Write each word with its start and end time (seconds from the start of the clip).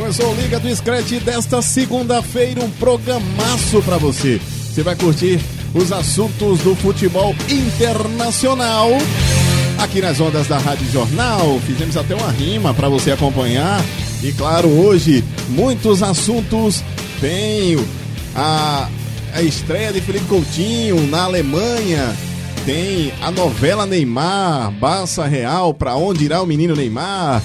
Começou 0.00 0.34
Liga 0.34 0.58
do 0.58 0.74
Scratch 0.74 1.20
desta 1.22 1.60
segunda-feira, 1.60 2.64
um 2.64 2.70
programaço 2.70 3.82
para 3.82 3.98
você. 3.98 4.40
Você 4.40 4.82
vai 4.82 4.96
curtir 4.96 5.38
os 5.74 5.92
assuntos 5.92 6.60
do 6.60 6.74
futebol 6.74 7.34
internacional 7.46 8.88
aqui 9.78 10.00
nas 10.00 10.18
ondas 10.18 10.48
da 10.48 10.56
Rádio 10.56 10.90
Jornal. 10.90 11.60
Fizemos 11.66 11.98
até 11.98 12.14
uma 12.14 12.30
rima 12.30 12.72
para 12.72 12.88
você 12.88 13.10
acompanhar. 13.12 13.78
E 14.22 14.32
claro, 14.32 14.68
hoje 14.68 15.22
muitos 15.50 16.02
assuntos. 16.02 16.82
Tem 17.20 17.76
a, 18.34 18.88
a 19.34 19.42
estreia 19.42 19.92
de 19.92 20.00
Felipe 20.00 20.24
Coutinho 20.24 21.06
na 21.08 21.24
Alemanha. 21.24 22.16
Tem 22.64 23.12
a 23.20 23.30
novela 23.30 23.84
Neymar, 23.84 24.70
Barça 24.72 25.26
Real, 25.26 25.74
para 25.74 25.94
onde 25.94 26.24
irá 26.24 26.40
o 26.40 26.46
menino 26.46 26.74
Neymar? 26.74 27.42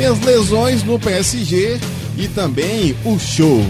Tem 0.00 0.06
as 0.06 0.20
lesões 0.20 0.82
no 0.82 0.98
PSG 0.98 1.78
e 2.16 2.26
também 2.28 2.96
o 3.04 3.18
show. 3.18 3.62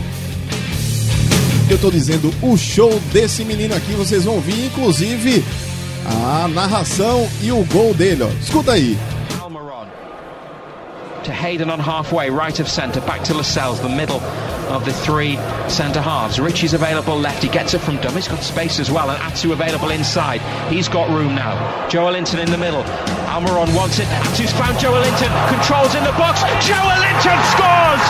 Eu 1.68 1.76
tô 1.76 1.90
dizendo 1.90 2.32
o 2.40 2.56
show 2.56 3.00
desse 3.12 3.44
menino 3.44 3.74
aqui, 3.74 3.94
vocês 3.94 4.22
vão 4.22 4.36
ouvir, 4.36 4.66
inclusive 4.66 5.44
a 6.06 6.46
narração 6.46 7.28
e 7.42 7.50
o 7.50 7.64
gol 7.64 7.92
dele, 7.94 8.22
ó. 8.22 8.28
Escuta 8.40 8.70
aí. 8.70 8.96
To 11.24 11.32
Hayden 11.32 11.68
on 11.68 11.80
halfway, 11.80 12.30
right 12.30 12.62
of 12.62 12.70
centre, 12.70 13.00
back 13.00 13.24
to 13.24 13.34
Lascelles, 13.34 13.80
the 13.80 13.88
middle 13.88 14.20
of 14.70 14.84
the 14.84 14.92
three 14.92 15.36
centre 15.68 16.00
halves. 16.00 16.38
Richie's 16.38 16.74
available 16.74 17.16
left, 17.16 17.42
he 17.42 17.48
gets 17.48 17.74
it 17.74 17.80
from 17.80 17.96
Dum, 17.98 18.14
he's 18.14 18.28
got 18.28 18.42
space 18.42 18.78
as 18.80 18.90
well, 18.90 19.10
and 19.10 19.20
Atsu 19.22 19.52
available 19.52 19.90
inside. 19.90 20.40
He's 20.72 20.88
got 20.88 21.08
room 21.10 21.34
now. 21.34 21.54
Joel 21.88 22.12
Linton 22.12 22.38
in 22.40 22.50
the 22.50 22.58
middle. 22.58 22.82
Almiron 23.28 23.74
wants 23.74 23.98
it. 23.98 24.06
Atsu's 24.08 24.52
found 24.52 24.78
Joel 24.78 25.00
Linton, 25.00 25.30
controls 25.48 25.94
in 25.94 26.04
the 26.04 26.12
box. 26.12 26.40
Joel 26.66 27.00
Linton 27.02 27.38
scores! 27.52 28.04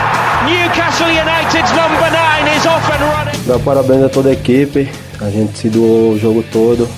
Newcastle 0.47 1.11
United's 1.11 1.73
number 1.75 2.09
nine 2.11 2.47
is 2.57 2.67
off 2.67 2.89
and 2.91 3.03
running. 3.15 3.41
Dá 3.47 3.59
parabéns 3.59 4.05
a 4.05 4.09
toda 4.09 4.31
a 4.31 4.33
equipe, 4.33 4.89
a 5.21 5.31
gente 5.31 5.59
se 5.59 5.69
doou 5.69 6.13
o 6.13 6.19
jogo 6.19 6.43
todo. 6.53 6.89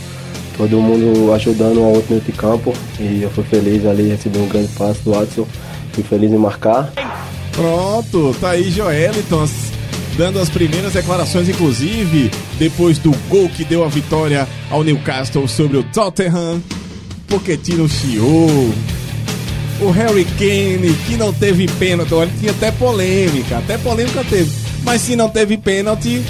todo 0.56 0.80
mundo 0.80 1.32
ajudando 1.32 1.80
um 1.80 1.84
ao 1.84 1.92
outro 1.94 2.20
de 2.20 2.32
campo 2.32 2.72
e 3.00 3.22
eu 3.22 3.30
fui 3.30 3.44
feliz 3.44 3.84
ali, 3.86 4.08
recebi 4.08 4.38
um 4.38 4.48
grande 4.48 4.68
passe 4.68 5.00
do 5.02 5.12
Watson, 5.12 5.46
fui 5.92 6.02
feliz 6.04 6.30
em 6.30 6.36
marcar. 6.36 6.92
Pronto, 7.52 8.34
tá 8.40 8.50
aí 8.50 8.70
Joeliton 8.70 9.46
dando 10.16 10.38
as 10.38 10.48
primeiras 10.48 10.92
declarações, 10.92 11.48
inclusive 11.48 12.30
depois 12.58 12.98
do 12.98 13.12
gol 13.28 13.48
que 13.48 13.64
deu 13.64 13.84
a 13.84 13.88
vitória 13.88 14.48
ao 14.70 14.82
Newcastle 14.84 15.46
sobre 15.48 15.76
o 15.76 15.82
Tottenham. 15.82 16.62
Pochettino 17.28 17.88
chiou. 17.88 18.72
O 19.80 19.90
Harry 19.90 20.24
Kane, 20.24 20.94
que 21.06 21.16
não 21.16 21.32
teve 21.32 21.66
pênalti, 21.66 22.14
olha, 22.14 22.30
tinha 22.38 22.52
até 22.52 22.70
polêmica, 22.70 23.58
até 23.58 23.78
polêmica 23.78 24.24
teve. 24.28 24.50
Mas 24.84 25.00
se 25.00 25.16
não 25.16 25.28
teve 25.28 25.56
pênalti, 25.56 26.22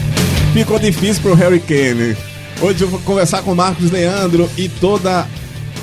ficou 0.53 0.79
difícil 0.79 1.23
pro 1.23 1.35
Harry 1.35 1.61
Kane. 1.61 2.17
Hoje 2.61 2.83
eu 2.83 2.89
vou 2.89 3.01
conversar 3.01 3.43
com 3.43 3.55
Marcos 3.55 3.91
Leandro 3.91 4.49
e 4.57 4.69
toda 4.69 5.27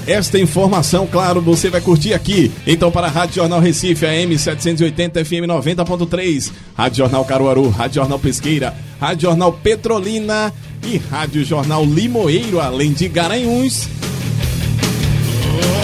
esta 0.10 0.40
informação, 0.40 1.06
claro, 1.06 1.42
você 1.42 1.70
vai 1.70 1.82
curtir 1.82 2.14
aqui. 2.14 2.52
Então, 2.66 2.92
para 2.92 3.08
a 3.08 3.10
Rádio 3.10 3.36
Jornal 3.36 3.60
Recife, 3.60 4.06
AM 4.06 4.38
780 4.38 5.24
FM 5.24 5.46
90.3, 5.48 6.52
Rádio 6.76 6.98
Jornal 6.98 7.26
Caruaru, 7.26 7.70
Rádio 7.70 7.96
Jornal 7.96 8.20
Pesqueira, 8.20 8.74
Rádio 9.00 9.30
Jornal 9.30 9.54
Petrolina 9.54 10.54
e 10.84 10.98
Rádio 10.98 11.46
Jornal 11.46 11.86
Limoeiro, 11.86 12.60
além 12.60 12.92
de 12.92 13.08
Garanhuns. 13.08 13.88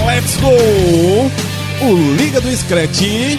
Let's 0.07 0.37
go! 0.37 1.85
O 1.85 2.15
Liga 2.15 2.39
do 2.39 2.55
Scratch 2.55 3.37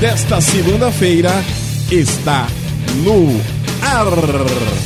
desta 0.00 0.40
segunda-feira 0.40 1.32
está 1.90 2.46
no 3.02 3.40
ar. 3.82 4.85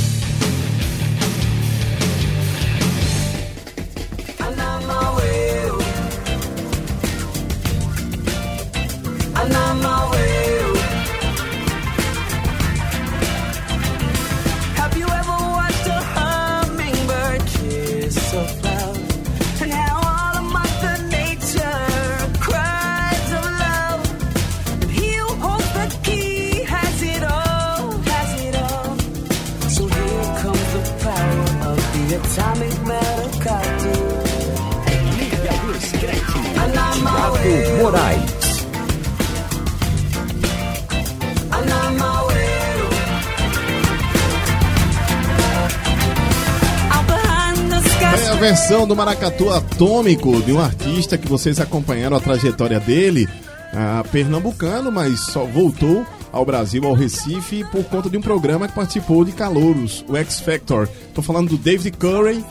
Versão 48.41 48.87
do 48.87 48.97
maracatu 48.97 49.51
atômico 49.51 50.41
de 50.41 50.51
um 50.51 50.59
artista 50.59 51.19
que 51.19 51.29
vocês 51.29 51.61
acompanharam 51.61 52.17
a 52.17 52.21
trajetória 52.21 52.81
dele, 52.81 53.29
ah, 53.71 54.03
pernambucano, 54.11 54.91
mas 54.91 55.21
só 55.27 55.45
voltou 55.45 56.07
ao 56.33 56.43
Brasil, 56.43 56.87
ao 56.87 56.95
Recife, 56.95 57.63
por 57.65 57.85
conta 57.85 58.09
de 58.09 58.17
um 58.17 58.23
programa 58.23 58.67
que 58.67 58.75
participou 58.75 59.27
de 59.27 59.33
Calouros, 59.33 60.03
o 60.09 60.17
X 60.17 60.41
Factor. 60.41 60.89
Tô 61.15 61.21
falando 61.21 61.51
do 61.51 61.59
David 61.59 61.95
Curry, 61.99 62.43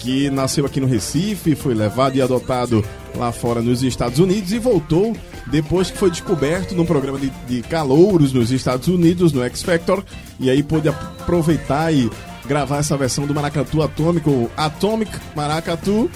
que 0.00 0.30
nasceu 0.30 0.64
aqui 0.64 0.80
no 0.80 0.86
Recife, 0.86 1.54
foi 1.54 1.74
levado 1.74 2.16
e 2.16 2.22
adotado 2.22 2.82
lá 3.14 3.30
fora 3.30 3.60
nos 3.60 3.82
Estados 3.82 4.18
Unidos 4.18 4.50
e 4.50 4.58
voltou 4.58 5.14
depois 5.48 5.90
que 5.90 5.98
foi 5.98 6.10
descoberto 6.10 6.74
num 6.74 6.86
programa 6.86 7.18
de, 7.18 7.28
de 7.46 7.60
calouros 7.68 8.32
nos 8.32 8.50
Estados 8.50 8.88
Unidos, 8.88 9.30
no 9.30 9.44
X 9.44 9.62
Factor, 9.62 10.02
e 10.40 10.48
aí 10.48 10.62
pôde 10.62 10.88
aproveitar 10.88 11.92
e 11.92 12.10
gravar 12.46 12.78
essa 12.78 12.96
versão 12.96 13.26
do 13.26 13.34
Maracatu 13.34 13.82
Atômico, 13.82 14.50
Atomic 14.56 15.12
Maracatu, 15.34 16.10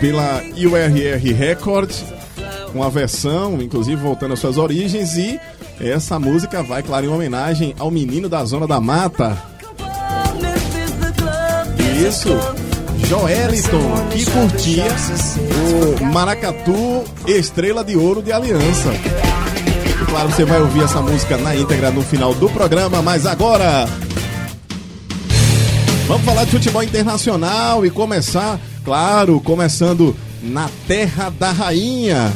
pela 0.00 0.42
URR 0.56 1.34
Records, 1.34 2.04
uma 2.74 2.88
versão, 2.88 3.60
inclusive 3.60 3.96
voltando 3.96 4.34
às 4.34 4.40
suas 4.40 4.56
origens, 4.56 5.16
e 5.16 5.38
essa 5.80 6.18
música 6.18 6.62
vai, 6.62 6.82
claro, 6.82 7.06
em 7.06 7.08
homenagem 7.08 7.74
ao 7.78 7.90
menino 7.90 8.28
da 8.28 8.44
Zona 8.44 8.66
da 8.66 8.80
Mata, 8.80 9.36
isso, 12.00 12.30
Joeliton, 13.06 14.08
que 14.10 14.24
curtia 14.24 14.86
o 16.00 16.04
Maracatu 16.06 17.04
Estrela 17.26 17.84
de 17.84 17.94
Ouro 17.94 18.22
de 18.22 18.32
Aliança. 18.32 18.90
Claro, 20.08 20.30
você 20.30 20.44
vai 20.46 20.60
ouvir 20.62 20.82
essa 20.82 21.02
música 21.02 21.36
na 21.36 21.54
íntegra 21.54 21.90
no 21.90 22.00
final 22.00 22.32
do 22.34 22.48
programa, 22.48 23.02
mas 23.02 23.26
agora. 23.26 23.86
Vamos 26.10 26.24
falar 26.24 26.44
de 26.44 26.50
futebol 26.50 26.82
internacional 26.82 27.86
e 27.86 27.90
começar, 27.90 28.58
claro, 28.84 29.40
começando 29.40 30.16
na 30.42 30.68
Terra 30.84 31.30
da 31.30 31.52
Rainha. 31.52 32.32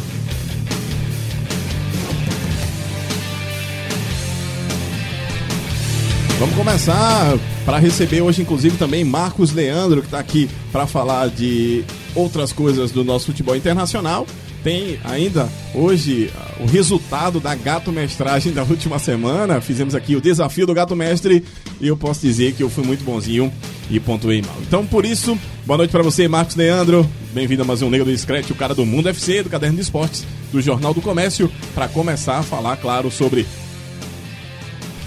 Vamos 6.38 6.55
começar 6.55 7.37
para 7.65 7.79
receber 7.79 8.21
hoje, 8.21 8.43
inclusive, 8.43 8.76
também 8.76 9.03
Marcos 9.03 9.50
Leandro, 9.50 10.03
que 10.03 10.06
está 10.06 10.20
aqui 10.20 10.49
para 10.70 10.87
falar 10.87 11.29
de 11.29 11.85
outras 12.15 12.53
coisas 12.53 12.93
do 12.93 13.03
nosso 13.03 13.27
futebol 13.27 13.56
internacional. 13.56 14.25
Tem 14.65 14.99
ainda 15.05 15.47
hoje 15.75 16.33
ah, 16.35 16.63
o 16.63 16.67
resultado 16.67 17.39
da 17.39 17.55
gato 17.55 17.93
mestragem 17.93 18.51
da 18.51 18.63
última 18.63 18.99
semana. 18.99 19.61
Fizemos 19.61 19.95
aqui 19.95 20.17
o 20.17 20.23
desafio 20.23 20.67
do 20.67 20.73
gato 20.73 20.97
mestre 20.97 21.45
e 21.79 21.87
eu 21.87 21.99
posso 21.99 22.23
dizer 22.23 22.55
que 22.55 22.63
eu 22.63 22.71
fui 22.71 22.83
muito 22.83 23.05
bonzinho. 23.05 23.53
e 23.91 24.01
pontuei 24.01 24.41
mal. 24.41 24.57
Então, 24.67 24.87
por 24.87 25.05
isso, 25.05 25.39
boa 25.67 25.77
noite 25.77 25.91
para 25.91 26.03
você, 26.03 26.27
Marcos 26.27 26.57
Leandro. 26.57 27.07
Bem-vindo 27.35 27.61
a 27.61 27.65
mais 27.67 27.83
um 27.83 27.91
Liga 27.91 28.07
do 28.07 28.17
Scratch, 28.17 28.49
o 28.49 28.55
cara 28.55 28.75
do 28.75 28.87
Mundo 28.87 29.11
FC, 29.11 29.43
do 29.43 29.51
Caderno 29.51 29.77
de 29.77 29.83
Esportes, 29.83 30.25
do 30.51 30.63
Jornal 30.63 30.95
do 30.95 31.03
Comércio, 31.03 31.53
para 31.75 31.87
começar 31.87 32.39
a 32.39 32.43
falar, 32.43 32.79
claro, 32.79 33.11
sobre 33.11 33.45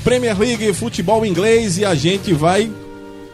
Premier 0.03 0.37
League, 0.37 0.71
futebol 0.73 1.25
inglês 1.25 1.79
e 1.79 1.85
a 1.85 1.95
gente 1.95 2.31
vai 2.31 2.69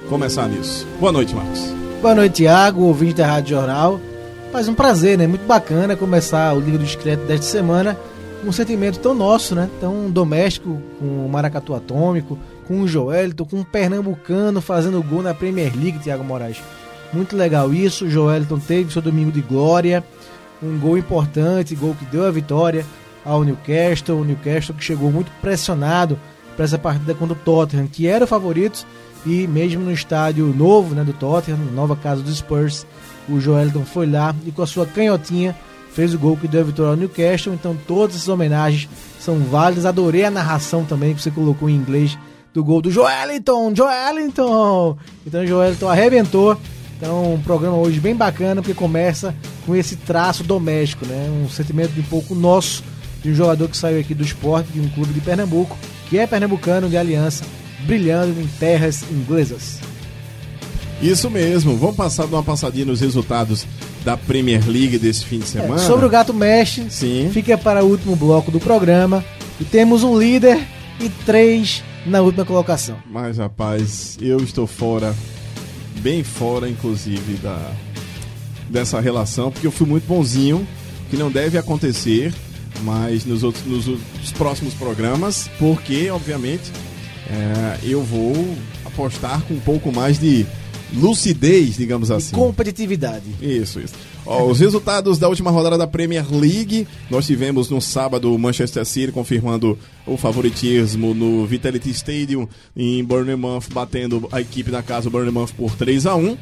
começar 0.08 0.48
nisso. 0.48 0.88
Boa 1.02 1.12
noite, 1.12 1.36
Marcos. 1.36 1.60
Boa 2.02 2.16
noite, 2.16 2.44
Thiago, 2.44 2.84
ouvinte 2.84 3.16
da 3.16 3.28
Rádio 3.28 3.58
Jornal. 3.58 4.12
Faz 4.53 4.67
um 4.67 4.75
prazer, 4.75 5.17
né? 5.17 5.25
Muito 5.25 5.47
bacana 5.47 5.95
começar 5.95 6.53
o 6.53 6.59
Liga 6.59 6.77
do 6.77 6.83
Discreto 6.83 7.25
desta 7.25 7.44
semana 7.44 7.97
com 8.39 8.50
um 8.50 8.51
sentimento 8.51 9.00
tão 9.00 9.15
nosso, 9.15 9.55
né? 9.55 9.67
Tão 9.81 10.11
doméstico, 10.11 10.79
com 11.00 11.25
o 11.25 11.27
Maracatu 11.27 11.73
Atômico, 11.73 12.38
com 12.67 12.81
o 12.81 12.88
Joelito, 12.88 13.47
com 13.47 13.61
o 13.61 13.65
Pernambucano 13.65 14.61
fazendo 14.61 15.01
gol 15.01 15.23
na 15.23 15.33
Premier 15.33 15.73
League, 15.75 15.97
Thiago 15.97 16.23
Moraes. 16.23 16.61
Muito 17.11 17.35
legal 17.35 17.73
isso. 17.73 18.05
O 18.05 18.59
teve 18.59 18.94
seu 18.94 19.01
domingo 19.01 19.31
de 19.31 19.41
glória, 19.41 20.03
um 20.61 20.77
gol 20.77 21.00
importante, 21.00 21.75
gol 21.75 21.95
que 21.95 22.05
deu 22.05 22.23
a 22.23 22.29
vitória 22.29 22.85
ao 23.25 23.44
Newcastle. 23.44 24.21
O 24.21 24.23
Newcastle 24.23 24.75
que 24.75 24.83
chegou 24.83 25.11
muito 25.11 25.31
pressionado 25.41 26.15
para 26.55 26.65
essa 26.65 26.77
partida 26.77 27.15
contra 27.15 27.35
o 27.35 27.39
Tottenham, 27.39 27.88
que 27.88 28.05
era 28.05 28.25
o 28.25 28.27
favorito, 28.27 28.85
e 29.25 29.48
mesmo 29.48 29.84
no 29.84 29.92
estádio 29.92 30.48
novo 30.48 30.94
né, 30.94 31.04
do 31.04 31.14
Tottenham, 31.14 31.58
nova 31.74 31.96
casa 31.96 32.22
dos 32.22 32.38
Spurs, 32.38 32.86
o 33.30 33.40
Joelton 33.40 33.86
foi 33.86 34.06
lá 34.06 34.36
e 34.46 34.52
com 34.52 34.62
a 34.62 34.68
sua 34.68 34.86
canhotinha 34.86 35.56
fez 35.94 36.14
o 36.14 36.20
gol 36.20 36.36
que 36.36 36.48
deu 36.48 36.62
a 36.62 36.66
vitória 36.66 36.92
ao 36.92 36.98
Newcastle. 36.98 37.54
Então 37.54 37.78
todas 37.88 38.16
essas 38.16 38.28
homenagens 38.28 38.90
são 39.20 39.40
válidas. 39.40 39.86
Adorei 39.86 40.25
a 40.25 40.31
narração 40.31 40.84
também 40.84 41.14
que 41.14 41.22
você 41.22 41.31
colocou 41.31 41.70
em 41.70 41.75
inglês 41.75 42.18
do 42.54 42.64
gol 42.64 42.81
do 42.81 42.92
Joelinton, 42.92 43.74
Joelinton. 43.74 44.98
Então 45.25 45.44
o 45.44 45.48
Joelinton 45.48 45.88
arrebentou. 45.88 46.58
Então 46.98 47.34
um 47.34 47.42
programa 47.42 47.78
hoje 47.78 48.00
bem 48.00 48.16
bacana 48.16 48.62
porque 48.62 48.74
começa 48.74 49.34
com 49.66 49.75
esse 49.75 49.96
traço 49.96 50.44
doméstico, 50.44 51.06
né? 51.06 51.30
Um 51.44 51.50
sentimento 51.50 51.92
de 51.92 52.02
um 52.02 52.06
pouco 52.06 52.36
nosso 52.36 52.84
de 53.22 53.31
um 53.31 53.36
jogador 53.36 53.70
que 53.70 53.78
saiu 53.78 54.00
aqui 54.00 54.14
do 54.14 54.24
esporte 54.24 54.70
de 54.74 54.81
um 54.81 54.90
clube 54.90 55.14
de 55.14 55.22
Pernambuco, 55.22 55.78
que 56.10 56.18
é 56.18 56.28
pernambucano 56.28 56.90
de 56.90 56.98
aliança, 56.98 57.46
brilhando 57.85 58.39
em 58.39 58.47
terras 58.59 59.03
inglesas. 59.12 59.80
Isso 61.01 61.30
mesmo, 61.30 61.75
vamos 61.75 61.95
passar 61.95 62.25
uma 62.25 62.44
passadinha 62.44 62.85
nos 62.85 63.01
resultados 63.01 63.65
da 64.06 64.15
Premier 64.15 64.65
League 64.68 64.97
desse 64.97 65.25
fim 65.25 65.39
de 65.39 65.47
semana. 65.47 65.75
É, 65.75 65.85
sobre 65.85 66.06
o 66.06 66.09
Gato 66.09 66.33
Mexe, 66.33 66.89
Sim. 66.89 67.30
fica 67.33 67.57
para 67.57 67.83
o 67.83 67.89
último 67.89 68.15
bloco 68.15 68.51
do 68.51 68.59
programa. 68.59 69.24
E 69.59 69.65
temos 69.65 70.03
um 70.03 70.18
líder 70.18 70.59
e 71.00 71.09
três 71.25 71.83
na 72.06 72.21
última 72.21 72.45
colocação. 72.45 72.97
Mas, 73.09 73.38
rapaz, 73.38 74.18
eu 74.21 74.38
estou 74.38 74.68
fora, 74.68 75.15
bem 76.00 76.24
fora, 76.24 76.69
inclusive, 76.69 77.36
da 77.36 77.59
dessa 78.69 79.00
relação, 79.00 79.51
porque 79.51 79.68
eu 79.68 79.71
fui 79.71 79.86
muito 79.86 80.07
bonzinho, 80.07 80.68
que 81.09 81.18
não 81.18 81.29
deve 81.29 81.57
acontecer, 81.57 82.33
mas 82.81 83.24
nos 83.24 83.44
outros 83.44 83.63
nos, 83.65 83.88
outros 83.88 84.31
próximos 84.31 84.74
programas, 84.74 85.50
porque, 85.59 86.09
obviamente, 86.09 86.71
é, 87.30 87.80
eu 87.84 88.04
vou 88.04 88.34
apostar 88.86 89.42
com 89.44 89.54
um 89.54 89.60
pouco 89.60 89.92
mais 89.92 90.20
de 90.20 90.46
lucidez, 90.94 91.75
digamos 91.78 92.12
assim. 92.12 92.36
Competitividade. 92.36 93.25
Isso, 93.42 93.80
isso. 93.80 93.94
Ó, 94.25 94.46
os 94.46 94.60
resultados 94.60 95.18
da 95.18 95.28
última 95.28 95.52
rodada 95.52 95.78
da 95.78 95.88
Premier 95.88 96.25
League. 96.31 96.88
Nós 97.10 97.25
tivemos 97.25 97.70
no 97.70 97.81
sábado 97.81 98.34
o 98.34 98.40
Manchester 98.40 98.86
City 98.86 99.12
confirmando 99.12 99.78
o 100.06 100.16
favoritismo 100.16 101.14
no 101.14 101.46
Vitality 101.46 101.90
Stadium 101.90 102.48
em 102.75 103.04
Bournemouth, 103.04 103.64
batendo 103.74 104.28
a 104.31 104.40
equipe 104.40 104.72
da 104.72 104.81
casa 104.81 105.10
o 105.10 105.12
Bournemouth 105.12 105.50
por 105.58 105.75
3 105.75 106.06
a 106.06 106.16
1 106.16 106.38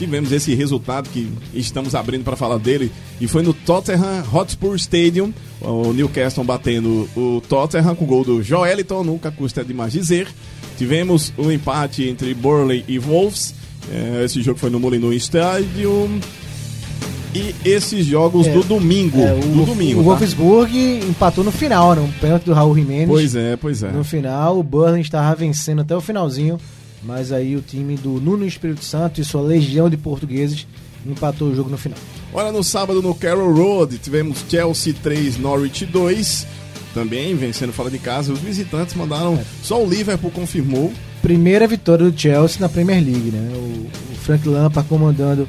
Tivemos 0.00 0.32
esse 0.32 0.54
resultado 0.54 1.10
que 1.10 1.30
estamos 1.52 1.94
abrindo 1.94 2.24
para 2.24 2.34
falar 2.34 2.56
dele 2.56 2.90
e 3.20 3.28
foi 3.28 3.42
no 3.42 3.52
Tottenham 3.52 4.24
Hotspur 4.32 4.74
Stadium, 4.76 5.30
o 5.60 5.92
Newcastle 5.92 6.42
batendo 6.42 7.06
o 7.14 7.42
Tottenham 7.46 7.94
com 7.94 8.04
o 8.06 8.08
gol 8.08 8.24
do 8.24 8.42
Joeliton, 8.42 9.04
nunca 9.04 9.30
custa 9.30 9.62
demais 9.62 9.92
dizer. 9.92 10.26
Tivemos 10.78 11.34
o 11.36 11.52
empate 11.52 12.08
entre 12.08 12.32
Burnley 12.32 12.82
e 12.88 12.98
Wolves. 12.98 13.54
É, 13.92 14.24
esse 14.24 14.40
jogo 14.40 14.58
foi 14.58 14.70
no 14.70 14.80
Molineux 14.80 15.14
Stadium. 15.22 16.18
E 17.34 17.54
esses 17.62 18.06
jogos 18.06 18.46
É, 18.46 18.52
do 18.54 18.62
domingo. 18.64 19.20
É, 19.20 19.34
o, 19.34 19.40
do 19.40 19.66
domingo. 19.66 20.00
o 20.00 20.02
tá? 20.02 20.08
Wolfsburg 20.12 21.00
empatou 21.10 21.44
no 21.44 21.52
final, 21.52 21.94
né? 21.94 22.00
Um 22.00 22.10
pênalti 22.12 22.44
do 22.44 22.54
Raul 22.54 22.74
Jimenez. 22.74 23.06
Pois 23.06 23.36
é, 23.36 23.54
pois 23.54 23.82
é. 23.82 23.90
No 23.90 24.02
final, 24.02 24.58
o 24.58 24.62
Burnley 24.62 25.02
estava 25.02 25.34
vencendo 25.36 25.82
até 25.82 25.94
o 25.94 26.00
finalzinho, 26.00 26.58
mas 27.02 27.32
aí 27.32 27.56
o 27.56 27.62
time 27.62 27.96
do 27.96 28.20
Nuno 28.20 28.46
Espírito 28.46 28.84
Santo 28.84 29.20
e 29.20 29.24
sua 29.24 29.42
legião 29.42 29.88
de 29.88 29.96
portugueses 29.96 30.66
empatou 31.06 31.48
o 31.48 31.54
jogo 31.54 31.70
no 31.70 31.78
final. 31.78 31.98
Olha, 32.32 32.52
no 32.52 32.62
sábado 32.62 33.02
no 33.02 33.14
Carroll 33.14 33.52
Road 33.52 33.98
tivemos 33.98 34.44
Chelsea 34.48 34.94
3, 35.02 35.38
Norwich 35.38 35.86
2. 35.86 36.46
Também 36.94 37.34
vencendo 37.34 37.72
fora 37.72 37.90
de 37.90 37.98
casa. 37.98 38.32
Os 38.32 38.40
visitantes 38.40 38.94
mandaram. 38.94 39.34
É. 39.34 39.44
Só 39.62 39.82
o 39.82 39.88
Liverpool 39.88 40.30
confirmou. 40.30 40.92
Primeira 41.22 41.66
vitória 41.66 42.08
do 42.08 42.18
Chelsea 42.18 42.60
na 42.60 42.68
Premier 42.68 43.02
League, 43.02 43.30
né? 43.30 43.52
O, 43.54 44.12
o 44.12 44.16
Frank 44.16 44.48
Lampard 44.48 44.88
comandando 44.88 45.48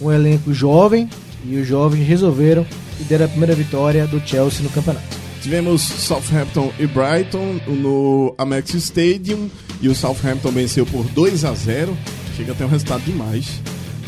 um 0.00 0.12
elenco 0.12 0.52
jovem 0.52 1.08
e 1.44 1.56
os 1.56 1.66
jovens 1.66 2.06
resolveram 2.06 2.66
e 3.00 3.04
deram 3.04 3.26
a 3.26 3.28
primeira 3.28 3.54
vitória 3.54 4.06
do 4.06 4.20
Chelsea 4.26 4.62
no 4.62 4.70
campeonato. 4.70 5.06
Tivemos 5.42 5.82
Southampton 5.82 6.72
e 6.78 6.86
Brighton 6.86 7.60
no 7.66 8.34
Amex 8.36 8.74
Stadium. 8.74 9.48
E 9.80 9.88
o 9.88 9.94
Southampton 9.94 10.50
venceu 10.50 10.84
por 10.84 11.04
2 11.04 11.44
a 11.44 11.54
0 11.54 11.96
Chega 12.36 12.52
até 12.52 12.64
um 12.64 12.68
resultado 12.68 13.02
demais. 13.02 13.60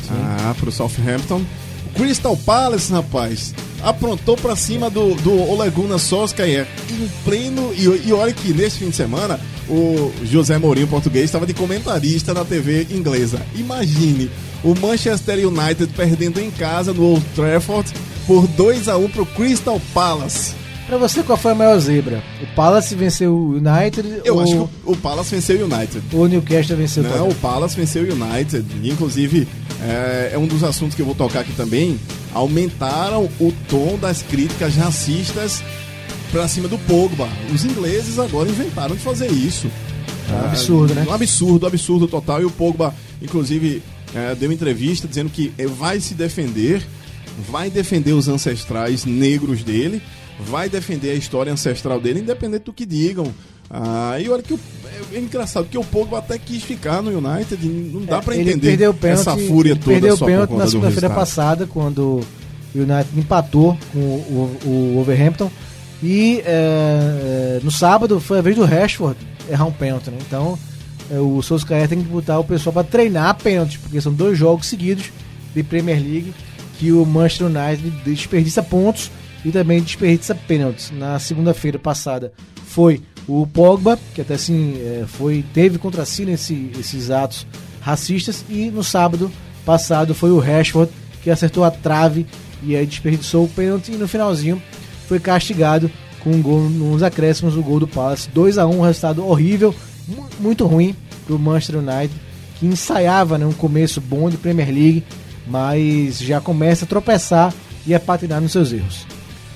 Ah, 0.08 0.55
pro 0.58 0.70
Southampton. 0.70 1.43
O 1.87 1.99
Crystal 1.99 2.37
Palace, 2.37 2.93
rapaz, 2.93 3.52
aprontou 3.82 4.37
pra 4.37 4.55
cima 4.55 4.88
do, 4.88 5.17
do 5.17 5.32
Ole 5.50 5.69
Gunnar 5.70 5.99
Solskjaer 5.99 6.67
em 6.88 7.08
pleno. 7.25 7.72
E, 7.75 8.08
e 8.08 8.12
olha 8.12 8.32
que 8.32 8.52
nesse 8.52 8.78
fim 8.78 8.90
de 8.90 8.96
semana 8.96 9.40
o 9.69 10.12
José 10.25 10.58
Mourinho, 10.58 10.87
português, 10.87 11.25
estava 11.25 11.46
de 11.46 11.55
comentarista 11.55 12.32
na 12.32 12.44
TV 12.44 12.87
inglesa. 12.90 13.40
Imagine 13.56 14.31
o 14.62 14.75
Manchester 14.75 15.46
United 15.46 15.93
perdendo 15.96 16.40
em 16.40 16.50
casa 16.50 16.93
no 16.93 17.02
Old 17.02 17.25
Trafford 17.34 17.93
por 18.26 18.46
2 18.46 18.88
a 18.88 18.96
1 18.96 19.08
pro 19.11 19.26
Crystal 19.26 19.81
Palace. 19.93 20.60
Pra 20.90 20.98
você, 20.98 21.22
qual 21.22 21.38
foi 21.38 21.52
a 21.52 21.54
maior 21.54 21.78
zebra? 21.78 22.20
O 22.42 22.46
Palace 22.56 22.96
venceu 22.96 23.32
o 23.32 23.50
United 23.50 24.22
Eu 24.25 24.34
ou, 24.34 24.40
acho 24.40 24.52
que 24.52 24.69
o, 24.87 24.96
Palace 24.96 25.32
venceu 25.32 25.56
o 25.60 25.72
United. 25.72 26.02
ou 26.12 26.25
o 26.25 26.26
Newcastle 26.26 26.76
venceu 26.76 27.04
o 27.04 27.06
Não, 27.06 27.28
o 27.28 27.34
Palace 27.37 27.76
venceu 27.76 28.02
o 28.02 28.12
United. 28.12 28.66
Inclusive, 28.82 29.46
é, 29.84 30.31
é 30.32 30.38
um 30.38 30.48
dos 30.48 30.64
assuntos 30.64 30.96
que 30.96 31.02
eu 31.02 31.06
vou 31.06 31.14
tocar 31.14 31.42
aqui 31.42 31.52
também. 31.52 31.96
Aumentaram 32.34 33.26
o 33.38 33.54
tom 33.69 33.96
das 33.98 34.20
críticas 34.20 34.75
racistas 34.75 35.62
pra 36.32 36.49
cima 36.49 36.66
do 36.66 36.76
Pogba. 36.76 37.28
Os 37.54 37.64
ingleses 37.64 38.18
agora 38.18 38.49
inventaram 38.49 38.97
de 38.97 39.00
fazer 39.00 39.30
isso. 39.30 39.70
É 40.28 40.32
um 40.32 40.44
absurdo, 40.47 40.92
né? 40.92 41.06
Um 41.09 41.12
absurdo, 41.12 41.66
absurdo 41.68 42.09
total. 42.09 42.42
E 42.42 42.44
o 42.47 42.50
Pogba, 42.50 42.92
inclusive, 43.23 43.80
é, 44.12 44.35
deu 44.35 44.50
entrevista 44.50 45.06
dizendo 45.06 45.30
que 45.30 45.52
vai 45.78 46.00
se 46.00 46.14
defender, 46.14 46.82
vai 47.49 47.70
defender 47.70 48.12
os 48.12 48.26
ancestrais 48.26 49.04
negros 49.04 49.62
dele, 49.62 50.02
vai 50.47 50.68
defender 50.68 51.11
a 51.11 51.14
história 51.14 51.52
ancestral 51.52 52.00
dele, 52.00 52.20
independente 52.20 52.64
do 52.64 52.73
que 52.73 52.87
digam. 52.87 53.32
Ah, 53.70 54.18
e 54.18 54.28
olha 54.28 54.42
que 54.42 54.52
o, 54.52 54.61
é, 55.12 55.18
engraçado 55.18 55.66
que 55.66 55.78
o 55.78 55.85
Pogba 55.85 56.18
até 56.18 56.37
quis 56.38 56.62
ficar 56.62 57.00
no 57.00 57.11
United, 57.11 57.64
não 57.66 58.04
dá 58.04 58.20
pra 58.20 58.35
É, 58.35 58.38
Ele 58.38 58.52
entender 58.54 58.92
pênalti, 58.94 59.20
essa 59.20 59.37
fúria 59.37 59.76
toda 59.76 59.92
perdeu 59.92 60.16
só 60.16 60.26
pênalti 60.26 60.52
na 60.54 60.66
segunda-feira 60.66 61.09
passada, 61.09 61.66
quando 61.66 62.20
o 62.75 62.78
United 62.78 63.09
empatou 63.16 63.78
com 63.92 63.99
o, 63.99 64.59
o, 64.64 64.68
o 64.68 64.92
Wolverhampton. 64.97 65.50
E 66.02 66.42
é, 66.44 67.59
é, 67.59 67.61
no 67.62 67.70
sábado 67.70 68.18
foi 68.18 68.38
a 68.38 68.42
vez 68.42 68.56
do 68.56 68.64
Rashford 68.64 69.16
errar 69.49 69.66
um 69.66 69.73
pênalti, 69.73 70.11
né? 70.11 70.18
Então 70.26 70.59
é, 71.11 71.18
o 71.18 71.40
Solskjaer 71.42 71.88
tem 71.88 72.02
que 72.02 72.09
botar 72.09 72.38
o 72.38 72.44
pessoal 72.44 72.73
para 72.73 72.85
treinar 72.85 73.37
pênaltis, 73.37 73.76
porque 73.76 74.00
são 74.00 74.12
dois 74.12 74.37
jogos 74.37 74.66
seguidos 74.66 75.12
de 75.54 75.62
Premier 75.62 76.00
League 76.00 76.32
que 76.78 76.90
o 76.90 77.04
Manchester 77.04 77.47
United 77.49 77.90
desperdiça 78.04 78.62
pontos 78.62 79.11
e 79.44 79.50
também 79.50 79.80
desperdiça 79.82 80.35
pênaltis. 80.35 80.90
Na 80.90 81.18
segunda-feira 81.18 81.78
passada 81.78 82.32
foi 82.66 83.00
o 83.28 83.47
Pogba, 83.47 83.99
que 84.14 84.20
até 84.20 84.35
assim 84.35 84.75
é, 84.78 85.04
foi, 85.06 85.44
teve 85.54 85.78
contra 85.78 86.04
si 86.04 86.25
nesse, 86.25 86.70
esses 86.78 87.11
atos 87.11 87.47
racistas, 87.80 88.44
e 88.49 88.70
no 88.70 88.82
sábado 88.85 89.30
passado 89.64 90.14
foi 90.14 90.30
o 90.30 90.38
Rashford 90.38 90.90
que 91.23 91.30
acertou 91.30 91.64
a 91.64 91.70
trave 91.70 92.26
e 92.62 92.75
aí 92.76 92.85
desperdiçou 92.87 93.44
o 93.44 93.49
pênalti 93.49 93.92
e 93.92 93.97
no 93.97 94.09
finalzinho 94.09 94.61
foi 95.09 95.18
castigado 95.20 95.90
com 96.20 96.30
um 96.30 96.42
gol 96.42 96.61
nos 96.68 97.02
acréscimos, 97.02 97.56
o 97.56 97.62
gol 97.62 97.80
do 97.80 97.88
Palace. 97.88 98.28
2 98.30 98.59
a 98.59 98.66
1 98.66 98.78
um 98.78 98.82
resultado 98.82 99.26
horrível, 99.26 99.75
mu- 100.06 100.26
muito 100.38 100.66
ruim 100.66 100.94
pro 101.26 101.38
Manchester 101.38 101.76
United, 101.78 102.12
que 102.59 102.66
ensaiava 102.66 103.38
né, 103.38 103.47
um 103.47 103.52
começo 103.52 104.00
bom 104.02 104.28
de 104.28 104.37
Premier 104.37 104.68
League, 104.68 105.04
mas 105.47 106.18
já 106.20 106.40
começa 106.40 106.85
a 106.85 106.88
tropeçar 106.88 107.54
e 107.87 107.94
a 107.94 108.00
patinar 108.00 108.40
nos 108.40 108.52
seus 108.52 108.73
erros. 108.73 109.06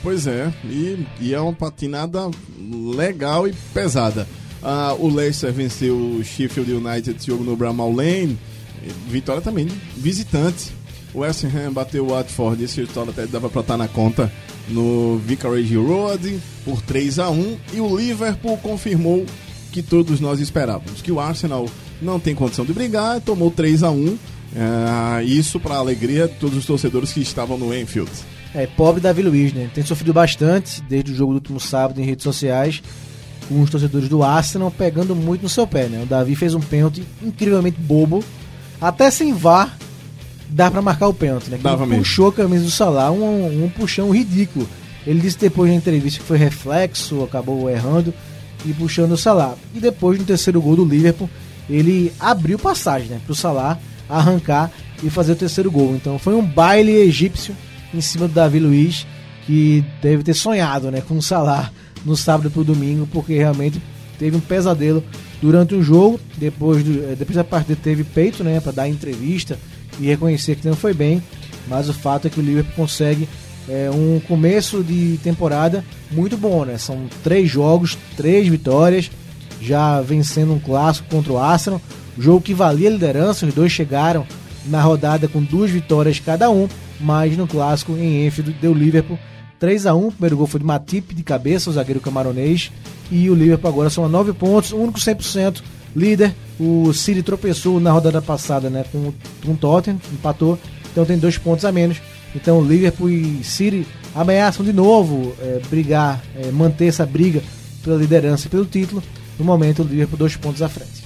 Pois 0.05 0.27
é, 0.27 0.53
e, 0.67 1.07
e 1.19 1.33
é 1.33 1.41
uma 1.41 1.55
patinada 1.55 2.31
legal 2.95 3.49
e 3.49 3.55
pesada. 3.73 4.29
Ah, 4.63 4.95
o 4.99 5.09
Leicester 5.09 5.51
venceu 5.51 5.97
o 5.97 6.23
Sheffield 6.23 6.71
United 6.71 7.27
jogo 7.27 7.43
no 7.43 7.57
Bramall 7.57 7.91
Lane. 7.91 8.39
Vitória 9.09 9.41
também 9.41 9.67
visitante. 9.97 10.73
O 11.15 11.21
West 11.21 11.45
Ham 11.45 11.73
bateu 11.73 12.05
o 12.05 12.09
Watford, 12.11 12.63
esse 12.63 12.81
resultado 12.83 13.13
até 13.13 13.27
dava 13.27 13.49
pra 13.49 13.63
estar 13.63 13.79
na 13.79 13.89
conta 13.89 14.31
no 14.69 15.17
Vicarage 15.25 15.77
Road 15.77 16.39
por 16.67 16.83
3 16.83 17.19
a 17.21 17.31
1 17.31 17.57
e 17.73 17.81
o 17.81 17.97
Liverpool 17.97 18.59
confirmou 18.59 19.25
que 19.73 19.83
todos 19.83 20.21
nós 20.21 20.39
esperávamos, 20.39 21.01
que 21.01 21.13
o 21.13 21.19
Arsenal 21.19 21.67
não 22.03 22.21
tem 22.21 22.35
condição 22.35 22.67
de 22.67 22.75
brigar, 22.75 23.23
tomou 23.23 23.51
3 23.51 23.83
a 23.85 23.91
1 23.91 24.19
é, 24.55 25.25
isso 25.25 25.59
para 25.59 25.77
alegria 25.77 26.29
de 26.29 26.35
todos 26.35 26.59
os 26.59 26.67
torcedores 26.67 27.11
que 27.13 27.21
estavam 27.21 27.57
no 27.57 27.75
Enfield. 27.75 28.11
É, 28.55 28.67
pobre 28.67 29.01
Davi 29.01 29.23
Luiz, 29.23 29.53
né? 29.53 29.69
Tem 29.75 29.85
sofrido 29.85 30.13
bastante 30.13 30.81
desde 30.83 31.11
o 31.11 31.15
jogo 31.15 31.33
do 31.33 31.37
último 31.37 31.59
sábado 31.59 32.01
em 32.01 32.05
redes 32.05 32.23
sociais, 32.23 32.81
com 33.49 33.61
os 33.61 33.69
torcedores 33.69 34.09
do 34.09 34.23
Arsenal 34.23 34.71
pegando 34.71 35.17
muito 35.17 35.43
no 35.43 35.49
seu 35.49 35.67
pé, 35.67 35.89
né? 35.89 36.03
O 36.03 36.07
Davi 36.07 36.37
fez 36.37 36.55
um 36.55 36.61
pênalti 36.61 37.03
incrivelmente 37.21 37.81
bobo, 37.81 38.23
até 38.81 39.11
sem 39.11 39.35
VAR 39.35 39.77
dá 40.49 40.71
pra 40.71 40.81
marcar 40.81 41.09
o 41.09 41.15
pênalti, 41.15 41.51
né? 41.51 41.57
Ele 41.57 41.97
puxou 41.99 42.29
a 42.29 42.33
camisa 42.33 42.65
do 42.65 42.71
Salah, 42.71 43.11
um, 43.11 43.65
um 43.65 43.69
puxão 43.69 44.11
ridículo. 44.11 44.69
Ele 45.05 45.21
disse 45.21 45.39
depois 45.39 45.69
na 45.69 45.77
entrevista 45.77 46.21
que 46.21 46.27
foi 46.27 46.39
reflexo, 46.39 47.25
acabou 47.25 47.69
errando 47.69 48.15
e 48.65 48.73
puxando 48.73 49.13
o 49.13 49.17
Salah. 49.17 49.57
E 49.75 49.81
depois 49.81 50.19
no 50.19 50.25
terceiro 50.25 50.63
gol 50.63 50.77
do 50.77 50.85
Liverpool, 50.85 51.29
ele 51.69 52.13
abriu 52.21 52.57
passagem, 52.57 53.09
né, 53.09 53.21
pro 53.27 53.35
Salah 53.35 53.79
arrancar 54.09 54.71
e 55.03 55.11
fazer 55.11 55.33
o 55.33 55.37
terceiro 55.37 55.71
gol. 55.71 55.95
Então 55.97 56.19
foi 56.19 56.35
um 56.35 56.45
baile 56.45 56.93
egípcio 56.93 57.55
em 57.97 58.01
cima 58.01 58.29
do 58.29 58.35
Davi 58.35 58.59
Luiz, 58.59 59.07
que 59.47 59.85
deve 60.03 60.23
ter 60.23 60.35
sonhado, 60.35 60.91
né, 60.91 61.01
com 61.01 61.17
o 61.17 61.23
Salah 61.23 61.71
no 62.05 62.17
sábado 62.17 62.51
pro 62.51 62.65
domingo, 62.65 63.09
porque 63.13 63.35
realmente 63.35 63.81
teve 64.19 64.37
um 64.37 64.41
pesadelo 64.41 65.03
durante 65.41 65.75
o 65.75 65.83
jogo. 65.83 66.21
Depois, 66.37 66.83
do, 66.83 67.05
eh, 67.05 67.15
depois 67.19 67.37
da 67.37 67.45
partida 67.45 67.79
teve 67.83 68.05
peito, 68.05 68.43
né, 68.43 68.61
para 68.61 68.73
dar 68.73 68.89
entrevista 68.89 69.59
e 70.01 70.07
reconhecer 70.07 70.57
que 70.57 70.67
não 70.67 70.77
foi 70.77 70.95
bem. 70.95 71.23
Mas 71.69 71.89
o 71.89 71.95
fato 71.95 72.27
é 72.27 72.31
que 72.31 72.41
o 72.41 72.43
Liverpool 72.43 72.75
consegue 72.75 73.29
é, 73.69 73.91
um 73.91 74.21
começo 74.21 74.83
de 74.83 75.19
temporada 75.23 75.85
muito 76.11 76.37
bom, 76.37 76.65
né? 76.65 76.77
São 76.77 77.07
três 77.23 77.51
jogos, 77.51 77.97
três 78.17 78.47
vitórias, 78.47 79.11
já 79.61 80.01
vencendo 80.03 80.53
um 80.53 80.59
clássico 80.59 81.09
contra 81.09 81.33
o 81.33 81.39
Arsenal, 81.39 81.81
jogo 82.19 82.43
que 82.43 82.53
valia 82.53 82.89
a 82.89 82.93
liderança, 82.93 83.47
os 83.47 83.55
dois 83.55 83.73
chegaram 83.73 84.27
na 84.67 84.81
rodada 84.81 85.29
com 85.29 85.43
duas 85.43 85.71
vitórias 85.71 86.21
cada 86.21 86.51
um, 86.51 86.69
mas 87.01 87.37
no 87.37 87.47
clássico 87.47 87.93
em 87.93 88.27
Enfield 88.27 88.53
deu 88.61 88.73
Liverpool 88.73 89.19
3 89.59 89.87
a 89.87 89.95
1 89.95 90.07
o 90.07 90.13
primeiro 90.13 90.37
gol 90.37 90.47
foi 90.47 90.61
de 90.61 90.67
Matip 90.67 91.15
de 91.15 91.23
cabeça, 91.23 91.71
o 91.71 91.73
zagueiro 91.73 92.01
camaronês, 92.01 92.71
e 93.11 93.31
o 93.31 93.35
Liverpool 93.35 93.71
agora 93.71 93.91
são 93.91 94.05
a 94.05 94.09
9 94.09 94.33
pontos, 94.35 94.73
único 94.73 94.99
100% 94.99 95.63
líder. 95.95 96.35
O 96.59 96.93
City 96.93 97.23
tropeçou 97.23 97.81
na 97.81 97.91
rodada 97.91 98.21
passada 98.21 98.69
né, 98.69 98.85
com, 98.91 99.13
com 99.45 99.53
o 99.53 99.57
Tottenham, 99.57 99.99
empatou, 100.13 100.59
então 100.91 101.05
tem 101.05 101.19
dois 101.19 101.39
pontos 101.39 101.65
a 101.65 101.73
menos. 101.73 101.99
Então 102.35 102.63
Liverpool 102.63 103.11
e 103.11 103.45
City 103.45 103.87
ameaçam 104.15 104.65
de 104.65 104.73
novo 104.73 105.35
é, 105.41 105.61
brigar, 105.71 106.23
é, 106.37 106.51
manter 106.51 106.87
essa 106.87 107.07
briga 107.07 107.43
pela 107.83 107.97
liderança 107.97 108.47
e 108.47 108.51
pelo 108.51 108.65
título. 108.65 109.03
No 109.39 109.45
momento, 109.45 109.83
o 109.83 109.87
Liverpool 109.87 110.19
dois 110.19 110.37
pontos 110.37 110.63
à 110.63 110.69
frente. 110.69 111.04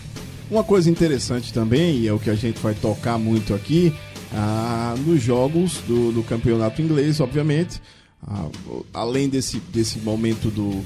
Uma 0.51 0.65
coisa 0.65 0.91
interessante 0.91 1.53
também, 1.53 1.99
e 1.99 2.09
é 2.09 2.13
o 2.13 2.19
que 2.19 2.31
a 2.31 2.35
gente 2.35 2.59
vai 2.61 2.75
tocar 2.75 3.19
muito 3.19 3.55
aqui, 3.55 3.93
ah, 4.33 4.95
nos 5.07 5.23
jogos 5.23 5.79
do, 5.87 6.11
do 6.13 6.23
campeonato 6.23 6.81
inglês, 6.81 7.21
obviamente, 7.21 7.81
ah, 8.27 8.47
além 8.95 9.29
desse, 9.29 9.59
desse 9.73 9.99
momento 9.99 10.51
do, 10.51 10.83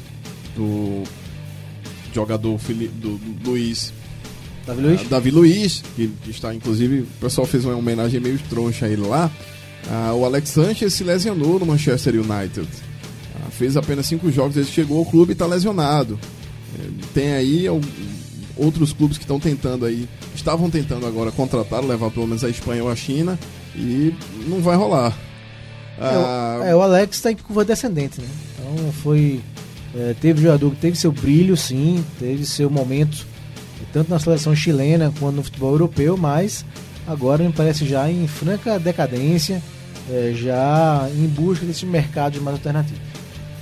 do 0.56 1.04
jogador 2.12 2.58
do, 2.58 3.16
do 3.18 3.50
Luiz 3.50 3.92
Davi 4.66 4.80
Luiz? 4.82 5.00
Ah, 5.00 5.06
Davi 5.10 5.30
Luiz, 5.30 5.82
que, 5.96 6.10
está 6.28 6.54
inclusive, 6.54 7.00
o 7.00 7.06
pessoal 7.20 7.46
fez 7.46 7.64
uma 7.64 7.74
homenagem 7.76 8.20
meio 8.20 8.38
troncha 8.48 8.86
a 8.86 8.88
ele 8.88 9.02
lá. 9.02 9.30
Ah, 9.90 10.12
o 10.14 10.24
Alex 10.24 10.50
Sanchez 10.50 10.94
se 10.94 11.04
lesionou 11.04 11.58
no 11.58 11.66
Manchester 11.66 12.14
United. 12.14 12.68
Ah, 13.34 13.50
fez 13.50 13.76
apenas 13.76 14.06
cinco 14.06 14.30
jogos 14.30 14.54
que 14.54 14.72
chegou 14.72 14.98
ao 14.98 15.04
clube 15.04 15.30
e 15.30 15.32
está 15.32 15.46
lesionado. 15.46 16.18
Eh, 16.78 16.88
Tem 17.12 17.32
aí 17.32 17.66
outros 18.56 18.92
clubes 18.92 19.16
que 19.18 19.24
estão 19.24 19.38
tentando 19.40 19.84
aí, 19.86 20.08
estavam 20.34 20.68
tentando 20.70 21.06
agora 21.06 21.30
contratar, 21.32 21.82
levar 21.84 22.10
pelo 22.10 22.26
menos 22.26 22.44
a 22.44 22.48
Espanha 22.50 22.82
ou 22.84 22.90
a 22.90 22.96
China 22.96 23.38
e 23.74 24.14
não 24.46 24.60
vai 24.60 24.76
rolar. 24.76 25.16
Ah, 26.00 26.58
É, 26.62 26.64
o- 26.64 26.68
é, 26.68 26.76
o 26.76 26.82
Alex 26.82 27.20
tá 27.20 27.30
em 27.30 27.36
curva 27.36 27.64
descendente, 27.64 28.20
né? 28.20 28.26
Então 28.58 28.92
foi. 28.92 29.40
é, 29.94 30.14
teve 30.20 30.40
jogador 30.42 30.70
que 30.70 30.76
teve 30.76 30.96
seu 30.96 31.12
brilho, 31.12 31.56
sim, 31.56 32.02
teve 32.18 32.46
seu 32.46 32.70
momento, 32.70 33.26
tanto 33.92 34.10
na 34.10 34.18
seleção 34.18 34.54
chilena 34.56 35.12
quanto 35.20 35.36
no 35.36 35.42
futebol 35.42 35.72
europeu, 35.72 36.16
mas 36.16 36.64
agora 37.06 37.44
me 37.44 37.52
parece 37.52 37.86
já 37.86 38.10
em 38.10 38.26
franca 38.26 38.78
decadência, 38.78 39.62
é, 40.10 40.32
já 40.34 41.08
em 41.14 41.26
busca 41.26 41.66
desses 41.66 41.82
mercados 41.84 42.40
mais 42.40 42.56
alternativos. 42.56 43.00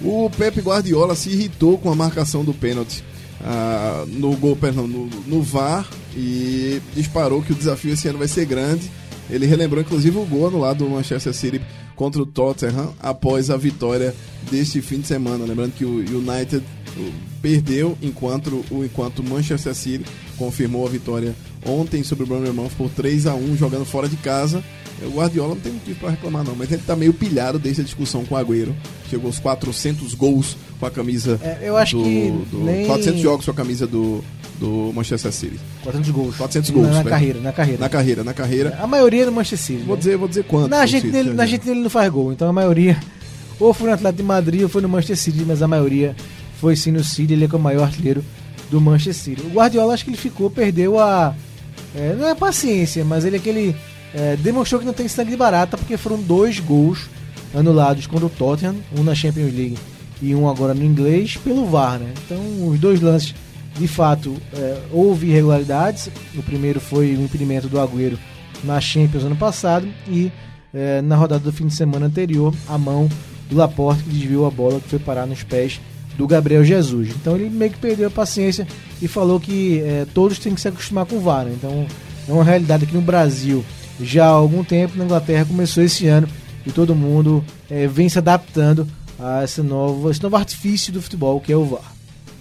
O 0.02 0.30
Pepe 0.30 0.60
Guardiola 0.60 1.14
se 1.16 1.30
irritou 1.30 1.76
com 1.78 1.90
a 1.90 1.96
marcação 1.96 2.44
do 2.44 2.54
pênalti 2.54 3.02
ah, 3.42 4.04
no 4.06 4.36
gol, 4.36 4.54
perdão, 4.54 4.86
no, 4.86 5.06
no 5.26 5.42
VAR 5.42 5.88
e 6.14 6.80
disparou 6.94 7.42
que 7.42 7.52
o 7.52 7.54
desafio 7.54 7.92
esse 7.94 8.08
ano 8.08 8.18
vai 8.18 8.28
ser 8.28 8.44
grande. 8.44 8.90
Ele 9.30 9.46
relembrou 9.46 9.80
inclusive 9.80 10.18
o 10.18 10.24
gol 10.24 10.50
no 10.50 10.58
lado 10.58 10.84
do 10.84 10.90
Manchester 10.90 11.32
City 11.32 11.60
contra 11.94 12.20
o 12.20 12.26
Tottenham 12.26 12.94
após 12.98 13.50
a 13.50 13.56
vitória 13.56 14.14
deste 14.50 14.82
fim 14.82 15.00
de 15.00 15.06
semana. 15.06 15.44
Lembrando 15.44 15.72
que 15.72 15.84
o 15.84 15.98
United 15.98 16.62
perdeu 17.40 17.96
enquanto 18.02 18.64
o 18.70 18.84
enquanto 18.84 19.22
Manchester 19.22 19.74
City 19.74 20.04
confirmou 20.36 20.86
a 20.86 20.90
vitória 20.90 21.34
ontem 21.64 22.02
sobre 22.02 22.24
o 22.24 22.26
Bournemouth 22.26 22.70
por 22.76 22.90
3 22.90 23.26
a 23.26 23.34
1 23.34 23.56
jogando 23.56 23.84
fora 23.84 24.08
de 24.08 24.16
casa. 24.16 24.62
O 25.02 25.10
Guardiola 25.10 25.54
não 25.54 25.60
tem 25.60 25.72
motivo 25.72 26.00
para 26.00 26.10
reclamar 26.10 26.44
não, 26.44 26.54
mas 26.54 26.70
ele 26.70 26.82
tá 26.82 26.94
meio 26.94 27.14
pilhado 27.14 27.58
desde 27.58 27.80
a 27.80 27.84
discussão 27.84 28.24
com 28.24 28.34
o 28.34 28.38
Agüero. 28.38 28.74
Chegou 29.08 29.28
aos 29.28 29.38
400 29.38 30.14
gols 30.14 30.56
com 30.80 30.86
a 30.86 30.90
camisa 30.90 31.38
É, 31.42 31.58
eu 31.62 31.76
acho 31.76 31.96
do, 31.98 32.02
que 32.02 32.32
do- 32.50 32.64
nem- 32.64 32.86
400 32.86 33.20
jogos 33.20 33.44
com 33.44 33.50
a 33.50 33.54
camisa 33.54 33.86
do, 33.86 34.24
do 34.58 34.90
Manchester 34.94 35.30
City. 35.30 35.60
400 35.82 36.10
gols. 36.10 36.36
400 36.36 36.70
gols, 36.70 36.86
Na, 36.88 36.92
na 36.94 37.04
né? 37.04 37.10
carreira, 37.10 37.40
na 37.40 37.52
carreira. 37.52 37.80
Na 37.80 37.88
carreira, 37.88 38.24
na 38.24 38.32
carreira. 38.34 38.78
A 38.80 38.86
maioria 38.86 39.26
do 39.26 39.32
Manchester 39.32 39.58
City. 39.76 39.84
Vou 39.86 39.94
né? 39.94 39.98
dizer, 39.98 40.16
vou 40.16 40.26
dizer 40.26 40.44
quanto. 40.44 40.68
Na 40.70 40.78
Argentina, 40.78 41.18
ele, 41.18 41.32
na 41.34 41.42
Argentina 41.42 41.72
ele 41.72 41.82
não 41.82 41.90
faz 41.90 42.10
gol, 42.10 42.32
então 42.32 42.48
a 42.48 42.52
maioria 42.52 42.98
ou 43.60 43.74
foi 43.74 43.88
no 43.88 43.94
Atlético 43.94 44.22
de 44.22 44.26
Madrid 44.26 44.62
ou 44.62 44.68
foi 44.68 44.80
no 44.82 44.88
Manchester 44.88 45.16
City, 45.18 45.44
mas 45.46 45.62
a 45.62 45.68
maioria 45.68 46.16
foi 46.58 46.74
sim 46.74 46.90
no 46.90 47.04
City, 47.04 47.34
ele 47.34 47.44
é 47.44 47.48
é 47.52 47.56
o 47.56 47.58
maior 47.60 47.84
artilheiro 47.84 48.24
do 48.70 48.80
Manchester 48.80 49.36
City. 49.36 49.46
O 49.46 49.50
Guardiola 49.50 49.92
acho 49.94 50.04
que 50.04 50.10
ele 50.10 50.16
ficou, 50.16 50.50
perdeu 50.50 50.98
a 50.98 51.34
é, 51.94 52.14
não 52.18 52.26
é 52.28 52.34
paciência, 52.34 53.04
mas 53.04 53.24
ele 53.24 53.36
é 53.36 53.38
aquele 53.38 53.76
é, 54.14 54.36
demonstrou 54.36 54.80
que 54.80 54.86
não 54.86 54.92
tem 54.92 55.06
sangue 55.08 55.30
de 55.30 55.36
barata 55.36 55.76
porque 55.76 55.96
foram 55.96 56.18
dois 56.20 56.58
gols 56.58 57.08
anulados 57.54 58.06
contra 58.06 58.26
o 58.26 58.30
Tottenham, 58.30 58.76
um 58.96 59.02
na 59.02 59.14
Champions 59.14 59.52
League 59.52 59.76
e 60.22 60.34
um 60.34 60.48
agora 60.48 60.74
no 60.74 60.84
inglês 60.84 61.36
pelo 61.36 61.66
VAR, 61.66 61.98
né? 61.98 62.12
Então 62.24 62.68
os 62.68 62.78
dois 62.78 63.00
lances 63.00 63.34
de 63.78 63.88
fato 63.88 64.36
é, 64.52 64.78
houve 64.90 65.28
irregularidades. 65.28 66.10
O 66.34 66.42
primeiro 66.42 66.80
foi 66.80 67.14
o 67.14 67.22
impedimento 67.22 67.68
do 67.68 67.78
Agüero 67.80 68.18
na 68.64 68.80
Champions 68.80 69.24
ano 69.24 69.36
passado 69.36 69.88
e 70.06 70.30
é, 70.74 71.00
na 71.00 71.16
rodada 71.16 71.42
do 71.42 71.52
fim 71.52 71.66
de 71.66 71.74
semana 71.74 72.06
anterior 72.06 72.54
a 72.68 72.76
mão 72.76 73.08
do 73.48 73.56
Laporte 73.56 74.04
que 74.04 74.10
desviou 74.10 74.46
a 74.46 74.50
bola 74.50 74.80
que 74.80 74.88
foi 74.88 74.98
parar 74.98 75.26
nos 75.26 75.42
pés 75.42 75.80
do 76.16 76.26
Gabriel 76.26 76.64
Jesus. 76.64 77.08
Então 77.08 77.36
ele 77.36 77.48
meio 77.48 77.70
que 77.70 77.78
perdeu 77.78 78.08
a 78.08 78.10
paciência 78.10 78.66
e 79.00 79.08
falou 79.08 79.40
que 79.40 79.80
é, 79.80 80.06
todos 80.12 80.38
têm 80.38 80.54
que 80.54 80.60
se 80.60 80.68
acostumar 80.68 81.06
com 81.06 81.16
o 81.16 81.20
VAR. 81.20 81.44
né? 81.44 81.52
Então 81.56 81.86
é 82.28 82.32
uma 82.32 82.44
realidade 82.44 82.84
aqui 82.84 82.94
no 82.94 83.00
Brasil 83.00 83.64
já 84.02 84.26
há 84.26 84.30
algum 84.30 84.64
tempo, 84.64 84.96
na 84.96 85.04
Inglaterra 85.04 85.44
começou 85.44 85.82
esse 85.82 86.06
ano 86.06 86.28
e 86.66 86.70
todo 86.70 86.94
mundo 86.94 87.44
é, 87.70 87.86
vem 87.86 88.08
se 88.08 88.18
adaptando 88.18 88.86
a 89.20 89.44
esse 89.44 89.62
novo, 89.62 90.10
esse 90.10 90.20
novo 90.22 90.36
artifício 90.36 90.92
do 90.92 91.02
futebol 91.02 91.40
que 91.40 91.52
é 91.52 91.56
o 91.56 91.64
VAR. 91.64 91.92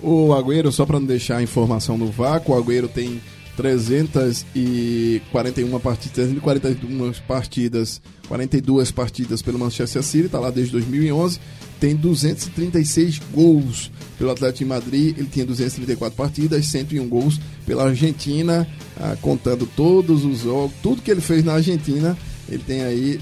O 0.02 0.34
Agüero, 0.34 0.72
só 0.72 0.86
para 0.86 0.98
não 1.00 1.06
deixar 1.06 1.38
a 1.38 1.44
informação 1.44 1.98
no 1.98 2.08
vácuo, 2.08 2.56
o 2.56 2.58
Agüero 2.58 2.88
tem 2.88 3.22
341 3.58 5.78
partidas, 5.80 6.14
341 6.14 7.12
partidas, 7.28 8.02
42 8.30 8.92
partidas 8.92 9.42
pelo 9.42 9.60
Manchester 9.60 10.02
City, 10.02 10.30
tá 10.30 10.40
lá 10.40 10.50
desde 10.50 10.72
2011, 10.72 11.42
tem 11.82 11.94
236 11.94 13.20
gols 13.34 13.92
pelo 14.18 14.32
Atlético 14.32 14.60
de 14.60 14.66
Madrid, 14.66 15.18
ele 15.18 15.28
tinha 15.28 15.46
234 15.46 16.16
partidas, 16.16 16.66
101 16.68 17.06
gols 17.10 17.38
pela 17.66 17.84
Argentina, 17.84 18.66
ah, 18.98 19.18
contando 19.22 19.68
todos 19.76 20.24
os 20.24 20.44
jogos, 20.44 20.72
tudo 20.82 21.02
que 21.02 21.12
ele 21.12 21.20
fez 21.20 21.44
na 21.44 21.56
Argentina, 21.56 22.18
ele 22.48 22.64
tem 22.64 22.84
aí 22.84 23.20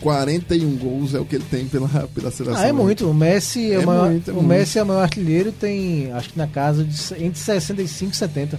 41 0.00 0.76
gols, 0.76 1.14
é 1.14 1.20
o 1.20 1.24
que 1.24 1.36
ele 1.36 1.44
tem 1.50 1.66
pela, 1.66 1.88
pela 2.14 2.30
seleção. 2.30 2.60
Ah, 2.60 2.66
é 2.66 2.72
muito. 2.72 3.08
O 3.08 3.14
Messi 3.14 3.70
é, 3.72 3.78
o 3.78 3.82
É 3.82 3.86
maior, 3.86 4.10
muito, 4.10 4.30
é 4.30 4.32
o 4.32 4.36
muito. 4.36 4.48
Messi 4.48 4.78
é 4.78 4.82
o 4.82 4.86
maior 4.86 5.02
artilheiro, 5.02 5.52
tem 5.52 6.10
acho 6.12 6.30
que 6.30 6.38
na 6.38 6.46
casa 6.46 6.84
de 6.84 6.96
entre 7.22 7.38
65 7.38 8.12
e 8.12 8.16
70. 8.16 8.58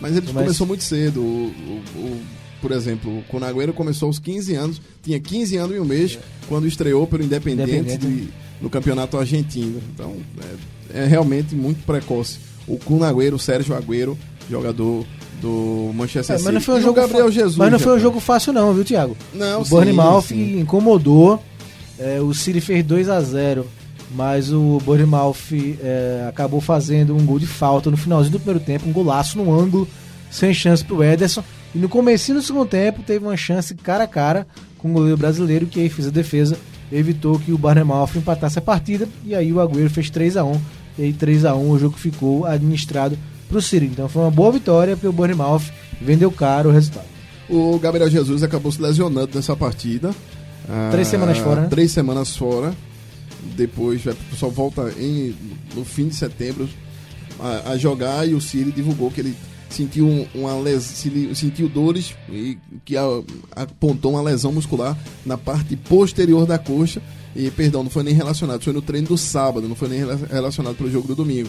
Mas 0.00 0.16
ele 0.16 0.26
Mas- 0.32 0.44
começou 0.44 0.66
muito 0.66 0.84
cedo. 0.84 1.20
O, 1.20 1.24
o- 1.24 1.98
o- 2.00 2.20
por 2.60 2.72
exemplo, 2.72 3.18
o 3.18 3.22
Conagüero 3.24 3.72
começou 3.72 4.06
aos 4.08 4.18
15 4.18 4.54
anos, 4.54 4.80
tinha 5.02 5.18
15 5.20 5.56
anos 5.56 5.76
e 5.76 5.80
um 5.80 5.84
mês 5.84 6.18
quando 6.48 6.66
estreou 6.66 7.06
pelo 7.06 7.22
Independente 7.22 7.70
Independente. 7.76 8.06
de- 8.06 8.28
no 8.60 8.68
campeonato 8.68 9.16
argentino. 9.16 9.80
Então, 9.94 10.16
é, 10.92 11.02
é 11.02 11.06
realmente 11.06 11.54
muito 11.54 11.84
precoce. 11.84 12.38
O 12.66 12.76
Conagüero, 12.78 13.36
o 13.36 13.38
Sérgio 13.38 13.74
Agüero, 13.76 14.18
jogador 14.50 15.06
do 15.40 15.90
Manchester 15.94 16.34
É, 16.34 16.38
City. 16.38 16.44
mas 16.44 16.54
não 16.54 16.60
foi 16.60 16.74
um 16.74 16.78
E 16.78 16.82
jogo 16.82 16.94
Gabriel 17.00 17.30
Jesus. 17.30 17.56
Mas 17.56 17.72
não 17.72 17.78
foi 17.78 17.96
um 17.96 17.98
jogo 17.98 18.20
fácil 18.20 18.52
não, 18.52 18.72
viu, 18.74 18.84
Thiago? 18.84 19.16
Não, 19.34 19.60
o 19.62 19.64
sim, 19.64 19.70
sim. 20.34 20.60
incomodou. 20.60 21.42
é, 21.98 22.20
o 22.20 22.32
City 22.34 22.60
fez 22.60 22.84
2 22.84 23.08
a 23.08 23.20
0 23.20 23.66
mas 24.14 24.50
o 24.52 24.78
Bournemouth 24.84 25.34
é, 25.82 26.24
acabou 26.28 26.60
fazendo 26.62 27.14
um 27.14 27.26
gol 27.26 27.38
de 27.38 27.46
falta 27.46 27.90
no 27.90 27.96
finalzinho 27.96 28.32
do 28.32 28.40
primeiro 28.40 28.58
tempo, 28.64 28.88
um 28.88 28.92
golaço 28.92 29.36
no 29.36 29.52
ângulo, 29.52 29.86
sem 30.30 30.54
chance 30.54 30.82
pro 30.82 31.04
Ederson. 31.04 31.44
E 31.74 31.78
no 31.78 31.90
comecinho 31.90 32.38
do 32.38 32.42
segundo 32.44 32.66
tempo 32.66 33.02
teve 33.02 33.22
uma 33.24 33.36
chance 33.36 33.74
cara 33.74 34.04
a 34.04 34.06
cara 34.06 34.46
com 34.78 34.88
o 34.90 34.92
goleiro 34.94 35.16
brasileiro 35.18 35.66
que 35.66 35.78
aí 35.80 35.90
fez 35.90 36.08
a 36.08 36.10
defesa, 36.10 36.56
evitou 36.90 37.38
que 37.38 37.52
o 37.52 37.58
Bournemouth 37.58 38.08
empatasse 38.16 38.58
a 38.58 38.62
partida 38.62 39.06
e 39.26 39.34
aí 39.34 39.52
o 39.52 39.60
Agüero 39.60 39.90
fez 39.90 40.08
3 40.08 40.38
a 40.38 40.44
1 40.44 40.60
e 40.98 41.02
aí 41.02 41.12
3 41.12 41.44
a 41.44 41.54
1 41.54 41.70
o 41.70 41.78
jogo 41.78 41.98
ficou 41.98 42.46
administrado 42.46 43.18
pro 43.48 43.60
City. 43.62 43.86
Então 43.86 44.08
foi 44.08 44.22
uma 44.22 44.30
boa 44.30 44.52
vitória 44.52 44.94
porque 44.96 45.06
o 45.08 45.12
Bournemouth 45.12 45.62
vendeu 46.00 46.30
caro 46.30 46.70
o 46.70 46.72
resultado. 46.72 47.06
O 47.48 47.78
Gabriel 47.78 48.10
Jesus 48.10 48.42
acabou 48.42 48.70
se 48.70 48.80
lesionando 48.80 49.30
nessa 49.34 49.56
partida. 49.56 50.14
Ah, 50.68 50.88
Três 50.90 51.08
semanas 51.08 51.38
fora, 51.38 51.62
né? 51.62 51.66
Três 51.68 51.90
semanas 51.92 52.36
fora. 52.36 52.74
Depois 53.56 54.02
vai, 54.02 54.14
só 54.36 54.48
volta 54.48 54.92
em, 54.98 55.34
no 55.74 55.84
fim 55.84 56.08
de 56.08 56.14
setembro 56.14 56.68
a, 57.38 57.70
a 57.72 57.78
jogar 57.78 58.28
e 58.28 58.34
o 58.34 58.40
City 58.40 58.70
divulgou 58.72 59.10
que 59.10 59.20
ele 59.20 59.34
sentiu 59.70 60.06
um- 60.06 60.26
uma 60.34 60.58
les, 60.60 60.82
se- 60.82 61.34
sentiu 61.34 61.68
dores 61.68 62.14
e 62.28 62.58
que 62.84 62.94
apontou 63.54 64.12
uma 64.12 64.22
lesão 64.22 64.50
muscular 64.52 64.96
na 65.24 65.36
parte 65.38 65.76
posterior 65.76 66.46
da 66.46 66.58
coxa 66.58 67.00
e 67.36 67.50
perdão 67.50 67.82
não 67.82 67.90
foi 67.90 68.02
nem 68.02 68.14
relacionado 68.14 68.62
foi 68.64 68.72
no 68.72 68.80
treino 68.82 69.08
do 69.08 69.18
sábado 69.18 69.68
não 69.68 69.76
foi 69.76 69.88
nem 69.88 69.98
rela- 69.98 70.18
relacionado 70.30 70.74
para 70.74 70.86
o 70.86 70.90
jogo 70.90 71.06
do 71.08 71.14
domingo 71.14 71.48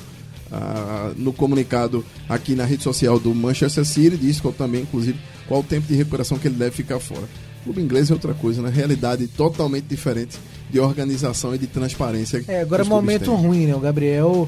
Ah, 0.52 1.12
no 1.16 1.32
comunicado 1.32 2.04
aqui 2.28 2.56
na 2.56 2.66
rede 2.66 2.82
social 2.82 3.20
do 3.20 3.36
Manchester 3.36 3.86
City 3.86 4.18
diz 4.18 4.40
qual 4.42 4.52
também 4.52 4.82
inclusive 4.82 5.20
qual 5.48 5.60
o 5.60 5.64
tempo 5.64 5.86
de 5.88 5.94
recuperação 5.94 6.40
que 6.40 6.48
ele 6.48 6.56
deve 6.56 6.72
ficar 6.72 7.00
fora 7.00 7.22
o 7.62 7.64
clube 7.66 7.80
inglês 7.82 8.10
é 8.10 8.14
outra 8.14 8.34
coisa 8.34 8.60
né 8.60 8.72
realidade 8.74 9.28
totalmente 9.28 9.86
diferente 9.86 10.40
de 10.72 10.80
organização 10.80 11.54
e 11.54 11.58
de 11.58 11.68
transparência 11.68 12.44
É, 12.48 12.62
agora 12.62 12.84
é 12.84 12.86
um 12.86 12.90
momento 12.90 13.26
têm. 13.26 13.36
ruim, 13.36 13.66
né? 13.66 13.76
O 13.76 13.80
Gabriel, 13.80 14.48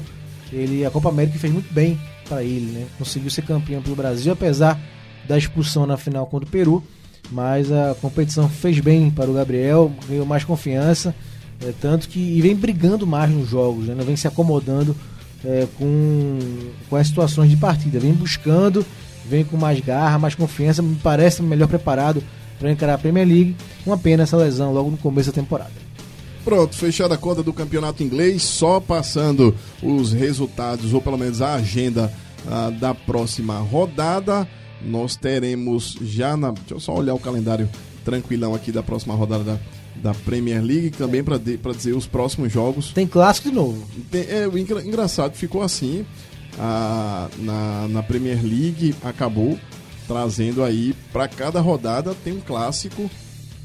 ele, 0.52 0.84
a 0.84 0.90
Copa 0.90 1.08
América 1.08 1.38
fez 1.38 1.52
muito 1.52 1.72
bem 1.72 2.00
para 2.28 2.42
ele, 2.42 2.66
né? 2.66 2.86
Conseguiu 2.98 3.30
ser 3.30 3.42
campeão 3.42 3.82
pelo 3.82 3.96
Brasil, 3.96 4.32
apesar 4.32 4.80
da 5.28 5.36
expulsão 5.36 5.86
na 5.86 5.96
final 5.96 6.26
contra 6.26 6.48
o 6.48 6.50
Peru. 6.50 6.82
Mas 7.30 7.72
a 7.72 7.94
competição 8.00 8.48
fez 8.48 8.78
bem 8.80 9.10
para 9.10 9.30
o 9.30 9.34
Gabriel, 9.34 9.90
ganhou 10.08 10.26
mais 10.26 10.44
confiança, 10.44 11.14
é, 11.60 11.72
tanto 11.80 12.08
que 12.08 12.18
e 12.20 12.40
vem 12.42 12.54
brigando 12.54 13.06
mais 13.06 13.30
nos 13.30 13.48
jogos, 13.48 13.86
né? 13.86 13.94
Não 13.94 14.04
vem 14.04 14.16
se 14.16 14.28
acomodando 14.28 14.94
é, 15.44 15.66
com, 15.78 16.38
com 16.88 16.96
as 16.96 17.06
situações 17.06 17.50
de 17.50 17.56
partida, 17.56 17.98
vem 17.98 18.12
buscando, 18.12 18.84
vem 19.24 19.44
com 19.44 19.56
mais 19.56 19.80
garra, 19.80 20.18
mais 20.18 20.34
confiança, 20.34 20.82
me 20.82 20.96
parece 20.96 21.42
melhor 21.42 21.68
preparado 21.68 22.22
para 22.58 22.70
encarar 22.70 22.94
a 22.94 22.98
Premier 22.98 23.26
League. 23.26 23.56
Uma 23.84 23.98
pena 23.98 24.22
essa 24.22 24.36
lesão 24.36 24.72
logo 24.72 24.90
no 24.90 24.96
começo 24.96 25.30
da 25.30 25.34
temporada. 25.34 25.72
Pronto, 26.44 26.74
fechada 26.74 27.14
a 27.14 27.18
conta 27.18 27.42
do 27.42 27.52
campeonato 27.52 28.02
inglês, 28.02 28.42
só 28.42 28.80
passando 28.80 29.54
os 29.82 30.12
resultados, 30.12 30.92
ou 30.92 31.00
pelo 31.00 31.16
menos 31.16 31.40
a 31.40 31.54
agenda 31.54 32.12
ah, 32.48 32.70
da 32.70 32.94
próxima 32.94 33.58
rodada. 33.58 34.48
Nós 34.84 35.14
teremos 35.14 35.96
já 36.02 36.36
na. 36.36 36.50
Deixa 36.50 36.74
eu 36.74 36.80
só 36.80 36.94
olhar 36.94 37.14
o 37.14 37.18
calendário 37.18 37.68
tranquilão 38.04 38.52
aqui 38.52 38.72
da 38.72 38.82
próxima 38.82 39.14
rodada 39.14 39.44
da, 39.44 39.58
da 39.96 40.14
Premier 40.14 40.62
League, 40.62 40.90
também 40.90 41.22
para 41.22 41.38
dizer 41.38 41.94
os 41.94 42.06
próximos 42.06 42.52
jogos. 42.52 42.92
Tem 42.92 43.06
clássico 43.06 43.48
de 43.50 43.54
novo. 43.54 43.86
Tem- 44.10 44.26
é, 44.28 44.48
o 44.48 44.56
engra- 44.58 44.82
engraçado 44.84 45.34
ficou 45.34 45.62
assim 45.62 46.04
ah, 46.58 47.28
na, 47.38 47.88
na 47.88 48.02
Premier 48.02 48.42
League 48.42 48.94
acabou 49.02 49.58
trazendo 50.06 50.62
aí 50.62 50.94
para 51.12 51.28
cada 51.28 51.60
rodada 51.60 52.14
tem 52.24 52.32
um 52.34 52.40
clássico 52.40 53.10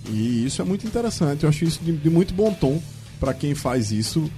e 0.10 0.46
isso 0.46 0.62
é 0.62 0.66
muito 0.66 0.86
interessante 0.88 1.44
eu 1.44 1.50
acho 1.50 1.66
isso 1.66 1.80
de, 1.84 1.92
de 1.92 2.10
muito 2.10 2.34
bom 2.34 2.54
tom 2.54 2.82
para 3.20 3.34
quem 3.34 3.54
faz 3.56 3.92
isso 3.92 4.32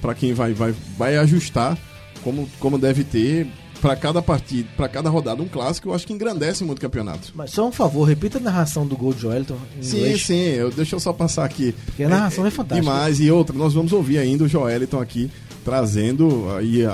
para 0.00 0.14
quem 0.14 0.32
vai, 0.32 0.52
vai, 0.52 0.74
vai 0.96 1.16
ajustar 1.18 1.78
como, 2.24 2.48
como 2.58 2.78
deve 2.78 3.04
ter 3.04 3.46
para 3.80 3.96
cada 3.96 4.20
partida 4.20 4.68
para 4.76 4.88
cada 4.88 5.08
rodada 5.08 5.42
um 5.42 5.48
clássico 5.48 5.88
eu 5.88 5.94
acho 5.94 6.06
que 6.06 6.12
engrandece 6.12 6.64
muito 6.64 6.78
o 6.78 6.80
campeonato 6.80 7.32
Mas 7.34 7.50
só 7.50 7.66
um 7.66 7.72
favor, 7.72 8.04
repita 8.04 8.38
a 8.38 8.40
narração 8.40 8.86
do 8.86 8.96
gol 8.96 9.12
de 9.12 9.26
em 9.26 9.82
Sim, 9.82 9.96
inglês. 9.98 10.22
sim, 10.26 10.34
eu, 10.34 10.70
deixa 10.70 10.96
eu 10.96 11.00
só 11.00 11.12
passar 11.12 11.44
aqui. 11.44 11.74
Porque 11.86 12.02
a 12.04 12.08
narração 12.08 12.46
é 12.46 12.50
fantástica. 12.50 12.80
Demais. 12.80 13.20
E 13.20 13.30
outra, 13.30 13.56
nós 13.56 13.74
vamos 13.74 13.92
ouvir 13.92 14.18
ainda 14.18 14.44
o 14.44 14.48
Joeliton 14.48 15.00
aqui 15.00 15.30
trazendo 15.64 16.48
aí 16.56 16.86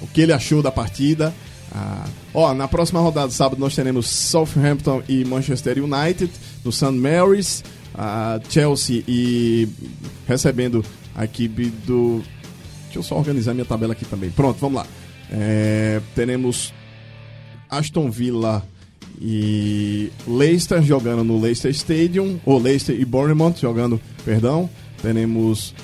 o 0.00 0.06
que 0.12 0.22
ele 0.22 0.32
achou 0.32 0.62
da 0.62 0.72
partida. 0.72 1.34
Ah, 1.72 2.06
ó, 2.32 2.54
na 2.54 2.66
próxima 2.68 3.00
rodada, 3.00 3.30
sábado, 3.30 3.58
nós 3.58 3.74
teremos 3.74 4.08
Southampton 4.08 5.02
e 5.08 5.24
Manchester 5.24 5.82
United, 5.82 6.30
do 6.62 6.70
St. 6.72 6.92
Mary's, 6.92 7.62
ah, 7.94 8.40
Chelsea 8.48 9.02
e 9.06 9.68
recebendo 10.26 10.84
a 11.14 11.24
equipe 11.24 11.66
do. 11.86 12.22
Deixa 12.84 12.98
eu 12.98 13.02
só 13.02 13.16
organizar 13.16 13.52
minha 13.54 13.66
tabela 13.66 13.92
aqui 13.92 14.04
também. 14.04 14.30
Pronto, 14.30 14.58
vamos 14.60 14.76
lá. 14.76 14.86
É, 15.30 16.00
teremos 16.14 16.72
Aston 17.68 18.10
Villa 18.10 18.62
e 19.20 20.10
Leicester 20.26 20.82
jogando 20.82 21.24
no 21.24 21.40
Leicester 21.40 21.70
Stadium, 21.70 22.38
ou 22.44 22.60
Leicester 22.60 22.98
e 22.98 23.04
Bournemouth 23.04 23.56
jogando, 23.60 24.00
perdão. 24.24 24.68
Teremos. 25.00 25.74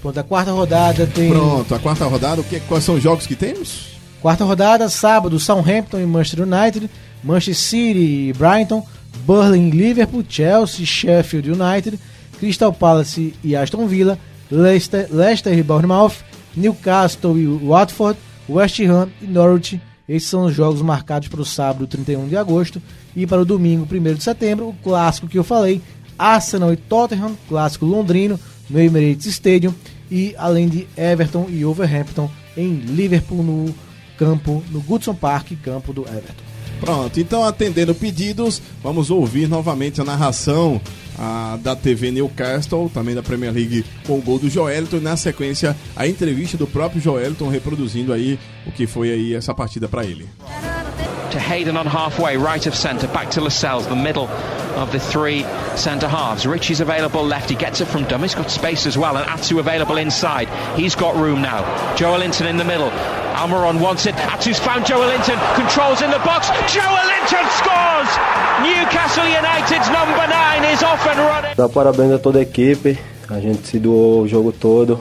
Pronto, 0.00 0.18
a 0.18 0.22
quarta 0.22 0.50
rodada 0.52 1.06
tem. 1.06 1.30
Pronto, 1.30 1.74
a 1.74 1.78
quarta 1.78 2.04
rodada. 2.06 2.40
O 2.40 2.44
que, 2.44 2.60
quais 2.60 2.84
são 2.84 2.96
os 2.96 3.02
jogos 3.02 3.26
que 3.26 3.36
temos? 3.36 3.90
Quarta 4.20 4.44
rodada, 4.44 4.88
sábado, 4.88 5.38
Southampton 5.38 6.00
e 6.00 6.06
Manchester 6.06 6.46
United, 6.46 6.90
Manchester 7.22 7.54
City 7.54 8.28
e 8.28 8.32
Brighton, 8.32 8.84
Burnley 9.24 9.68
e 9.68 9.70
Liverpool, 9.70 10.24
Chelsea, 10.28 10.84
Sheffield 10.84 11.50
United, 11.50 11.98
Crystal 12.38 12.72
Palace 12.72 13.34
e 13.42 13.56
Aston 13.56 13.86
Villa, 13.86 14.18
Leicester, 14.50 15.06
Leicester 15.10 15.56
e 15.56 15.62
Bournemouth, 15.62 16.16
Newcastle 16.54 17.38
e 17.38 17.46
Watford, 17.46 18.18
West 18.50 18.80
Ham 18.80 19.08
e 19.22 19.26
Norwich. 19.26 19.80
Esses 20.08 20.28
são 20.28 20.46
os 20.46 20.54
jogos 20.54 20.82
marcados 20.82 21.28
para 21.28 21.40
o 21.40 21.44
sábado, 21.44 21.86
31 21.86 22.26
de 22.26 22.36
agosto, 22.36 22.82
e 23.14 23.26
para 23.26 23.40
o 23.40 23.44
domingo, 23.44 23.86
1 23.90 24.14
de 24.14 24.24
setembro, 24.24 24.68
o 24.68 24.74
clássico 24.74 25.28
que 25.28 25.38
eu 25.38 25.44
falei, 25.44 25.80
Arsenal 26.18 26.72
e 26.72 26.76
Tottenham, 26.76 27.36
clássico 27.48 27.86
londrino, 27.86 28.38
no 28.68 28.80
Emirates 28.80 29.26
Stadium, 29.26 29.72
e 30.10 30.34
além 30.36 30.68
de 30.68 30.88
Everton 30.96 31.46
e 31.48 31.64
Wolverhampton 31.64 32.28
em 32.56 32.74
Liverpool 32.74 33.42
no 33.42 33.74
campo, 34.18 34.62
no 34.70 34.80
Goodson 34.80 35.14
Park, 35.14 35.52
campo 35.62 35.92
do 35.92 36.02
Everton. 36.02 36.44
Pronto, 36.80 37.20
então 37.20 37.44
atendendo 37.44 37.94
pedidos, 37.94 38.60
vamos 38.82 39.10
ouvir 39.10 39.48
novamente 39.48 40.00
a 40.00 40.04
narração 40.04 40.80
ah, 41.20 41.58
da 41.62 41.76
TV 41.76 42.10
Newcastle, 42.10 42.90
também 42.92 43.14
da 43.14 43.22
Premier 43.22 43.52
League, 43.52 43.84
com 44.06 44.18
o 44.18 44.22
gol 44.22 44.38
do 44.38 44.48
Joelton 44.48 44.96
e 44.96 45.00
na 45.00 45.16
sequência 45.16 45.76
a 45.94 46.06
entrevista 46.06 46.56
do 46.56 46.66
próprio 46.66 47.00
Joelton 47.00 47.48
reproduzindo 47.48 48.12
aí 48.12 48.38
o 48.66 48.72
que 48.72 48.86
foi 48.86 49.10
aí 49.10 49.34
essa 49.34 49.54
partida 49.54 49.86
para 49.86 50.04
ele. 50.04 50.28
to 51.30 51.38
Hayden 51.38 51.76
on 51.76 51.86
halfway, 51.86 52.36
right 52.36 52.66
of 52.66 52.74
centre, 52.74 53.06
back 53.08 53.30
to 53.30 53.40
Lascelles, 53.40 53.86
the 53.86 53.94
middle 53.94 54.26
of 54.76 54.90
the 54.90 54.98
three 54.98 55.44
centre 55.76 56.08
halves. 56.08 56.44
Richie's 56.44 56.80
available 56.80 57.22
left, 57.22 57.48
he 57.48 57.56
gets 57.56 57.80
it 57.80 57.86
from 57.86 58.04
he's 58.20 58.34
got 58.34 58.50
space 58.50 58.86
as 58.86 58.98
well, 58.98 59.16
and 59.16 59.28
Atsu 59.28 59.58
available 59.60 59.96
inside. 59.96 60.48
He's 60.76 60.96
got 60.96 61.14
room 61.16 61.40
now. 61.40 61.94
Joel 61.94 62.18
Linton 62.18 62.46
in 62.46 62.56
the 62.56 62.64
middle. 62.64 62.90
Almiron 63.40 63.80
wants 63.80 64.04
it. 64.04 64.14
Atsu's 64.28 64.58
found 64.58 64.84
Joel 64.84 65.08
Linton, 65.08 65.38
controls 65.54 66.02
in 66.02 66.10
the 66.10 66.18
box. 66.18 66.50
Joel 66.68 67.06
Linton 67.08 67.46
scores! 67.56 68.10
Newcastle 68.60 69.24
United's 69.24 69.88
number 69.88 70.26
nine 70.28 70.64
is 70.74 70.82
off 70.82 71.06
and 71.06 71.18
running. 71.18 71.54
Dá 71.56 71.66
parabéns 71.66 72.12
a 72.12 72.18
toda 72.18 72.38
a 72.38 72.42
equipe. 72.42 72.98
A 73.30 73.40
gente 73.40 73.66
se 73.66 73.78
doou 73.78 74.22
o 74.24 74.28
jogo 74.28 74.52
todo. 74.52 75.00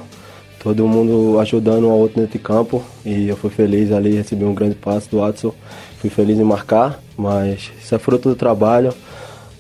Todo 0.64 0.88
mundo 0.88 1.38
ajudando 1.42 1.88
um 1.88 1.92
ao 1.92 1.98
outro 1.98 2.22
nesse 2.22 2.40
campo. 2.40 2.82
E 3.06 3.28
eu 3.28 3.36
fui 3.36 3.50
feliz 3.50 3.92
ali, 3.92 4.16
recebi 4.16 4.46
um 4.46 4.54
grande 4.54 4.76
passe 4.76 5.10
do 5.10 5.18
Watson. 5.20 5.54
Fui 6.00 6.10
feliz 6.10 6.40
em 6.40 6.44
marcar, 6.44 6.98
mas 7.18 7.70
isso 7.78 7.94
é 7.94 8.00
fruto 8.00 8.30
do 8.30 8.36
trabalho. 8.38 8.94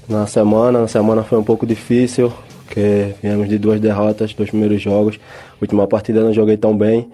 Na 0.07 0.25
semana, 0.25 0.79
na 0.79 0.87
semana 0.87 1.21
foi 1.23 1.37
um 1.37 1.43
pouco 1.43 1.67
difícil, 1.67 2.31
porque 2.65 3.13
viemos 3.21 3.49
de 3.49 3.57
duas 3.57 3.81
derrotas, 3.81 4.33
dois 4.33 4.49
primeiros 4.49 4.81
jogos. 4.81 5.19
Última 5.61 5.85
partida 5.85 6.23
não 6.23 6.33
joguei 6.33 6.55
tão 6.55 6.77
bem, 6.77 7.09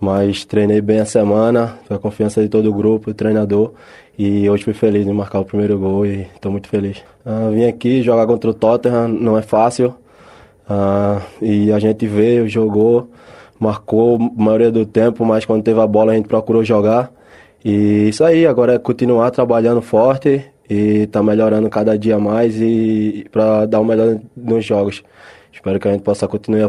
mas 0.00 0.44
treinei 0.44 0.80
bem 0.80 1.00
a 1.00 1.04
semana, 1.04 1.78
foi 1.86 1.96
a 1.96 1.98
confiança 2.00 2.40
de 2.42 2.48
todo 2.48 2.70
o 2.70 2.72
grupo, 2.72 3.10
do 3.10 3.14
treinador. 3.14 3.72
E 4.18 4.48
hoje 4.48 4.64
fui 4.64 4.74
feliz 4.74 5.06
em 5.06 5.12
marcar 5.12 5.40
o 5.40 5.44
primeiro 5.44 5.78
gol 5.78 6.04
e 6.06 6.22
estou 6.34 6.50
muito 6.50 6.68
feliz. 6.68 7.02
Ah, 7.24 7.50
vim 7.52 7.64
aqui 7.64 8.02
jogar 8.02 8.26
contra 8.26 8.50
o 8.50 8.54
Tottenham, 8.54 9.08
não 9.08 9.38
é 9.38 9.42
fácil. 9.42 9.94
Ah, 10.68 11.20
e 11.40 11.72
a 11.72 11.78
gente 11.78 12.06
veio, 12.06 12.48
jogou, 12.48 13.08
marcou 13.58 14.16
a 14.16 14.42
maioria 14.42 14.70
do 14.70 14.84
tempo, 14.84 15.24
mas 15.24 15.44
quando 15.44 15.62
teve 15.62 15.80
a 15.80 15.86
bola 15.86 16.12
a 16.12 16.14
gente 16.16 16.28
procurou 16.28 16.64
jogar. 16.64 17.12
E 17.64 18.08
isso 18.08 18.24
aí, 18.24 18.46
agora 18.46 18.74
é 18.74 18.78
continuar 18.78 19.30
trabalhando 19.30 19.82
forte 19.82 20.44
e 20.68 21.06
tá 21.08 21.22
melhorando 21.22 21.68
cada 21.68 21.98
dia 21.98 22.18
mais 22.18 22.60
e 22.60 23.26
para 23.32 23.66
dar 23.66 23.80
o 23.80 23.84
melhor 23.84 24.18
nos 24.36 24.64
jogos. 24.64 25.02
Espero 25.52 25.80
que 25.80 25.88
a 25.88 25.92
gente 25.92 26.02
possa 26.02 26.28
continuar 26.28 26.60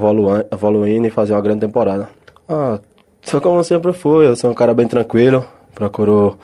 evoluindo 0.52 1.08
e 1.08 1.12
fazer 1.12 1.34
uma 1.34 1.42
grande 1.42 1.62
temporada. 1.62 2.10
Ah, 2.48 2.80
só 3.22 3.40
como 3.40 3.64
sempre 3.64 3.94
fui, 3.94 4.26
eu 4.26 4.36
sou 4.36 4.52
um 4.52 4.54
cara 4.54 4.74
bem 4.74 4.88
tranquilo, 4.88 5.46
procuro 5.76 6.38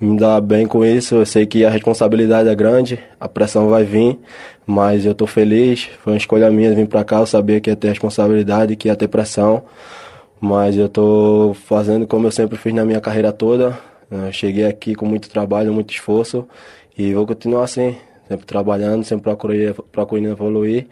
me 0.00 0.16
dar 0.18 0.40
bem 0.40 0.66
com 0.66 0.84
isso. 0.84 1.16
Eu 1.16 1.26
sei 1.26 1.46
que 1.46 1.64
a 1.64 1.70
responsabilidade 1.70 2.48
é 2.48 2.54
grande, 2.54 2.98
a 3.20 3.28
pressão 3.28 3.68
vai 3.68 3.84
vir, 3.84 4.18
mas 4.66 5.04
eu 5.04 5.14
tô 5.14 5.26
feliz. 5.26 5.90
Foi 6.02 6.14
uma 6.14 6.16
escolha 6.16 6.50
minha 6.50 6.74
vir 6.74 6.88
para 6.88 7.04
cá. 7.04 7.18
Eu 7.18 7.26
sabia 7.26 7.60
que 7.60 7.68
ia 7.70 7.76
ter 7.76 7.88
responsabilidade, 7.88 8.76
que 8.76 8.88
ia 8.88 8.96
ter 8.96 9.08
pressão, 9.08 9.62
mas 10.40 10.76
eu 10.76 10.88
tô 10.88 11.54
fazendo 11.66 12.06
como 12.06 12.26
eu 12.26 12.30
sempre 12.32 12.56
fiz 12.56 12.72
na 12.72 12.84
minha 12.84 13.00
carreira 13.00 13.32
toda. 13.32 13.78
Eu 14.10 14.32
cheguei 14.32 14.64
aqui 14.64 14.94
com 14.94 15.06
muito 15.06 15.28
trabalho, 15.28 15.72
muito 15.72 15.92
esforço 15.92 16.48
e 16.98 17.14
vou 17.14 17.26
continuar 17.26 17.64
assim, 17.64 17.96
sempre 18.26 18.44
trabalhando, 18.46 19.04
sempre 19.04 19.30
procurando 19.92 20.28
evoluir 20.28 20.86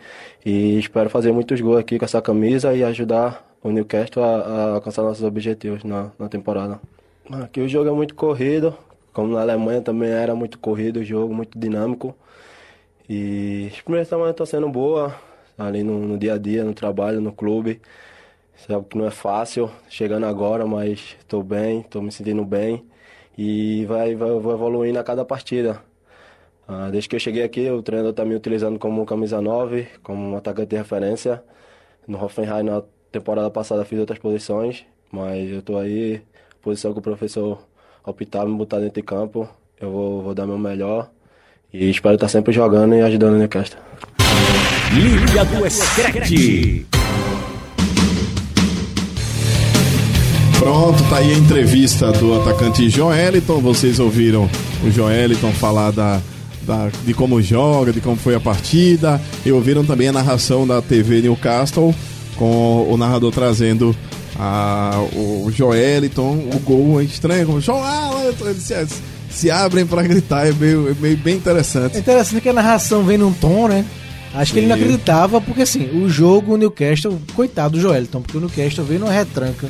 e 0.46 0.78
espero 0.78 1.10
fazer 1.10 1.32
muitos 1.32 1.60
gols 1.60 1.78
aqui 1.78 1.98
com 1.98 2.04
essa 2.04 2.22
camisa 2.22 2.74
e 2.74 2.84
ajudar 2.84 3.47
o 3.62 3.70
Newcastle 3.70 4.22
a, 4.22 4.28
a 4.28 4.74
alcançar 4.74 5.02
nossos 5.02 5.24
objetivos 5.24 5.84
na, 5.84 6.12
na 6.18 6.28
temporada. 6.28 6.80
Aqui 7.30 7.60
o 7.60 7.68
jogo 7.68 7.90
é 7.90 7.92
muito 7.92 8.14
corrido, 8.14 8.76
como 9.12 9.34
na 9.34 9.40
Alemanha 9.40 9.82
também 9.82 10.10
era 10.10 10.34
muito 10.34 10.58
corrido 10.58 11.00
o 11.00 11.04
jogo, 11.04 11.34
muito 11.34 11.58
dinâmico. 11.58 12.14
E 13.08 13.68
as 13.72 13.80
primeiras 13.80 14.08
semanas 14.08 14.32
estão 14.32 14.46
sendo 14.46 14.68
boas, 14.68 15.12
ali 15.56 15.82
no, 15.82 15.98
no 16.00 16.18
dia 16.18 16.34
a 16.34 16.38
dia, 16.38 16.64
no 16.64 16.74
trabalho, 16.74 17.20
no 17.20 17.32
clube. 17.32 17.80
Sabe 18.56 18.84
que 18.86 18.98
não 18.98 19.06
é 19.06 19.10
fácil, 19.10 19.70
chegando 19.88 20.26
agora, 20.26 20.66
mas 20.66 21.16
estou 21.20 21.42
bem, 21.42 21.80
estou 21.80 22.02
me 22.02 22.10
sentindo 22.12 22.44
bem 22.44 22.84
e 23.36 23.84
vai, 23.86 24.14
vai, 24.16 24.30
vou 24.30 24.52
evoluindo 24.52 24.98
a 24.98 25.04
cada 25.04 25.24
partida. 25.24 25.82
Ah, 26.66 26.90
desde 26.90 27.08
que 27.08 27.16
eu 27.16 27.20
cheguei 27.20 27.42
aqui, 27.44 27.70
o 27.70 27.82
treinador 27.82 28.10
está 28.10 28.24
me 28.24 28.34
utilizando 28.34 28.78
como 28.78 29.04
camisa 29.06 29.40
9, 29.40 29.88
como 30.02 30.32
um 30.32 30.36
atacante 30.36 30.70
de 30.70 30.76
referência. 30.76 31.42
No 32.06 32.22
Hoffenheim, 32.22 32.68
temporada 33.12 33.50
passada, 33.50 33.84
fiz 33.84 33.98
outras 33.98 34.18
posições, 34.18 34.84
mas 35.12 35.50
eu 35.50 35.60
estou 35.60 35.78
aí, 35.78 36.20
posição 36.62 36.92
que 36.92 36.98
o 36.98 37.02
professor 37.02 37.58
optar 38.04 38.46
me 38.46 38.56
botar 38.56 38.78
dentro 38.78 38.94
de 39.00 39.02
campo, 39.02 39.48
eu 39.80 39.90
vou, 39.90 40.22
vou 40.22 40.34
dar 40.34 40.46
meu 40.46 40.58
melhor 40.58 41.10
e 41.72 41.88
espero 41.90 42.14
estar 42.14 42.28
sempre 42.28 42.52
jogando 42.52 42.94
e 42.94 43.00
ajudando 43.02 43.34
o 43.34 43.38
Newcastle. 43.38 43.78
Liga 44.94 45.44
do 45.44 45.70
Screte. 45.70 46.86
Pronto, 50.58 50.98
tá 51.08 51.18
aí 51.18 51.32
a 51.32 51.38
entrevista 51.38 52.10
do 52.12 52.40
atacante 52.40 52.88
Joeliton. 52.90 53.60
Vocês 53.60 53.98
ouviram 54.00 54.48
o 54.84 54.90
Joeliton 54.90 55.52
falar 55.52 55.92
da, 55.92 56.20
da- 56.62 56.90
de 57.04 57.14
como 57.14 57.40
joga, 57.40 57.92
de 57.92 58.00
como 58.00 58.16
foi 58.16 58.34
a 58.34 58.40
partida. 58.40 59.20
E 59.46 59.52
ouviram 59.52 59.84
também 59.84 60.08
a 60.08 60.12
narração 60.12 60.66
da 60.66 60.82
TV 60.82 61.20
Newcastle, 61.22 61.94
com 62.38 62.86
o 62.90 62.96
narrador 62.96 63.32
trazendo 63.32 63.94
a, 64.38 64.92
o 65.14 65.50
Joeliton, 65.50 66.48
o 66.54 66.58
gol 66.60 67.00
é 67.00 67.04
estranho, 67.04 67.46
como 67.46 67.60
Joeliton, 67.60 68.48
eles 68.48 68.62
se, 68.62 68.74
se 69.28 69.50
abrem 69.50 69.84
pra 69.84 70.02
gritar, 70.02 70.46
é 70.46 70.52
meio, 70.52 70.88
é 70.88 70.94
meio 71.00 71.16
bem 71.16 71.34
É 71.34 71.36
interessante. 71.36 71.98
interessante 71.98 72.40
que 72.40 72.48
a 72.48 72.52
narração 72.52 73.02
vem 73.02 73.18
num 73.18 73.32
tom, 73.32 73.68
né? 73.68 73.84
Acho 74.34 74.52
que 74.52 74.60
ele 74.60 74.66
não 74.66 74.76
acreditava, 74.76 75.40
porque 75.40 75.62
assim, 75.62 75.88
o 76.02 76.08
jogo, 76.08 76.54
o 76.54 76.56
Newcastle, 76.56 77.18
coitado 77.34 77.76
do 77.76 77.80
Joelton, 77.80 78.20
porque 78.20 78.36
o 78.36 78.40
Newcastle 78.40 78.84
veio 78.84 79.00
numa 79.00 79.12
retranca. 79.12 79.68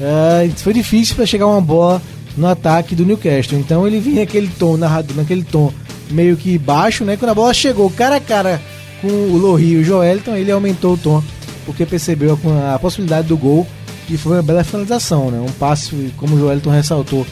É, 0.00 0.50
foi 0.56 0.72
difícil 0.72 1.14
para 1.14 1.26
chegar 1.26 1.46
uma 1.46 1.60
bola 1.60 2.02
no 2.36 2.46
ataque 2.46 2.94
do 2.94 3.04
Newcastle. 3.04 3.58
Então 3.58 3.86
ele 3.86 4.00
vinha 4.00 4.20
naquele 4.20 4.48
tom, 4.58 4.76
narrado, 4.76 5.14
naquele 5.14 5.44
tom 5.44 5.72
meio 6.10 6.36
que 6.36 6.58
baixo, 6.58 7.04
né? 7.04 7.16
Quando 7.16 7.30
a 7.30 7.34
bola 7.34 7.54
chegou 7.54 7.90
cara 7.90 8.16
a 8.16 8.20
cara 8.20 8.60
com 9.00 9.08
o 9.08 9.36
Lohri 9.36 9.72
e 9.72 9.76
o 9.76 9.84
Joelton, 9.84 10.36
ele 10.36 10.50
aumentou 10.50 10.94
o 10.94 10.96
tom, 10.98 11.22
porque 11.64 11.86
percebeu 11.86 12.38
a, 12.72 12.78
possibilidade 12.78 13.28
do 13.28 13.36
gol 13.36 13.66
e 14.08 14.16
foi 14.16 14.36
uma 14.36 14.42
bela 14.42 14.64
finalização, 14.64 15.30
né? 15.30 15.40
Um 15.40 15.52
passe, 15.52 16.12
como 16.16 16.34
o 16.34 16.38
Joelton 16.38 16.70
ressaltou, 16.70 17.26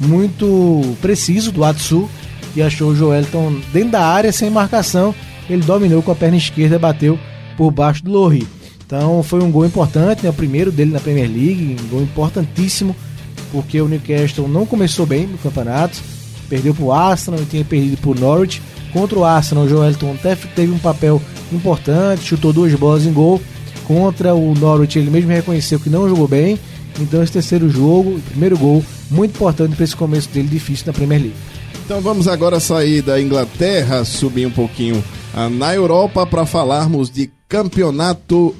muito 0.00 0.96
preciso 1.00 1.50
do 1.52 1.64
Atsu, 1.64 2.08
que 2.54 2.62
achou 2.62 2.90
o 2.90 2.96
Joelton 2.96 3.60
dentro 3.72 3.90
da 3.90 4.04
área 4.04 4.32
sem 4.32 4.50
marcação. 4.50 5.14
Ele 5.48 5.62
dominou 5.62 6.02
com 6.02 6.12
a 6.12 6.14
perna 6.14 6.36
esquerda, 6.36 6.78
bateu 6.78 7.18
por 7.56 7.70
baixo 7.70 8.04
do 8.04 8.10
Lohri. 8.10 8.46
Então 8.84 9.22
foi 9.22 9.42
um 9.42 9.50
gol 9.50 9.66
importante, 9.66 10.22
né? 10.22 10.30
o 10.30 10.32
primeiro 10.32 10.72
dele 10.72 10.92
na 10.92 11.00
Premier 11.00 11.28
League, 11.28 11.76
um 11.78 11.88
gol 11.88 12.02
importantíssimo, 12.02 12.96
porque 13.52 13.80
o 13.80 13.88
Newcastle 13.88 14.48
não 14.48 14.64
começou 14.64 15.04
bem 15.04 15.26
no 15.26 15.38
campeonato, 15.38 15.98
perdeu 16.48 16.74
para 16.74 16.84
o 16.84 16.92
Arsenal 16.92 17.40
e 17.40 17.44
tinha 17.44 17.64
perdido 17.64 17.98
para 17.98 18.10
o 18.10 18.14
Norwich. 18.14 18.62
Contra 18.92 19.18
o 19.18 19.24
Arsenal, 19.24 19.64
o 19.64 19.68
Joelton 19.68 20.14
até 20.14 20.34
teve 20.34 20.72
um 20.72 20.78
papel 20.78 21.20
importante, 21.52 22.24
chutou 22.24 22.52
duas 22.52 22.74
bolas 22.74 23.04
em 23.04 23.12
gol. 23.12 23.40
Contra 23.88 24.34
o 24.34 24.54
Norwich, 24.54 24.98
ele 24.98 25.10
mesmo 25.10 25.30
reconheceu 25.30 25.80
que 25.80 25.90
não 25.90 26.08
jogou 26.08 26.28
bem. 26.28 26.60
Então, 27.00 27.22
esse 27.22 27.32
terceiro 27.32 27.68
jogo, 27.68 28.10
o 28.10 28.20
primeiro 28.20 28.56
gol, 28.56 28.84
muito 29.10 29.34
importante 29.34 29.74
para 29.74 29.84
esse 29.84 29.96
começo 29.96 30.28
dele 30.28 30.46
difícil 30.46 30.86
na 30.86 30.92
Premier 30.92 31.20
League. 31.22 31.36
Então 31.88 32.02
vamos 32.02 32.28
agora 32.28 32.60
sair 32.60 33.00
da 33.00 33.18
Inglaterra, 33.18 34.04
subir 34.04 34.46
um 34.46 34.50
pouquinho 34.50 35.02
ah, 35.34 35.48
na 35.48 35.74
Europa 35.74 36.26
para 36.26 36.44
falarmos 36.44 37.10
de 37.10 37.30
campeonato 37.48 38.54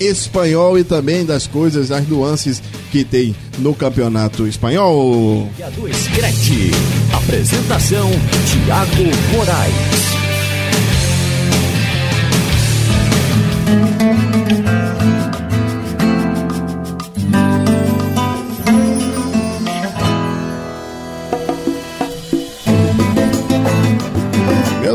espanhol 0.00 0.78
e 0.78 0.84
também 0.84 1.22
das 1.22 1.46
coisas, 1.46 1.88
das 1.88 2.08
nuances 2.08 2.62
que 2.90 3.04
tem 3.04 3.36
no 3.58 3.74
campeonato 3.74 4.46
espanhol. 4.46 5.50
Liga 5.54 5.70
do 5.72 5.92
Screte. 5.92 6.70
Apresentação: 7.12 8.10
Tiago 8.50 9.36
Moraes. 9.36 10.02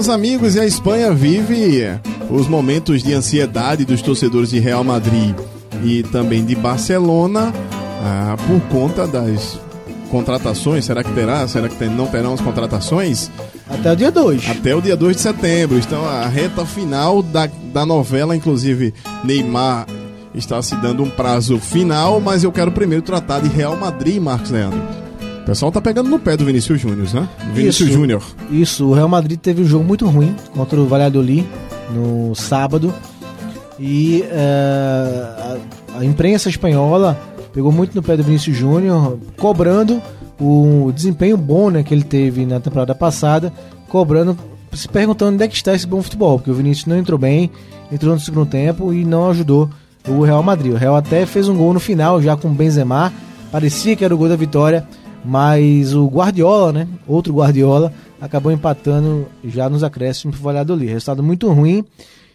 Meus 0.08 0.15
amigos, 0.15 0.56
e 0.56 0.60
a 0.62 0.65
Espanha 0.65 1.12
vive 1.12 1.82
os 2.30 2.48
momentos 2.48 3.04
de 3.04 3.13
ansiedade 3.13 3.84
dos 3.84 4.02
torcedores 4.02 4.50
de 4.50 4.58
Real 4.58 4.82
Madrid 4.82 5.36
e 5.84 6.02
também 6.02 6.46
de 6.46 6.56
Barcelona 6.56 7.54
ah, 8.02 8.38
por 8.48 8.62
conta 8.70 9.06
das 9.06 9.60
contratações. 10.10 10.86
Será 10.86 11.04
que 11.04 11.12
terá? 11.12 11.46
Será 11.46 11.67
que 11.67 11.86
não 11.88 12.08
terão 12.08 12.34
as 12.34 12.39
contratações? 12.39 13.30
Até 13.70 13.91
o 13.91 13.96
dia 13.98 14.10
2. 14.10 14.50
Até 14.50 14.74
o 14.74 14.82
dia 14.82 14.96
2 14.96 15.13
de 15.13 15.22
setembro. 15.22 15.78
Então 15.78 16.08
a 16.08 16.26
reta 16.26 16.65
final 16.65 17.22
da, 17.22 17.50
da 17.74 17.86
novela, 17.86 18.34
inclusive 18.34 18.93
Neymar 19.26 19.88
está 20.34 20.62
se 20.62 20.78
dando 20.78 21.04
um 21.04 21.10
prazo 21.10 21.60
final, 21.60 22.22
mas 22.22 22.46
eu 22.46 22.52
quero 22.54 22.72
primeiro 22.72 23.04
tratar 23.04 23.41
de 23.41 23.50
Real 23.50 23.76
Madrid, 23.76 24.22
Marcos 24.22 24.52
Leandro. 24.52 25.07
O 25.47 25.49
pessoal 25.49 25.71
tá 25.71 25.79
pegando 25.79 26.10
no 26.10 26.19
pé 26.19 26.36
do 26.36 26.43
Vinícius 26.43 26.81
Júnior, 26.81 27.07
né? 27.13 27.29
Vinícius. 27.53 27.89
Júnior. 27.89 28.21
Isso, 28.51 28.86
o 28.86 28.93
Real 28.93 29.07
Madrid 29.07 29.39
teve 29.39 29.62
um 29.62 29.65
jogo 29.65 29.86
muito 29.86 30.05
ruim 30.05 30.36
contra 30.53 30.77
o 30.77 30.86
Valladolid 30.86 31.47
no 31.89 32.36
sábado. 32.36 32.93
E 33.79 34.25
eh, 34.29 35.57
a, 35.95 35.99
a 35.99 36.03
imprensa 36.03 36.49
espanhola 36.49 37.17
pegou 37.53 37.71
muito 37.71 37.95
no 37.95 38.03
pé 38.03 38.17
do 38.17 38.25
Vinícius 38.25 38.57
Júnior, 38.57 39.17
cobrando 39.38 40.01
o 40.38 40.91
desempenho 40.93 41.38
bom 41.38 41.69
né, 41.69 41.81
que 41.81 41.93
ele 41.93 42.03
teve 42.03 42.45
na 42.45 42.60
temporada 42.60 42.93
passada, 42.93 43.53
cobrando, 43.88 44.38
se 44.73 44.89
perguntando 44.89 45.36
onde 45.36 45.45
é 45.45 45.47
que 45.47 45.55
está 45.55 45.73
esse 45.73 45.88
bom 45.88 46.01
futebol, 46.01 46.39
porque 46.39 46.51
o 46.51 46.55
Vinícius 46.55 46.88
não 46.88 46.97
entrou 46.97 47.17
bem, 47.17 47.49
entrou 47.89 48.13
no 48.13 48.19
segundo 48.19 48.47
tempo 48.47 48.93
e 48.93 49.05
não 49.05 49.29
ajudou 49.29 49.69
o 50.10 50.23
Real 50.23 50.43
Madrid. 50.43 50.73
O 50.73 50.77
Real 50.77 50.97
até 50.97 51.25
fez 51.25 51.47
um 51.47 51.55
gol 51.55 51.73
no 51.73 51.79
final, 51.79 52.21
já 52.21 52.36
com 52.36 52.49
o 52.49 52.53
Benzema, 52.53 53.13
parecia 53.49 53.95
que 53.95 54.03
era 54.03 54.13
o 54.13 54.17
gol 54.17 54.27
da 54.27 54.36
vitória, 54.36 54.86
mas 55.28 55.94
o 55.94 56.08
Guardiola, 56.08 56.72
né, 56.72 56.88
outro 57.06 57.34
Guardiola, 57.34 57.92
acabou 58.20 58.50
empatando 58.50 59.28
já 59.44 59.70
nos 59.70 59.84
acréscimos 59.84 60.38
pro 60.38 60.46
Valladolid. 60.46 60.90
Resultado 60.90 61.22
muito 61.22 61.52
ruim. 61.52 61.84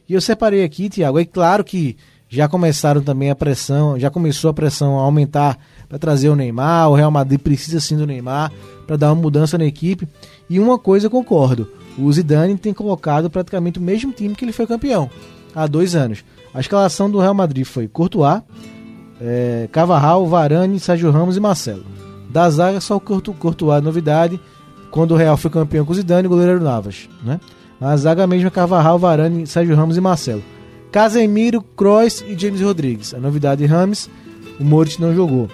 E 0.06 0.12
eu 0.12 0.20
separei 0.20 0.62
aqui, 0.62 0.90
Tiago, 0.90 1.18
é 1.18 1.24
claro 1.24 1.64
que 1.64 1.96
já 2.28 2.46
começaram 2.48 3.02
também 3.02 3.30
a 3.30 3.34
pressão, 3.34 3.98
já 3.98 4.10
começou 4.10 4.50
a 4.50 4.54
pressão 4.54 4.98
a 4.98 5.02
aumentar 5.02 5.58
para 5.88 5.98
trazer 5.98 6.28
o 6.28 6.36
Neymar, 6.36 6.90
o 6.90 6.94
Real 6.94 7.10
Madrid 7.10 7.40
precisa 7.40 7.80
sim 7.80 7.96
do 7.96 8.06
Neymar 8.06 8.52
para 8.86 8.96
dar 8.96 9.12
uma 9.12 9.22
mudança 9.22 9.56
na 9.56 9.64
equipe. 9.64 10.06
E 10.50 10.60
uma 10.60 10.78
coisa 10.78 11.06
eu 11.06 11.10
concordo, 11.10 11.68
o 11.98 12.12
Zidane 12.12 12.58
tem 12.58 12.74
colocado 12.74 13.30
praticamente 13.30 13.78
o 13.78 13.82
mesmo 13.82 14.12
time 14.12 14.34
que 14.34 14.44
ele 14.44 14.52
foi 14.52 14.66
campeão 14.66 15.10
há 15.54 15.66
dois 15.66 15.94
anos. 15.94 16.24
A 16.52 16.60
escalação 16.60 17.10
do 17.10 17.20
Real 17.20 17.34
Madrid 17.34 17.64
foi 17.64 17.88
Courtois, 17.88 18.42
é, 19.20 19.68
Cavarral, 19.72 20.26
Varane, 20.26 20.78
Sérgio 20.78 21.10
Ramos 21.10 21.36
e 21.36 21.40
Marcelo. 21.40 22.01
Da 22.32 22.48
zaga, 22.48 22.80
só 22.80 22.96
o 22.96 23.00
Courto- 23.00 23.32
Courtois, 23.34 23.82
novidade. 23.82 24.40
Quando 24.90 25.12
o 25.12 25.16
Real 25.16 25.36
foi 25.36 25.50
campeão 25.50 25.84
com 25.84 25.92
o 25.92 25.94
Zidane, 25.94 26.26
o 26.26 26.30
goleiro 26.30 26.60
Navas. 26.62 27.08
Né? 27.24 27.38
A 27.80 27.96
zaga 27.96 28.26
mesmo 28.26 28.46
é 28.46 28.50
Cavarral, 28.50 28.98
Varane, 28.98 29.46
Sérgio 29.46 29.74
Ramos 29.76 29.96
e 29.96 30.00
Marcelo. 30.00 30.42
Casemiro, 30.90 31.62
Kroos 31.62 32.22
e 32.26 32.38
James 32.38 32.60
Rodrigues. 32.60 33.14
A 33.14 33.18
novidade 33.18 33.64
Rames, 33.64 34.08
o 34.60 34.64
Moritz 34.64 34.98
não 34.98 35.14
jogou. 35.14 35.48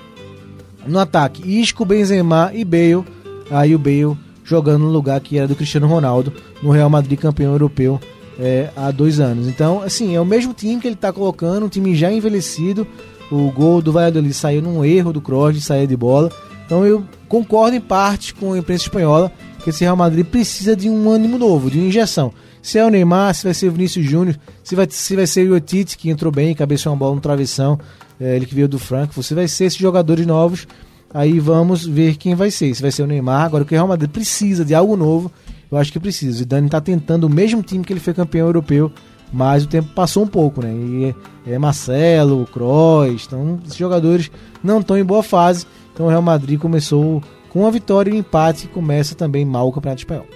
No 0.86 0.98
ataque, 0.98 1.42
Isco, 1.60 1.84
Benzema 1.84 2.50
e 2.54 2.64
Bale. 2.64 3.04
Aí 3.50 3.74
o 3.74 3.78
Bale 3.78 4.16
jogando 4.44 4.82
no 4.84 4.90
lugar 4.90 5.20
que 5.20 5.38
era 5.38 5.46
do 5.46 5.54
Cristiano 5.54 5.86
Ronaldo 5.86 6.32
no 6.62 6.70
Real 6.70 6.88
Madrid 6.88 7.18
campeão 7.18 7.52
europeu 7.52 8.00
é, 8.38 8.70
há 8.76 8.90
dois 8.90 9.20
anos. 9.20 9.46
Então, 9.46 9.82
assim, 9.82 10.14
é 10.16 10.20
o 10.20 10.24
mesmo 10.24 10.52
time 10.54 10.80
que 10.80 10.88
ele 10.88 10.94
está 10.94 11.12
colocando, 11.12 11.66
um 11.66 11.68
time 11.68 11.94
já 11.94 12.10
envelhecido. 12.10 12.86
O 13.30 13.50
gol 13.50 13.82
do 13.82 13.92
Valladolid 13.92 14.32
saiu 14.32 14.62
num 14.62 14.84
erro 14.84 15.12
do 15.12 15.20
Kroos 15.20 15.54
de 15.54 15.60
sair 15.60 15.86
de 15.86 15.96
bola. 15.96 16.30
Então 16.68 16.85
eu 16.85 17.02
concordo 17.26 17.74
em 17.74 17.81
parte 17.81 18.35
com 18.35 18.52
a 18.52 18.59
imprensa 18.59 18.85
espanhola 18.85 19.33
que 19.64 19.70
esse 19.70 19.81
Real 19.81 19.96
Madrid 19.96 20.26
precisa 20.26 20.76
de 20.76 20.87
um 20.90 21.09
ânimo 21.09 21.38
novo, 21.38 21.70
de 21.70 21.78
uma 21.78 21.88
injeção. 21.88 22.31
Se 22.61 22.78
é 22.78 22.85
o 22.85 22.90
Neymar, 22.90 23.35
se 23.35 23.44
vai 23.44 23.54
ser 23.54 23.68
o 23.68 23.72
Vinícius 23.72 24.04
Júnior, 24.04 24.38
se 24.62 24.76
vai, 24.76 24.87
se 24.90 25.16
vai 25.16 25.26
ser 25.26 25.50
o 25.50 25.54
Otite, 25.54 25.96
que 25.96 26.11
entrou 26.11 26.31
bem, 26.31 26.54
cabeceou 26.54 26.92
uma 26.92 26.98
bola 26.98 27.14
no 27.14 27.22
travessão, 27.22 27.81
é, 28.20 28.37
ele 28.37 28.44
que 28.44 28.54
veio 28.54 28.68
do 28.68 28.78
Franco, 28.78 29.22
se 29.22 29.33
vai 29.33 29.48
ser 29.48 29.64
esses 29.64 29.78
jogadores 29.78 30.26
novos, 30.26 30.68
aí 31.12 31.40
vamos 31.40 31.87
ver 31.87 32.16
quem 32.16 32.35
vai 32.35 32.50
ser. 32.50 32.74
Se 32.74 32.83
vai 32.83 32.90
ser 32.90 33.02
o 33.02 33.07
Neymar, 33.07 33.46
agora 33.46 33.64
o 33.64 33.66
que 33.66 33.72
o 33.72 33.76
Real 33.76 33.88
Madrid 33.88 34.11
precisa 34.11 34.62
de 34.62 34.74
algo 34.74 34.94
novo, 34.94 35.33
eu 35.72 35.78
acho 35.78 35.90
que 35.90 35.98
precisa. 35.98 36.33
O 36.33 36.38
Zidane 36.38 36.66
está 36.66 36.83
tentando 36.83 37.24
o 37.24 37.31
mesmo 37.31 37.62
time 37.62 37.83
que 37.83 37.94
ele 37.94 38.00
foi 38.00 38.12
campeão 38.12 38.46
europeu, 38.46 38.92
mas 39.33 39.64
o 39.64 39.68
tempo 39.68 39.88
passou 39.94 40.24
um 40.24 40.28
pouco, 40.28 40.62
né? 40.62 40.70
E 40.70 41.14
é, 41.46 41.54
é 41.54 41.59
Marcelo, 41.59 42.46
Kroos, 42.52 43.24
então 43.26 43.59
esses 43.64 43.78
jogadores 43.78 44.31
não 44.62 44.81
estão 44.81 44.98
em 44.98 45.04
boa 45.04 45.22
fase. 45.22 45.66
Então 45.98 46.06
o 46.06 46.11
Real 46.11 46.22
Madrid 46.22 46.61
começou 46.61 47.20
com 47.48 47.66
a 47.66 47.70
vitória 47.72 48.08
e 48.08 48.14
um 48.14 48.18
empate 48.18 48.66
e 48.66 48.68
começa 48.68 49.16
também 49.16 49.44
mal 49.44 49.66
o 49.66 49.72
Campeonato 49.72 50.02
Espanhol. 50.02 50.26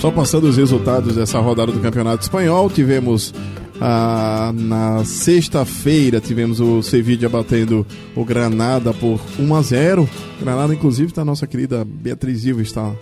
Só 0.00 0.10
passando 0.10 0.44
os 0.44 0.56
resultados 0.56 1.14
dessa 1.14 1.38
rodada 1.40 1.72
do 1.72 1.80
Campeonato 1.80 2.22
Espanhol, 2.22 2.70
tivemos 2.70 3.34
ah, 3.82 4.50
na 4.54 5.04
sexta-feira 5.04 6.22
tivemos 6.22 6.58
o 6.58 6.82
Sevilla 6.82 7.28
batendo 7.28 7.86
o 8.16 8.24
Granada 8.24 8.94
por 8.94 9.20
1 9.38 9.54
a 9.54 9.60
0. 9.60 10.08
Granada, 10.40 10.72
inclusive, 10.72 11.10
está 11.10 11.22
nossa 11.22 11.46
querida 11.46 11.84
Beatriz 11.84 12.40
Silva 12.40 12.62
está 12.62 12.94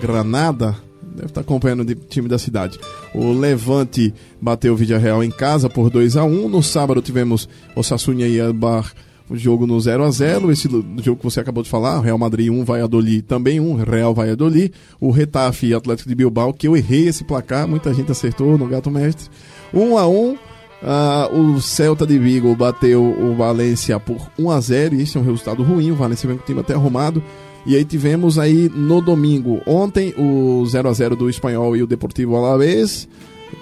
Granada, 0.00 0.76
deve 1.14 1.28
estar 1.28 1.40
acompanhando 1.40 1.80
o 1.80 1.94
time 1.94 2.28
da 2.28 2.38
cidade. 2.38 2.78
O 3.14 3.32
Levante 3.32 4.12
bateu 4.40 4.72
o 4.72 4.76
Villarreal 4.76 5.22
em 5.22 5.30
casa 5.30 5.68
por 5.68 5.90
2 5.90 6.16
a 6.16 6.24
1. 6.24 6.48
No 6.48 6.62
sábado 6.62 7.02
tivemos 7.02 7.48
o 7.76 7.82
Sassunia 7.82 8.28
e 8.28 8.40
Albar 8.40 8.92
o 9.30 9.36
jogo 9.36 9.66
no 9.66 9.80
0 9.80 10.04
a 10.04 10.10
0 10.10 10.50
esse 10.50 10.68
jogo 10.68 11.16
que 11.16 11.24
você 11.24 11.40
acabou 11.40 11.62
de 11.62 11.70
falar, 11.70 12.00
Real 12.00 12.18
Madrid 12.18 12.50
1, 12.50 12.64
Valladolid 12.64 13.22
também 13.22 13.60
1, 13.60 13.76
Real 13.76 14.14
Valladolid, 14.14 14.72
o 15.00 15.10
Retafe 15.10 15.68
e 15.68 15.74
Atlético 15.74 16.08
de 16.08 16.14
Bilbao, 16.14 16.52
que 16.52 16.68
eu 16.68 16.76
errei 16.76 17.08
esse 17.08 17.24
placar, 17.24 17.66
muita 17.66 17.94
gente 17.94 18.12
acertou 18.12 18.58
no 18.58 18.66
Gato 18.66 18.90
Mestre, 18.90 19.30
1 19.72 19.96
a 19.96 20.06
1 20.06 20.36
Uh, 20.82 21.38
o 21.38 21.60
Celta 21.60 22.04
de 22.04 22.18
Vigo 22.18 22.56
bateu 22.56 23.04
o 23.04 23.36
Valência 23.36 24.00
por 24.00 24.18
1 24.36 24.50
a 24.50 24.60
0 24.60 24.96
e 24.96 25.02
isso 25.02 25.16
é 25.16 25.20
um 25.20 25.24
resultado 25.24 25.62
ruim. 25.62 25.92
O 25.92 25.94
Valência 25.94 26.26
vem 26.26 26.36
com 26.36 26.42
o 26.42 26.46
time 26.46 26.58
até 26.58 26.74
arrumado. 26.74 27.22
E 27.64 27.76
aí 27.76 27.84
tivemos 27.84 28.38
aí 28.38 28.68
no 28.74 29.00
domingo, 29.00 29.60
ontem, 29.66 30.12
o 30.18 30.64
0 30.66 30.88
a 30.88 30.92
0 30.92 31.14
do 31.16 31.30
Espanhol 31.30 31.76
e 31.76 31.82
o 31.82 31.86
Deportivo 31.86 32.36
Alavés. 32.36 33.06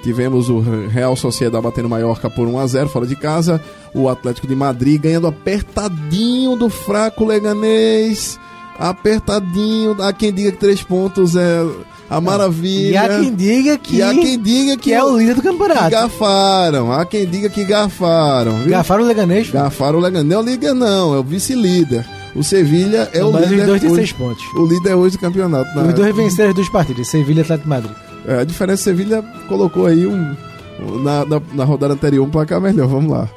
Tivemos 0.02 0.48
o 0.48 0.60
Real 0.88 1.14
Sociedade 1.16 1.62
batendo 1.62 1.88
Mallorca 1.88 2.30
por 2.30 2.46
1 2.46 2.58
a 2.60 2.66
0 2.66 2.88
fora 2.88 3.06
de 3.06 3.16
casa. 3.16 3.60
O 3.94 4.08
Atlético 4.08 4.46
de 4.46 4.54
Madrid 4.54 5.00
ganhando 5.02 5.26
apertadinho 5.26 6.56
do 6.56 6.70
fraco 6.70 7.24
Leganês. 7.24 8.38
Apertadinho. 8.78 9.96
Há 10.02 10.12
quem 10.12 10.32
diga 10.32 10.52
que 10.52 10.58
três 10.58 10.82
pontos 10.82 11.34
é 11.36 11.66
a 12.08 12.20
maravilha. 12.20 12.90
E 12.92 12.96
há 12.96 13.08
quem 13.20 13.34
diga 13.34 13.76
que, 13.78 13.96
E 13.96 14.02
há 14.02 14.14
quem 14.14 14.38
diga 14.40 14.76
que, 14.76 14.82
que 14.84 14.92
é 14.92 15.02
o 15.04 15.18
líder 15.18 15.34
do 15.34 15.42
campeonato. 15.42 15.90
gafaram. 15.90 16.92
Há 16.92 17.04
quem 17.04 17.26
diga 17.26 17.48
que 17.50 17.64
gafaram. 17.64 18.58
Viu? 18.58 18.70
Gafaram 18.70 19.04
o 19.04 19.06
Leganês. 19.06 19.50
Gafaram 19.50 19.98
o 19.98 20.02
Leganés. 20.02 20.26
Não 20.28 20.36
é 20.36 20.40
o 20.40 20.46
líder, 20.46 20.74
não. 20.74 21.14
É 21.14 21.18
o 21.18 21.22
vice-líder. 21.22 22.06
O 22.34 22.42
Sevilha 22.44 23.08
é 23.12 23.24
o 23.24 23.30
líder. 23.36 23.66
dois 23.66 23.82
seis 23.82 24.12
pontos. 24.12 24.44
O 24.54 24.64
líder 24.66 24.94
hoje 24.94 25.16
do 25.16 25.20
campeonato. 25.20 25.78
Os 25.78 25.94
dois 25.94 26.14
venceram 26.14 26.50
as 26.50 26.54
duas 26.54 26.68
partidas, 26.68 27.08
Sevilha 27.08 27.40
e 27.40 27.42
Atlético 27.42 27.68
Madrid. 27.68 27.92
É, 28.26 28.40
a 28.40 28.44
diferença, 28.44 28.84
Sevilha 28.84 29.22
colocou 29.48 29.86
aí 29.86 30.06
um. 30.06 30.36
Na, 31.02 31.26
na, 31.26 31.42
na 31.52 31.64
rodada 31.64 31.92
anterior 31.92 32.26
um 32.26 32.30
placar 32.30 32.60
melhor, 32.60 32.88
vamos 32.88 33.10
lá. 33.10 33.28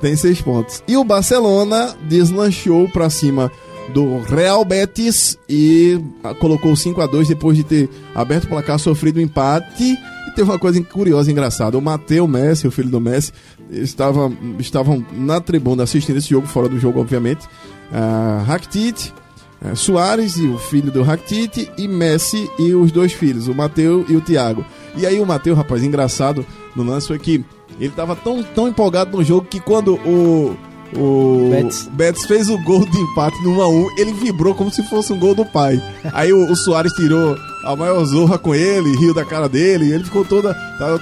Tem 0.00 0.16
seis 0.16 0.40
pontos. 0.40 0.82
E 0.86 0.96
o 0.96 1.04
Barcelona 1.04 1.94
deslanchou 2.08 2.88
pra 2.88 3.10
cima 3.10 3.50
do 3.92 4.20
Real 4.20 4.64
Betis 4.64 5.38
e 5.48 6.00
ah, 6.24 6.34
colocou 6.34 6.74
5 6.74 7.00
a 7.00 7.06
2 7.06 7.28
depois 7.28 7.56
de 7.56 7.64
ter 7.64 7.88
aberto 8.14 8.44
o 8.44 8.48
placar, 8.48 8.78
sofrido 8.78 9.18
um 9.18 9.22
empate. 9.22 9.84
E 10.26 10.30
teve 10.34 10.50
uma 10.50 10.58
coisa 10.58 10.82
curiosa 10.82 11.30
e 11.30 11.32
engraçada. 11.32 11.76
O 11.78 11.82
Mateu 11.82 12.26
Messi, 12.26 12.66
o 12.66 12.70
filho 12.70 12.90
do 12.90 13.00
Messi, 13.00 13.32
estava, 13.70 14.30
estavam 14.58 15.04
na 15.12 15.40
tribuna 15.40 15.82
assistindo 15.82 16.16
esse 16.16 16.30
jogo, 16.30 16.46
fora 16.46 16.68
do 16.68 16.78
jogo, 16.78 17.00
obviamente. 17.00 17.46
Uh, 17.90 18.44
Rakitic, 18.44 19.12
é, 19.64 19.74
Soares 19.74 20.36
e 20.36 20.46
o 20.46 20.58
filho 20.58 20.90
do 20.90 21.02
Rakitic 21.02 21.70
e 21.78 21.88
Messi 21.88 22.50
e 22.58 22.74
os 22.74 22.92
dois 22.92 23.12
filhos, 23.12 23.48
o 23.48 23.54
Mateu 23.54 24.04
e 24.08 24.16
o 24.16 24.20
Thiago. 24.20 24.64
E 24.96 25.06
aí 25.06 25.20
o 25.20 25.26
Mateu, 25.26 25.54
rapaz, 25.54 25.82
engraçado 25.82 26.44
no 26.74 26.82
lance 26.82 27.08
foi 27.08 27.18
que 27.18 27.44
ele 27.80 27.90
tava 27.90 28.14
tão, 28.14 28.42
tão 28.42 28.68
empolgado 28.68 29.16
no 29.16 29.24
jogo 29.24 29.46
que 29.46 29.60
quando 29.60 29.94
o 29.94 30.56
o 30.94 31.48
Betis. 31.50 31.88
Betis 31.92 32.24
fez 32.26 32.48
o 32.48 32.58
gol 32.62 32.84
de 32.86 32.98
empate 32.98 33.42
no 33.42 33.56
1x1, 33.56 33.86
ele 33.98 34.12
vibrou 34.12 34.54
como 34.54 34.70
se 34.70 34.82
fosse 34.84 35.12
um 35.12 35.18
gol 35.18 35.34
do 35.34 35.44
pai. 35.44 35.82
Aí 36.12 36.32
o, 36.32 36.50
o 36.50 36.56
Soares 36.56 36.92
tirou 36.92 37.36
a 37.64 37.74
maior 37.74 38.04
zorra 38.04 38.38
com 38.38 38.54
ele, 38.54 38.96
riu 38.96 39.12
da 39.12 39.24
cara 39.24 39.48
dele, 39.48 39.86
e 39.86 39.92
ele 39.92 40.04
ficou 40.04 40.24
toda, 40.24 40.54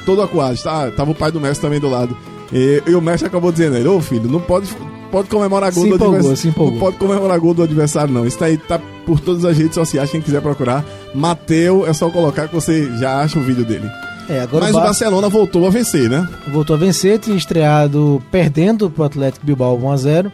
todo 0.07 0.23
acuado. 0.23 0.61
Tá, 0.63 0.91
tava 0.91 1.11
o 1.11 1.15
pai 1.15 1.31
do 1.31 1.41
Messi 1.41 1.61
também 1.61 1.81
do 1.81 1.89
lado. 1.89 2.17
E, 2.55 2.83
e 2.87 2.95
o 2.95 3.01
Messi 3.01 3.25
acabou 3.27 3.51
dizendo 3.51 3.75
a 3.77 3.81
ele, 3.81 3.89
ô 3.89 4.01
filho, 4.01 4.31
não 4.31 4.41
pode, 4.41 4.69
pode 5.11 5.29
comemorar 5.29 5.73
gol 5.73 5.83
Se 5.85 5.89
do 5.99 6.05
adversário. 6.15 6.55
Não 6.57 6.79
pode 6.79 6.97
comemorar 6.99 7.39
gol 7.41 7.53
do 7.53 7.63
adversário, 7.65 8.15
não. 8.15 8.25
Isso 8.25 8.43
aí 8.45 8.57
tá 8.57 8.81
por 9.05 9.19
todas 9.19 9.45
as 9.45 9.59
redes 9.59 9.75
sociais, 9.75 10.11
quem 10.11 10.21
quiser 10.21 10.41
procurar. 10.41 10.85
Mateu, 11.15 11.85
é 11.87 11.93
só 11.93 12.09
colocar 12.11 12.47
que 12.49 12.55
você 12.55 12.89
já 12.99 13.21
acha 13.21 13.39
o 13.39 13.43
vídeo 13.43 13.65
dele. 13.65 13.91
É, 14.29 14.41
agora 14.41 14.65
Mas 14.67 14.73
o 14.75 14.77
o 14.77 14.81
Bar- 14.81 14.87
Barcelona 14.87 15.29
voltou 15.29 15.67
a 15.67 15.71
vencer, 15.71 16.09
né? 16.09 16.27
voltou 16.53 16.75
a 16.77 16.79
vencer, 16.79 17.19
tinha 17.19 17.37
estreado 17.37 18.23
perdendo 18.31 18.89
pro 18.89 19.05
Atlético 19.05 19.45
Bilbao 19.45 19.77
1x0 19.79 20.31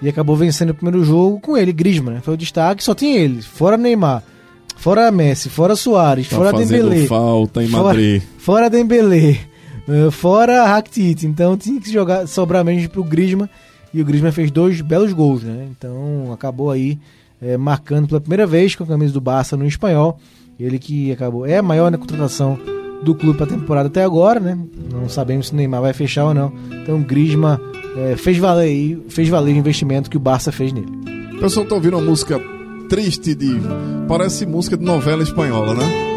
e 0.00 0.08
acabou 0.08 0.36
vencendo 0.36 0.70
o 0.70 0.74
primeiro 0.74 1.04
jogo 1.04 1.38
com 1.40 1.56
ele, 1.56 1.72
Griezmann, 1.72 2.14
né? 2.14 2.20
Foi 2.22 2.32
o 2.34 2.36
destaque, 2.36 2.82
só 2.82 2.94
tinha 2.94 3.18
ele, 3.18 3.42
fora 3.42 3.76
Neymar, 3.76 4.22
fora 4.76 5.10
Messi, 5.10 5.50
fora 5.50 5.76
Soares, 5.76 6.28
Tá 6.28 6.36
fora 6.36 6.52
Dembélé, 6.52 7.06
falta 7.06 7.62
em 7.62 7.68
fora, 7.68 7.82
Madrid. 7.84 8.22
fora 8.38 8.70
Dembélé, 8.70 9.30
eh, 9.32 9.38
fora 10.10 10.64
Rakitic, 10.64 11.24
então 11.24 11.56
tinha 11.56 11.80
que 11.80 11.90
jogar, 11.92 12.26
sobrar 12.26 12.64
menos 12.64 12.86
pro 12.88 13.04
Griezmann 13.04 13.48
e 13.94 14.02
o 14.02 14.04
Griezmann 14.04 14.32
fez 14.32 14.50
dois 14.50 14.80
belos 14.80 15.12
gols, 15.12 15.42
né? 15.42 15.68
Então 15.70 16.32
acabou 16.32 16.70
aí 16.70 16.98
eh, 17.40 17.56
marcando 17.56 18.08
pela 18.08 18.20
primeira 18.20 18.46
vez 18.46 18.74
com 18.74 18.84
a 18.84 18.86
camisa 18.86 19.12
do 19.12 19.20
Barça 19.20 19.56
no 19.56 19.66
espanhol, 19.66 20.18
ele 20.58 20.78
que 20.78 21.12
acabou, 21.12 21.46
é 21.46 21.58
a 21.58 21.62
maior 21.62 21.90
né, 21.90 21.98
contratação 21.98 22.58
do 23.02 23.14
clube 23.14 23.36
para 23.36 23.46
a 23.46 23.58
temporada 23.58 23.88
até 23.88 24.02
agora, 24.02 24.40
né? 24.40 24.58
Não 24.92 25.08
sabemos 25.08 25.48
se 25.48 25.52
o 25.52 25.56
Neymar 25.56 25.82
vai 25.82 25.92
fechar 25.92 26.24
ou 26.24 26.34
não. 26.34 26.52
Então 26.82 26.96
o 26.96 27.04
Griezmann 27.04 27.58
eh, 27.96 28.16
fez 28.16 28.38
valer 28.38 28.98
fez 29.08 29.28
valer 29.28 29.54
o 29.54 29.58
investimento 29.58 30.10
que 30.10 30.16
o 30.16 30.20
Barça 30.20 30.50
fez 30.50 30.72
nele. 30.72 30.88
Pessoal 31.40 31.66
tá 31.66 31.74
ouvindo 31.74 31.96
uma 31.96 32.04
música 32.04 32.40
triste 32.88 33.34
de. 33.34 33.60
Parece 34.08 34.46
música 34.46 34.76
de 34.76 34.84
novela 34.84 35.22
espanhola, 35.22 35.74
né? 35.74 36.15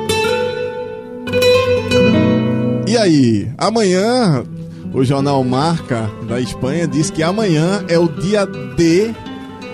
E 2.90 2.98
aí, 2.98 3.48
amanhã 3.56 4.44
o 4.92 5.04
jornal 5.04 5.44
Marca 5.44 6.10
da 6.28 6.42
Espanha 6.42 6.88
diz 6.88 7.12
que 7.12 7.22
amanhã 7.22 7.86
é 7.88 8.00
o 8.00 8.08
dia 8.08 8.48
D 8.48 9.14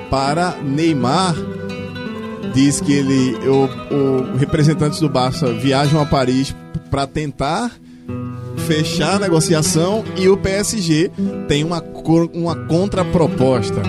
para 0.10 0.58
Neymar. 0.62 1.34
Diz 2.54 2.82
que 2.82 2.91
ele, 2.91 3.34
o, 3.47 3.69
o 3.93 4.38
representantes 4.38 4.99
do 4.99 5.08
Barça 5.08 5.54
viajam 5.54 6.01
a 6.01 6.06
Paris 6.06 6.54
para 6.91 7.08
tentar 7.08 7.71
fechar 8.67 9.15
a 9.15 9.19
negociação 9.19 10.04
e 10.17 10.28
o 10.28 10.36
PSG 10.36 11.10
tem 11.47 11.63
uma, 11.63 11.82
uma 12.34 12.65
contraproposta. 12.65 13.82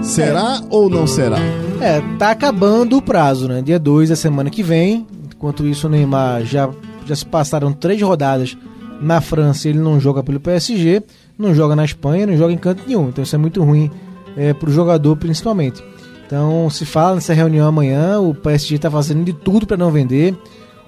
Será 0.00 0.62
ou 0.70 0.88
não 0.88 1.06
será? 1.06 1.40
É, 1.78 2.00
tá 2.18 2.30
acabando 2.30 2.96
o 2.96 3.02
prazo, 3.02 3.46
né? 3.48 3.60
Dia 3.60 3.78
2 3.78 4.08
da 4.08 4.16
semana 4.16 4.48
que 4.48 4.62
vem. 4.62 5.06
Enquanto 5.36 5.66
isso, 5.66 5.88
o 5.88 5.90
Neymar 5.90 6.42
já, 6.46 6.70
já 7.08 7.16
se 7.16 7.26
passaram 7.26 7.72
três 7.72 8.00
rodadas 8.00 8.56
na 9.00 9.20
França. 9.20 9.68
Ele 9.68 9.78
não 9.78 10.00
joga 10.00 10.22
pelo 10.22 10.40
PSG, 10.40 11.02
não 11.38 11.54
joga 11.54 11.74
na 11.74 11.84
Espanha, 11.84 12.26
não 12.26 12.36
joga 12.36 12.52
em 12.52 12.58
canto 12.58 12.82
nenhum. 12.86 13.08
Então 13.08 13.22
isso 13.22 13.34
é 13.34 13.38
muito 13.38 13.62
ruim 13.62 13.90
é, 14.36 14.52
pro 14.52 14.70
jogador, 14.70 15.16
principalmente. 15.16 15.82
Então 16.26 16.68
se 16.68 16.84
fala 16.84 17.14
nessa 17.14 17.32
reunião 17.32 17.66
amanhã. 17.66 18.20
O 18.20 18.34
PSG 18.34 18.78
tá 18.78 18.90
fazendo 18.90 19.24
de 19.24 19.32
tudo 19.32 19.66
para 19.66 19.76
não 19.76 19.90
vender. 19.90 20.36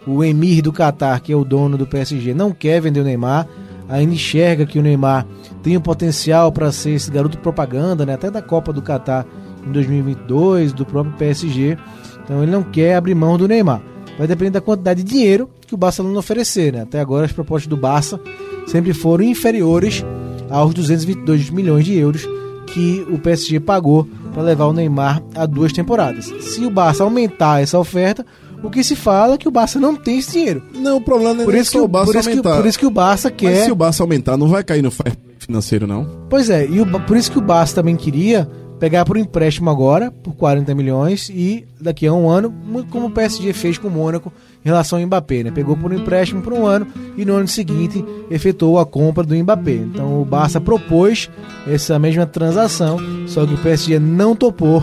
O 0.06 0.24
Emir 0.24 0.62
do 0.62 0.72
Qatar, 0.72 1.20
que 1.22 1.32
é 1.32 1.36
o 1.36 1.44
dono 1.44 1.76
do 1.76 1.86
PSG, 1.86 2.32
não 2.32 2.52
quer 2.52 2.80
vender 2.80 3.00
o 3.00 3.04
Neymar. 3.04 3.46
Ainda 3.88 4.14
enxerga 4.14 4.64
que 4.64 4.78
o 4.78 4.82
Neymar 4.82 5.26
tem 5.62 5.76
o 5.76 5.80
potencial 5.80 6.52
para 6.52 6.70
ser 6.70 6.90
esse 6.90 7.10
garoto 7.10 7.38
propaganda, 7.38 8.06
né? 8.06 8.14
até 8.14 8.30
da 8.30 8.40
Copa 8.40 8.72
do 8.72 8.80
Qatar 8.80 9.26
em 9.66 9.72
2022, 9.72 10.72
do 10.72 10.86
próprio 10.86 11.14
PSG. 11.16 11.76
Então 12.22 12.42
ele 12.42 12.52
não 12.52 12.62
quer 12.62 12.94
abrir 12.94 13.14
mão 13.14 13.36
do 13.36 13.48
Neymar. 13.48 13.82
Vai 14.16 14.26
depender 14.26 14.50
da 14.50 14.60
quantidade 14.60 15.02
de 15.02 15.10
dinheiro 15.10 15.50
que 15.70 15.74
o 15.74 15.78
Barcelona 15.78 16.18
oferecer. 16.18 16.72
Né? 16.74 16.82
Até 16.82 17.00
agora 17.00 17.24
as 17.24 17.32
propostas 17.32 17.66
do 17.68 17.76
Barça 17.76 18.20
sempre 18.66 18.92
foram 18.92 19.24
inferiores 19.24 20.04
aos 20.50 20.74
222 20.74 21.48
milhões 21.50 21.84
de 21.84 21.96
euros 21.96 22.28
que 22.66 23.04
o 23.10 23.18
PSG 23.18 23.58
pagou 23.60 24.06
para 24.32 24.42
levar 24.42 24.66
o 24.66 24.72
Neymar 24.72 25.22
a 25.34 25.46
duas 25.46 25.72
temporadas. 25.72 26.26
Se 26.40 26.64
o 26.64 26.70
Barça 26.70 27.02
aumentar 27.02 27.62
essa 27.62 27.78
oferta, 27.78 28.24
O 28.62 28.68
que 28.68 28.84
se 28.84 28.94
fala 28.94 29.34
é 29.34 29.38
que 29.38 29.48
o 29.48 29.50
Barça 29.50 29.80
não 29.80 29.96
tem 29.96 30.18
esse 30.18 30.32
dinheiro. 30.32 30.62
Não, 30.74 30.98
o 30.98 31.00
problema 31.00 31.40
é 31.40 31.44
Por 31.46 31.54
nem 31.54 31.62
isso, 31.62 31.70
que, 31.72 31.78
o 31.78 31.88
Barça 31.88 32.12
por, 32.12 32.18
isso 32.18 32.28
que, 32.28 32.36
aumentar. 32.36 32.56
por 32.58 32.66
isso 32.66 32.78
que 32.78 32.86
o 32.86 32.90
Barça 32.90 33.28
Mas 33.30 33.36
quer. 33.38 33.64
se 33.64 33.72
o 33.72 33.74
Barça 33.74 34.02
aumentar, 34.02 34.36
não 34.36 34.48
vai 34.48 34.62
cair 34.62 34.82
no 34.82 34.92
financeiro, 35.38 35.86
não. 35.86 36.06
Pois 36.28 36.50
é, 36.50 36.66
e 36.66 36.78
o 36.78 36.86
por 37.00 37.16
isso 37.16 37.32
que 37.32 37.38
o 37.38 37.40
Barça 37.40 37.76
também 37.76 37.96
queria 37.96 38.46
pegar 38.78 39.06
por 39.06 39.16
empréstimo 39.16 39.70
agora, 39.70 40.10
por 40.10 40.34
40 40.34 40.74
milhões, 40.74 41.30
e 41.30 41.66
daqui 41.80 42.06
a 42.06 42.12
um 42.12 42.28
ano, 42.28 42.52
como 42.90 43.06
o 43.06 43.10
PSG 43.10 43.52
fez 43.54 43.78
com 43.78 43.88
o 43.88 43.90
Mônaco 43.90 44.30
em 44.64 44.68
relação 44.68 44.98
ao 44.98 45.06
Mbappé, 45.06 45.44
né? 45.44 45.50
Pegou 45.50 45.76
por 45.76 45.92
empréstimo 45.92 46.42
por 46.42 46.52
um 46.52 46.66
ano 46.66 46.86
e 47.16 47.24
no 47.24 47.34
ano 47.34 47.48
seguinte 47.48 48.04
efetuou 48.30 48.78
a 48.78 48.86
compra 48.86 49.24
do 49.24 49.34
Mbappé. 49.34 49.72
Então 49.74 50.20
o 50.20 50.24
Barça 50.24 50.60
propôs 50.60 51.30
essa 51.66 51.98
mesma 51.98 52.26
transação, 52.26 52.98
só 53.26 53.46
que 53.46 53.54
o 53.54 53.58
PSG 53.58 53.98
não 53.98 54.36
topou 54.36 54.82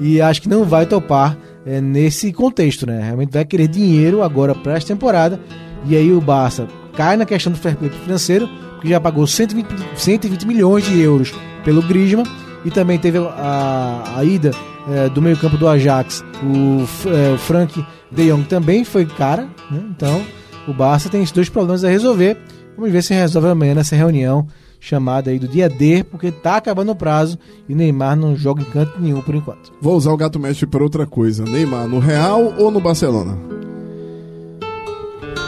e 0.00 0.20
acho 0.20 0.42
que 0.42 0.48
não 0.48 0.64
vai 0.64 0.86
topar 0.86 1.36
é, 1.66 1.80
nesse 1.80 2.32
contexto, 2.32 2.86
né? 2.86 3.02
Realmente 3.02 3.32
vai 3.32 3.44
querer 3.44 3.68
dinheiro 3.68 4.22
agora 4.22 4.54
para 4.54 4.74
esta 4.74 4.94
temporada 4.94 5.38
e 5.86 5.96
aí 5.96 6.12
o 6.12 6.20
Barça 6.20 6.66
cai 6.94 7.16
na 7.16 7.24
questão 7.24 7.52
do 7.52 7.58
fair 7.58 7.76
play 7.76 7.90
financeiro, 7.90 8.48
porque 8.74 8.88
já 8.88 9.00
pagou 9.00 9.26
120, 9.26 9.66
120 9.96 10.46
milhões 10.46 10.84
de 10.84 11.00
euros 11.00 11.32
pelo 11.64 11.82
Griezmann 11.82 12.26
e 12.64 12.70
também 12.70 12.98
teve 12.98 13.18
a, 13.18 14.14
a 14.16 14.24
ida 14.24 14.50
eh, 14.90 15.08
do 15.10 15.22
meio-campo 15.22 15.56
do 15.56 15.68
Ajax, 15.68 16.24
o, 16.42 16.84
eh, 17.08 17.34
o 17.34 17.38
Frank 17.38 17.84
de 18.10 18.30
Jong 18.30 18.44
também 18.44 18.84
foi 18.84 19.06
cara, 19.06 19.48
né? 19.70 19.82
então 19.90 20.22
o 20.66 20.72
Barça 20.72 21.08
tem 21.08 21.22
esses 21.22 21.32
dois 21.32 21.48
problemas 21.48 21.84
a 21.84 21.88
resolver. 21.88 22.36
Vamos 22.76 22.92
ver 22.92 23.02
se 23.02 23.14
resolve 23.14 23.48
amanhã 23.48 23.74
nessa 23.74 23.96
reunião 23.96 24.46
chamada 24.80 25.30
aí 25.30 25.38
do 25.38 25.48
dia 25.48 25.68
D, 25.68 26.04
porque 26.04 26.30
tá 26.30 26.56
acabando 26.56 26.92
o 26.92 26.96
prazo 26.96 27.38
e 27.68 27.74
Neymar 27.74 28.16
não 28.16 28.36
joga 28.36 28.62
em 28.62 28.66
canto 28.66 29.00
nenhum 29.00 29.20
por 29.20 29.34
enquanto. 29.34 29.72
Vou 29.80 29.96
usar 29.96 30.12
o 30.12 30.16
gato 30.16 30.38
mestre 30.38 30.66
para 30.66 30.82
outra 30.82 31.06
coisa. 31.06 31.44
Neymar 31.44 31.88
no 31.88 31.98
Real 31.98 32.54
ou 32.56 32.70
no 32.70 32.80
Barcelona? 32.80 33.36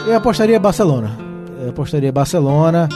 Eu 0.05 0.15
apostaria 0.15 0.59
Barcelona. 0.59 1.17
Eu 1.61 1.69
apostaria 1.69 2.11
Barcelona. 2.11 2.89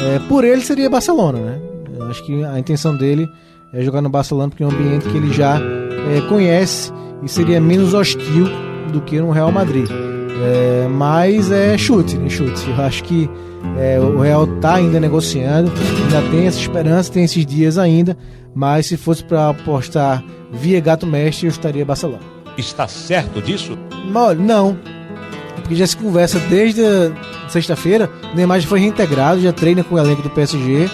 É, 0.00 0.18
por 0.28 0.44
ele 0.44 0.60
seria 0.60 0.90
Barcelona, 0.90 1.38
né? 1.38 1.60
Eu 1.96 2.06
acho 2.06 2.22
que 2.24 2.44
a 2.44 2.58
intenção 2.58 2.96
dele 2.96 3.28
é 3.72 3.82
jogar 3.82 4.02
no 4.02 4.08
Barcelona 4.08 4.48
porque 4.50 4.62
é 4.62 4.66
um 4.66 4.70
ambiente 4.70 5.08
que 5.08 5.16
ele 5.16 5.32
já 5.32 5.58
é, 5.58 6.20
conhece 6.28 6.92
e 7.22 7.28
seria 7.28 7.60
menos 7.60 7.94
hostil 7.94 8.46
do 8.92 9.00
que 9.00 9.20
no 9.20 9.30
Real 9.30 9.50
Madrid. 9.52 9.88
É, 9.90 10.88
mas 10.88 11.50
é 11.50 11.76
chute, 11.76 12.16
né? 12.16 12.28
Chute. 12.28 12.68
Eu 12.68 12.84
acho 12.84 13.02
que 13.04 13.28
é, 13.78 13.98
o 13.98 14.20
Real 14.20 14.46
tá 14.60 14.76
ainda 14.76 15.00
negociando, 15.00 15.70
ainda 16.02 16.30
tem 16.30 16.46
essa 16.46 16.58
esperança, 16.58 17.12
tem 17.12 17.24
esses 17.24 17.44
dias 17.44 17.78
ainda. 17.78 18.16
Mas 18.54 18.86
se 18.86 18.96
fosse 18.96 19.22
para 19.22 19.50
apostar 19.50 20.24
via 20.52 20.80
gato 20.80 21.06
mestre, 21.06 21.46
eu 21.46 21.50
estaria 21.50 21.84
Barcelona. 21.84 22.22
Está 22.56 22.88
certo 22.88 23.40
disso? 23.40 23.78
Olha, 24.14 24.38
não. 24.38 24.76
Porque 25.56 25.74
já 25.74 25.86
se 25.86 25.96
conversa 25.96 26.38
desde 26.48 26.82
sexta-feira. 27.48 28.10
O 28.32 28.36
Neymar 28.36 28.60
já 28.60 28.66
foi 28.66 28.80
reintegrado, 28.80 29.40
já 29.40 29.52
treina 29.52 29.84
com 29.84 29.94
o 29.94 29.98
elenco 29.98 30.22
do 30.22 30.30
PSG. 30.30 30.88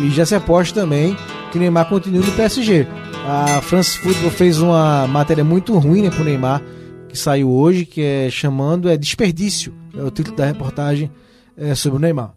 E 0.00 0.10
já 0.10 0.24
se 0.24 0.34
aposta 0.34 0.80
também 0.80 1.16
que 1.50 1.58
o 1.58 1.60
Neymar 1.60 1.88
continue 1.88 2.24
no 2.24 2.32
PSG. 2.32 2.86
A 3.26 3.60
France 3.60 3.98
Football 3.98 4.30
fez 4.30 4.60
uma 4.60 5.06
matéria 5.06 5.44
muito 5.44 5.76
ruim 5.78 6.02
né, 6.02 6.10
pro 6.10 6.24
Neymar, 6.24 6.62
que 7.10 7.18
saiu 7.18 7.50
hoje, 7.50 7.84
que 7.84 8.00
é 8.00 8.30
chamando 8.30 8.88
é 8.88 8.96
desperdício. 8.96 9.74
É 9.96 10.02
o 10.02 10.10
título 10.10 10.36
da 10.36 10.46
reportagem 10.46 11.10
é, 11.56 11.74
sobre 11.74 11.98
o 11.98 12.00
Neymar. 12.00 12.32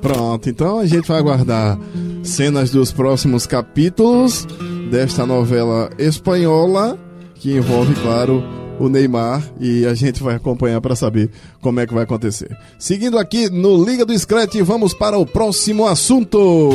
Pronto, 0.00 0.48
então 0.48 0.78
a 0.78 0.86
gente 0.86 1.08
vai 1.08 1.18
aguardar 1.18 1.78
cenas 2.22 2.70
dos 2.70 2.92
próximos 2.92 3.46
capítulos 3.46 4.46
desta 4.90 5.26
novela 5.26 5.90
espanhola 5.98 6.98
que 7.34 7.56
envolve, 7.56 7.94
claro, 7.94 8.42
o 8.78 8.88
Neymar 8.88 9.42
e 9.60 9.86
a 9.86 9.94
gente 9.94 10.22
vai 10.22 10.34
acompanhar 10.34 10.80
para 10.80 10.96
saber 10.96 11.30
como 11.60 11.80
é 11.80 11.86
que 11.86 11.94
vai 11.94 12.04
acontecer. 12.04 12.56
Seguindo 12.78 13.18
aqui 13.18 13.48
no 13.50 13.84
Liga 13.84 14.04
do 14.04 14.18
Scratch, 14.18 14.56
vamos 14.62 14.94
para 14.94 15.18
o 15.18 15.26
próximo 15.26 15.86
assunto. 15.86 16.70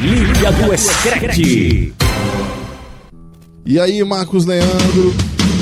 Liga 0.00 0.52
do 0.52 0.76
Scratch. 0.76 2.09
E 3.64 3.78
aí, 3.78 4.02
Marcos 4.04 4.46
Leandro, 4.46 5.14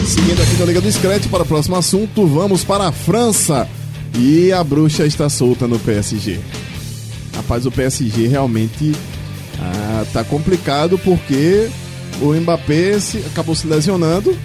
seguindo 0.06 0.40
aqui 0.40 0.54
no 0.58 0.66
Liga 0.66 0.80
do 0.80 0.90
Scratch 0.90 1.26
para 1.28 1.42
o 1.42 1.46
próximo 1.46 1.76
assunto, 1.76 2.26
vamos 2.26 2.64
para 2.64 2.88
a 2.88 2.92
França. 2.92 3.68
E 4.18 4.50
a 4.52 4.64
bruxa 4.64 5.04
está 5.06 5.28
solta 5.28 5.66
no 5.68 5.78
PSG. 5.78 6.40
Rapaz, 7.34 7.66
o 7.66 7.70
PSG 7.70 8.26
realmente 8.26 8.92
ah, 9.58 10.04
tá 10.12 10.24
complicado 10.24 10.98
porque 10.98 11.68
o 12.20 12.32
Mbappé 12.32 12.98
se- 12.98 13.18
acabou 13.30 13.54
se 13.54 13.66
lesionando. 13.66 14.36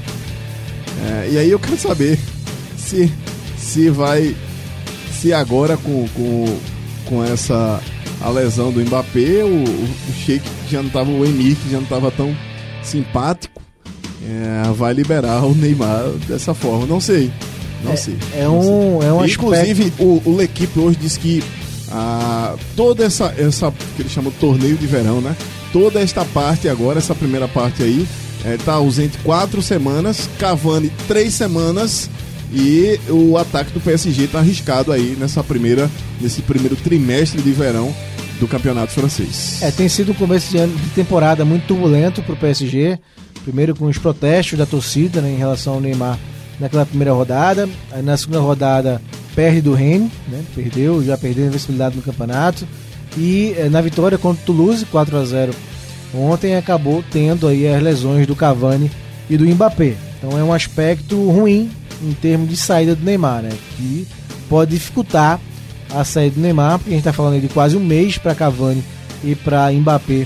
É, 1.05 1.29
e 1.31 1.37
aí 1.37 1.49
eu 1.49 1.59
quero 1.59 1.77
saber 1.77 2.19
se, 2.77 3.11
se 3.57 3.89
vai. 3.89 4.35
Se 5.21 5.31
agora 5.31 5.77
com, 5.77 6.05
com, 6.09 6.57
com 7.05 7.23
essa 7.23 7.81
a 8.21 8.29
lesão 8.29 8.71
do 8.71 8.81
Mbappé, 8.81 9.43
o, 9.43 9.47
o, 9.47 9.83
o 10.09 10.13
Sheik 10.25 10.43
já 10.69 10.83
não 10.83 10.89
tava, 10.89 11.09
o 11.09 11.25
Emir 11.25 11.55
que 11.55 11.69
já 11.71 11.77
não 11.77 11.83
estava 11.83 12.11
tão 12.11 12.35
simpático, 12.83 13.61
é, 14.25 14.71
vai 14.73 14.93
liberar 14.93 15.43
o 15.43 15.53
Neymar 15.53 16.09
dessa 16.27 16.53
forma. 16.53 16.85
Não 16.85 16.99
sei. 16.99 17.31
Não 17.83 17.97
sei. 17.97 18.17
É 18.33 18.43
Não 18.43 18.61
sei. 18.61 18.71
um, 18.71 19.03
é 19.03 19.13
um 19.13 19.19
aspecto. 19.19 19.45
Inclusive, 19.45 19.93
o, 19.99 20.21
o 20.25 20.37
L'Equipe 20.37 20.79
hoje 20.79 20.97
diz 20.97 21.17
que 21.17 21.43
ah, 21.91 22.55
toda 22.75 23.03
essa, 23.03 23.33
essa 23.37 23.71
que 23.95 24.01
eles 24.01 24.11
chamam 24.11 24.31
de 24.31 24.37
torneio 24.37 24.77
de 24.77 24.87
verão, 24.87 25.21
né? 25.21 25.35
Toda 25.71 25.99
esta 25.99 26.23
parte 26.25 26.69
agora, 26.69 26.99
essa 26.99 27.13
primeira 27.13 27.47
parte 27.47 27.83
aí, 27.83 28.07
é, 28.45 28.57
tá 28.57 28.73
ausente 28.73 29.17
quatro 29.23 29.61
semanas, 29.61 30.29
Cavani 30.39 30.91
três 31.07 31.33
semanas 31.33 32.09
e 32.51 32.99
o 33.09 33.37
ataque 33.37 33.71
do 33.71 33.79
PSG 33.79 34.27
tá 34.27 34.39
arriscado 34.39 34.91
aí 34.91 35.15
nessa 35.19 35.43
primeira, 35.43 35.89
nesse 36.21 36.41
primeiro 36.41 36.75
trimestre 36.75 37.41
de 37.41 37.51
verão 37.51 37.93
do 38.39 38.47
campeonato 38.47 38.91
francês. 38.91 39.61
É, 39.61 39.71
tem 39.71 39.87
sido 39.87 40.11
um 40.11 40.15
começo 40.15 40.51
de, 40.51 40.57
ano- 40.57 40.75
de 40.75 40.89
temporada 40.89 41.43
muito 41.45 41.65
turbulento 41.67 42.21
pro 42.23 42.35
PSG. 42.35 42.97
Primeiro 43.43 43.75
com 43.75 43.85
os 43.85 43.97
protestos 43.97 44.57
da 44.57 44.65
torcida 44.65 45.21
né, 45.21 45.31
em 45.31 45.37
relação 45.37 45.73
ao 45.73 45.81
Neymar 45.81 46.17
naquela 46.59 46.85
primeira 46.85 47.11
rodada. 47.13 47.67
Aí 47.91 48.01
na 48.01 48.15
segunda 48.17 48.39
rodada 48.39 49.01
perde 49.35 49.61
do 49.61 49.73
Rennes, 49.73 50.11
né, 50.29 50.43
perdeu, 50.55 51.03
já 51.03 51.17
perdeu 51.17 51.45
a 51.45 51.47
invencibilidade 51.47 51.95
no 51.95 52.01
campeonato. 52.01 52.67
E 53.17 53.53
eh, 53.57 53.69
na 53.69 53.81
vitória 53.81 54.17
contra 54.17 54.41
o 54.41 54.45
Toulouse, 54.45 54.85
4 54.85 55.17
a 55.17 55.25
0 55.25 55.53
ontem, 56.15 56.55
acabou 56.55 57.03
tendo 57.11 57.47
aí 57.47 57.67
as 57.67 57.81
lesões 57.81 58.25
do 58.27 58.35
Cavani 58.35 58.89
e 59.29 59.35
do 59.37 59.45
Mbappé. 59.45 59.95
Então 60.17 60.37
é 60.39 60.43
um 60.43 60.53
aspecto 60.53 61.15
ruim 61.29 61.69
em 62.01 62.13
termos 62.13 62.49
de 62.49 62.55
saída 62.57 62.95
do 62.95 63.03
Neymar, 63.03 63.41
né, 63.43 63.49
que 63.77 64.07
pode 64.49 64.71
dificultar 64.71 65.39
a 65.93 66.03
saída 66.03 66.35
do 66.35 66.41
Neymar, 66.41 66.79
porque 66.79 66.89
a 66.89 66.93
gente 66.93 66.99
está 67.01 67.13
falando 67.13 67.39
de 67.41 67.47
quase 67.49 67.75
um 67.77 67.79
mês 67.83 68.17
para 68.17 68.33
Cavani 68.35 68.83
e 69.23 69.35
para 69.35 69.71
Mbappé 69.71 70.25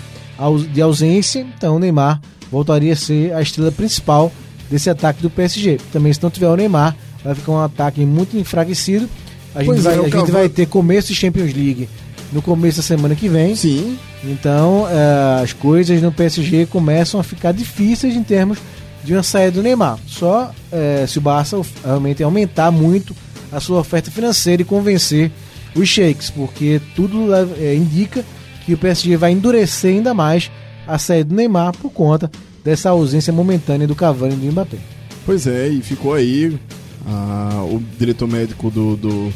de 0.71 0.82
ausência, 0.82 1.45
então 1.58 1.75
o 1.75 1.80
Neymar 1.80 2.21
voltaria 2.51 2.93
a 2.93 2.95
ser 2.95 3.34
a 3.34 3.41
estrela 3.41 3.71
principal 3.71 4.32
desse 4.69 4.89
ataque 4.89 5.21
do 5.21 5.30
PSG. 5.30 5.77
Também 5.91 6.13
se 6.13 6.21
não 6.21 6.30
tiver 6.30 6.47
o 6.47 6.56
Neymar, 6.56 6.95
vai 7.23 7.34
ficar 7.36 7.51
um 7.51 7.60
ataque 7.62 8.06
muito 8.06 8.38
enfraquecido. 8.38 9.10
A 9.56 9.63
gente, 9.63 9.80
é, 9.80 9.82
vai, 9.82 9.95
o 9.97 10.01
a 10.01 10.03
gente 10.03 10.12
Cavani- 10.13 10.32
vai 10.32 10.49
ter 10.49 10.67
começo 10.67 11.08
de 11.10 11.15
Champions 11.15 11.53
League 11.53 11.89
no 12.32 12.41
começo 12.41 12.77
da 12.77 12.84
semana 12.84 13.15
que 13.15 13.27
vem. 13.27 13.56
Sim, 13.56 13.97
Então 14.23 14.86
eh, 14.89 15.41
as 15.43 15.53
coisas 15.53 16.01
no 16.01 16.12
PSG 16.12 16.65
começam 16.67 17.19
a 17.19 17.23
ficar 17.23 17.51
difíceis 17.53 18.15
em 18.15 18.23
termos 18.23 18.58
de 19.03 19.13
uma 19.13 19.23
saída 19.23 19.53
do 19.53 19.63
Neymar. 19.63 19.97
Só 20.06 20.51
eh, 20.71 21.06
se 21.08 21.17
o 21.17 21.21
Barça 21.21 21.60
realmente 21.84 22.21
aumentar 22.21 22.69
muito 22.71 23.15
a 23.51 23.60
sua 23.60 23.80
oferta 23.80 24.12
financeira 24.12 24.62
e 24.62 24.65
convencer 24.65 25.32
os 25.77 25.87
sheiks, 25.87 26.29
porque 26.29 26.81
tudo 26.95 27.27
eh, 27.59 27.75
indica 27.75 28.25
que 28.65 28.73
o 28.73 28.77
PSG 28.77 29.15
vai 29.15 29.31
endurecer 29.31 29.91
ainda 29.95 30.13
mais 30.13 30.51
a 30.87 30.97
saída 30.97 31.29
do 31.29 31.35
Neymar 31.35 31.73
por 31.77 31.89
conta 31.91 32.29
dessa 32.63 32.89
ausência 32.89 33.31
momentânea 33.31 33.87
do 33.87 33.95
Cavani 33.95 34.33
e 34.33 34.37
do 34.37 34.51
Mbappé. 34.51 34.77
Pois 35.25 35.45
é, 35.47 35.67
e 35.69 35.81
ficou 35.81 36.13
aí 36.13 36.57
ah, 37.05 37.63
o 37.69 37.81
diretor 37.97 38.27
médico 38.27 38.69
do, 38.69 38.95
do- 38.97 39.33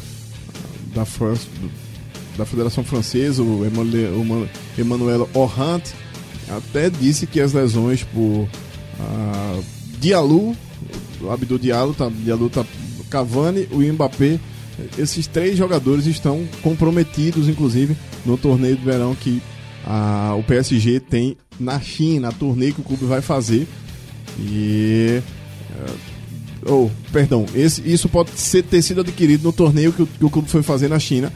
da 0.94 1.04
França, 1.04 1.46
do- 1.60 1.70
da 2.36 2.44
Federação 2.44 2.82
Francesa, 2.84 3.42
o 3.42 3.62
Emmanuel, 4.78 5.28
Orhant, 5.34 5.82
até 6.48 6.88
disse 6.90 7.26
que 7.26 7.40
as 7.40 7.52
lesões 7.52 8.02
por 8.04 8.46
ah, 9.00 9.60
Diallo, 10.00 10.56
o 11.20 11.30
Abdul 11.30 11.58
Diallo, 11.58 11.94
tá, 11.94 12.10
Diallo 12.24 12.48
tá 12.50 12.64
Cavani, 13.10 13.68
o 13.70 13.78
Mbappé, 13.80 14.38
esses 14.98 15.26
três 15.26 15.56
jogadores 15.56 16.06
estão 16.06 16.44
comprometidos, 16.62 17.48
inclusive, 17.48 17.96
no 18.24 18.36
torneio 18.36 18.76
de 18.76 18.84
verão 18.84 19.14
que 19.14 19.42
ah, 19.86 20.34
o 20.38 20.42
PSG 20.42 21.00
tem 21.00 21.36
na 21.58 21.80
China, 21.80 22.28
a 22.28 22.32
torneio 22.32 22.74
que 22.74 22.80
o 22.80 22.84
clube 22.84 23.04
vai 23.04 23.20
fazer. 23.20 23.66
E. 24.38 25.20
Oh, 26.64 26.88
perdão, 27.12 27.44
esse, 27.56 27.82
isso 27.84 28.08
pode 28.08 28.30
ser, 28.38 28.62
ter 28.62 28.80
sido 28.82 29.00
adquirido 29.00 29.42
no 29.42 29.52
torneio 29.52 29.92
que 29.92 30.02
o, 30.02 30.06
que 30.06 30.24
o 30.24 30.30
clube 30.30 30.48
foi 30.48 30.62
fazer 30.62 30.88
na 30.88 30.98
China. 30.98 31.32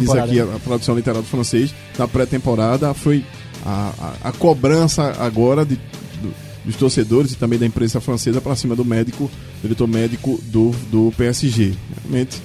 Diz 0.00 0.10
aqui 0.24 0.40
a, 0.40 0.44
a 0.44 0.58
tradução 0.60 0.94
literal 0.94 1.22
do 1.22 1.28
francês, 1.28 1.74
na 1.98 2.06
pré-temporada. 2.06 2.94
Foi 2.94 3.24
a, 3.66 4.14
a, 4.22 4.28
a 4.28 4.32
cobrança 4.32 5.12
agora 5.18 5.64
de, 5.64 5.74
do- 5.74 6.32
dos 6.64 6.76
torcedores 6.76 7.32
e 7.32 7.36
também 7.36 7.58
da 7.58 7.66
imprensa 7.66 8.00
francesa 8.00 8.40
para 8.40 8.54
cima 8.54 8.76
do 8.76 8.84
médico, 8.84 9.28
diretor 9.60 9.88
médico 9.88 10.40
do, 10.44 10.70
do 10.90 11.12
PSG. 11.16 11.72
Realmente, 12.02 12.40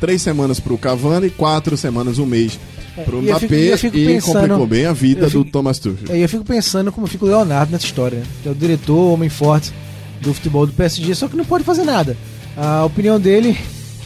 três 0.00 0.22
semanas 0.22 0.58
para 0.60 0.72
o 0.72 0.78
Cavani, 0.78 1.30
quatro 1.30 1.76
semanas, 1.76 2.18
um 2.18 2.26
mês 2.26 2.58
para 3.04 3.14
o 3.16 3.18
É, 3.18 3.22
e 3.22 3.34
fico- 3.38 3.54
Mbappé 3.54 3.98
e 3.98 4.06
pensando- 4.06 4.40
complicou 4.40 4.66
bem 4.66 4.86
a 4.86 4.92
vida 4.92 5.26
fico- 5.28 5.44
do 5.44 5.50
Thomas 5.50 5.78
Tuchel. 5.78 6.06
Aí 6.10 6.22
eu 6.22 6.28
fico 6.28 6.44
pensando 6.44 6.90
como 6.92 7.06
fica 7.06 7.24
o 7.24 7.28
Leonardo 7.28 7.72
nessa 7.72 7.84
história, 7.84 8.18
né? 8.18 8.24
que 8.42 8.48
é 8.48 8.52
o 8.52 8.54
diretor, 8.54 8.96
o 8.96 9.12
homem 9.12 9.28
forte 9.28 9.72
do 10.20 10.32
futebol 10.32 10.66
do 10.66 10.72
PSG, 10.72 11.14
só 11.14 11.28
que 11.28 11.36
não 11.36 11.44
pode 11.44 11.62
fazer 11.64 11.84
nada. 11.84 12.16
A 12.56 12.84
opinião 12.84 13.20
dele 13.20 13.56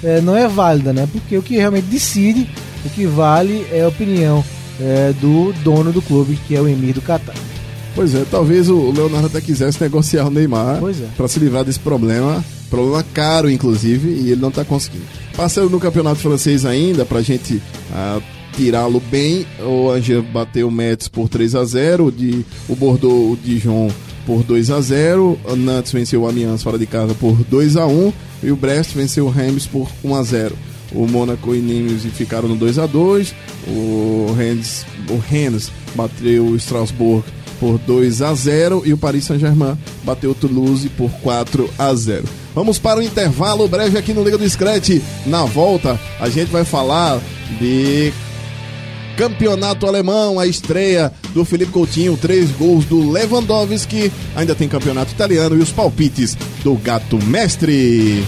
é, 0.03 0.21
não 0.21 0.37
é 0.37 0.49
válida, 0.49 0.93
né? 0.93 1.09
Porque 1.13 1.37
o 1.39 1.43
que 1.43 1.57
realmente 1.57 1.85
decide, 1.85 2.49
o 2.85 2.89
que 2.91 3.07
vale 3.07 3.65
é 3.71 3.83
a 3.83 3.89
opinião 3.89 4.45
é, 4.81 5.13
do 5.21 5.53
dono 5.63 5.93
do 5.93 6.01
clube, 6.03 6.39
que 6.49 6.57
é 6.57 6.61
o 6.61 6.67
Emir 6.67 6.95
do 6.95 7.03
Catar. 7.03 7.35
Pois 7.95 8.15
é, 8.15 8.25
talvez 8.31 8.69
o 8.69 8.93
Leonardo 8.93 9.27
até 9.27 9.41
quisesse 9.41 9.81
negociar 9.81 10.27
o 10.27 10.31
Neymar 10.31 10.81
é. 10.85 11.09
para 11.17 11.29
se 11.29 11.39
livrar 11.39 11.65
desse 11.65 11.81
problema, 11.81 12.45
problema 12.69 13.05
caro 13.13 13.51
inclusive, 13.51 14.09
e 14.09 14.31
ele 14.31 14.41
não 14.41 14.49
está 14.49 14.65
conseguindo. 14.65 15.05
Passando 15.37 15.71
no 15.71 15.81
campeonato 15.81 16.21
francês 16.21 16.65
ainda, 16.65 17.05
pra 17.05 17.21
gente 17.23 17.61
ah, 17.93 18.21
tirá-lo 18.57 19.01
bem, 19.11 19.47
o 19.61 19.91
Angers 19.91 20.25
bateu 20.27 20.69
o 20.69 20.71
Metz 20.71 21.09
por 21.09 21.29
3 21.29 21.55
a 21.55 21.65
0 21.65 22.13
de, 22.13 22.45
o 22.69 22.77
Bordeaux, 22.77 23.33
o 23.33 23.39
Dijon 23.43 23.91
por 24.27 24.43
2 24.45 24.71
a 24.71 24.81
0 24.81 25.39
o 25.45 25.57
Nantes 25.57 25.93
venceu 25.93 26.23
o 26.23 26.29
Amiens 26.29 26.63
fora 26.63 26.79
de 26.79 26.87
casa 26.87 27.15
por 27.15 27.35
2 27.45 27.77
a 27.77 27.87
1 27.87 28.13
e 28.43 28.51
o 28.51 28.57
Brest 28.57 28.93
venceu 28.93 29.27
o 29.27 29.31
Reims 29.31 29.67
por 29.67 29.89
1 30.05 30.15
a 30.15 30.23
0 30.23 30.57
o 30.93 31.07
Mônaco 31.07 31.55
e 31.55 31.59
Nimes 31.59 32.05
ficaram 32.15 32.49
no 32.49 32.57
2 32.57 32.79
a 32.79 32.87
2 32.87 33.35
o 33.69 34.35
Rennes, 34.37 34.85
o 35.09 35.17
Rennes 35.17 35.73
bateu 35.95 36.45
o 36.47 36.57
Strasbourg 36.57 37.25
por 37.61 37.79
2 37.79 38.23
a 38.23 38.35
0 38.35 38.83
e 38.87 38.93
o 38.93 38.99
Paris 38.99 39.27
Saint-Germain 39.27 39.79
bateu 40.03 40.31
o 40.31 40.35
Toulouse 40.35 40.89
por 40.89 41.11
4 41.23 41.71
a 41.79 41.95
0. 41.95 42.25
Vamos 42.55 42.79
para 42.79 42.99
o 42.99 43.03
intervalo 43.03 43.69
breve 43.69 43.99
aqui 43.99 44.13
no 44.13 44.25
Liga 44.25 44.39
do 44.39 44.49
Scratch. 44.49 45.01
Na 45.27 45.45
volta, 45.45 46.01
a 46.19 46.29
gente 46.29 46.51
vai 46.51 46.65
falar 46.65 47.21
de 47.61 48.13
Campeonato 49.17 49.87
Alemão, 49.87 50.41
a 50.41 50.47
estreia 50.47 51.13
do 51.35 51.45
Felipe 51.45 51.71
Coutinho, 51.71 52.17
três 52.17 52.51
gols 52.51 52.87
do 52.87 53.11
Lewandowski, 53.11 54.11
ainda 54.35 54.55
tem 54.55 54.67
Campeonato 54.67 55.13
Italiano 55.13 55.57
e 55.57 55.61
os 55.61 55.71
palpites 55.71 56.37
do 56.65 56.75
Gato 56.77 57.23
Mestre. 57.25 58.25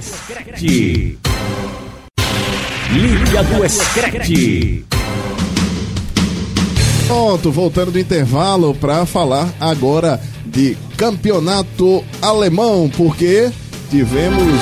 Scratch. 0.00 0.62
Liga 2.92 3.42
do 3.42 3.68
Scratch. 3.68 4.95
Pronto, 7.06 7.52
voltando 7.52 7.92
do 7.92 7.98
intervalo 8.00 8.74
para 8.74 9.06
falar 9.06 9.48
agora 9.60 10.20
de 10.44 10.76
campeonato 10.96 12.04
alemão, 12.20 12.90
porque 12.96 13.50
tivemos. 13.90 14.60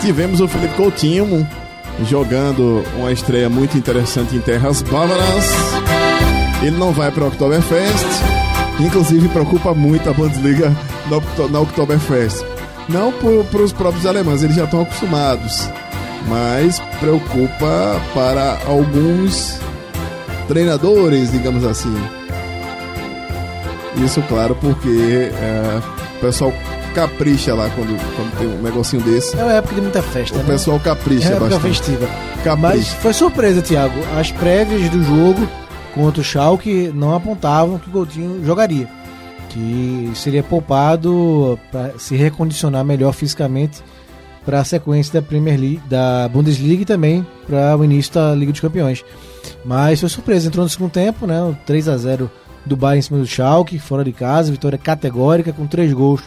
Tivemos 0.00 0.40
o 0.40 0.48
Felipe 0.48 0.74
Coutinho 0.74 1.46
jogando 2.04 2.82
uma 2.96 3.12
estreia 3.12 3.48
muito 3.50 3.76
interessante 3.76 4.34
em 4.34 4.40
terras 4.40 4.80
bávaras. 4.82 5.44
Ele 6.62 6.76
não 6.76 6.92
vai 6.92 7.10
para 7.10 7.24
o 7.24 7.28
Oktoberfest, 7.28 8.06
inclusive 8.80 9.28
preocupa 9.28 9.74
muito 9.74 10.08
a 10.08 10.12
Bundesliga 10.12 10.74
na, 11.10 11.16
Okto- 11.18 11.48
na 11.48 11.60
Oktoberfest. 11.60 12.42
Não 12.88 13.12
para 13.12 13.62
os 13.62 13.72
próprios 13.72 14.04
alemães, 14.06 14.42
eles 14.42 14.56
já 14.56 14.64
estão 14.64 14.82
acostumados, 14.82 15.68
mas 16.26 16.80
preocupa 16.98 18.00
para 18.12 18.58
alguns 18.66 19.58
treinadores, 20.48 21.30
digamos 21.30 21.64
assim. 21.64 21.94
Isso, 24.04 24.22
claro, 24.22 24.56
porque 24.60 25.30
é, 25.32 25.80
o 26.16 26.20
pessoal 26.20 26.52
capricha 26.94 27.54
lá 27.54 27.70
quando, 27.76 27.96
quando 28.16 28.38
tem 28.38 28.48
um 28.48 28.62
negocinho 28.62 29.02
desse. 29.02 29.36
É 29.38 29.42
uma 29.44 29.52
época 29.52 29.74
de 29.76 29.80
muita 29.80 30.02
festa, 30.02 30.36
O 30.36 30.38
né? 30.42 30.44
pessoal 30.46 30.80
capricha 30.80 31.28
é 31.28 31.36
uma 31.36 31.46
época 31.46 31.50
bastante. 31.60 31.76
festiva. 31.76 32.06
Capricha. 32.42 32.56
Mas 32.76 32.88
foi 32.94 33.12
surpresa, 33.12 33.62
Thiago. 33.62 33.94
As 34.18 34.32
prévias 34.32 34.88
do 34.90 35.02
jogo 35.04 35.46
contra 35.94 36.20
o 36.20 36.24
Schalke 36.24 36.90
não 36.94 37.14
apontavam 37.14 37.78
que 37.78 37.88
o 37.88 37.92
Coutinho 37.92 38.44
jogaria. 38.44 38.88
Que 39.50 40.10
seria 40.14 40.42
poupado 40.42 41.58
para 41.70 41.98
se 41.98 42.16
recondicionar 42.16 42.84
melhor 42.84 43.12
fisicamente 43.12 43.82
para 44.44 44.60
a 44.60 44.64
sequência 44.64 45.20
da 45.20 45.26
Premier 45.26 45.58
League, 45.58 45.82
da 45.88 46.28
Bundesliga 46.28 46.82
e 46.82 46.86
também 46.86 47.26
para 47.46 47.76
o 47.76 47.84
início 47.84 48.14
da 48.14 48.34
Liga 48.34 48.52
dos 48.52 48.60
Campeões. 48.60 49.04
Mas 49.64 50.00
foi 50.00 50.08
surpresa, 50.08 50.48
entrou 50.48 50.64
no 50.64 50.70
segundo 50.70 50.90
tempo, 50.90 51.26
né? 51.26 51.42
O 51.42 51.54
3 51.66 51.88
a 51.88 51.96
0 51.96 52.30
do 52.64 52.76
Bayern 52.76 52.98
em 52.98 53.02
cima 53.02 53.18
do 53.18 53.26
Schalke, 53.26 53.78
fora 53.78 54.04
de 54.04 54.12
casa, 54.12 54.50
vitória 54.50 54.78
categórica 54.78 55.52
com 55.52 55.66
três 55.66 55.92
gols 55.92 56.22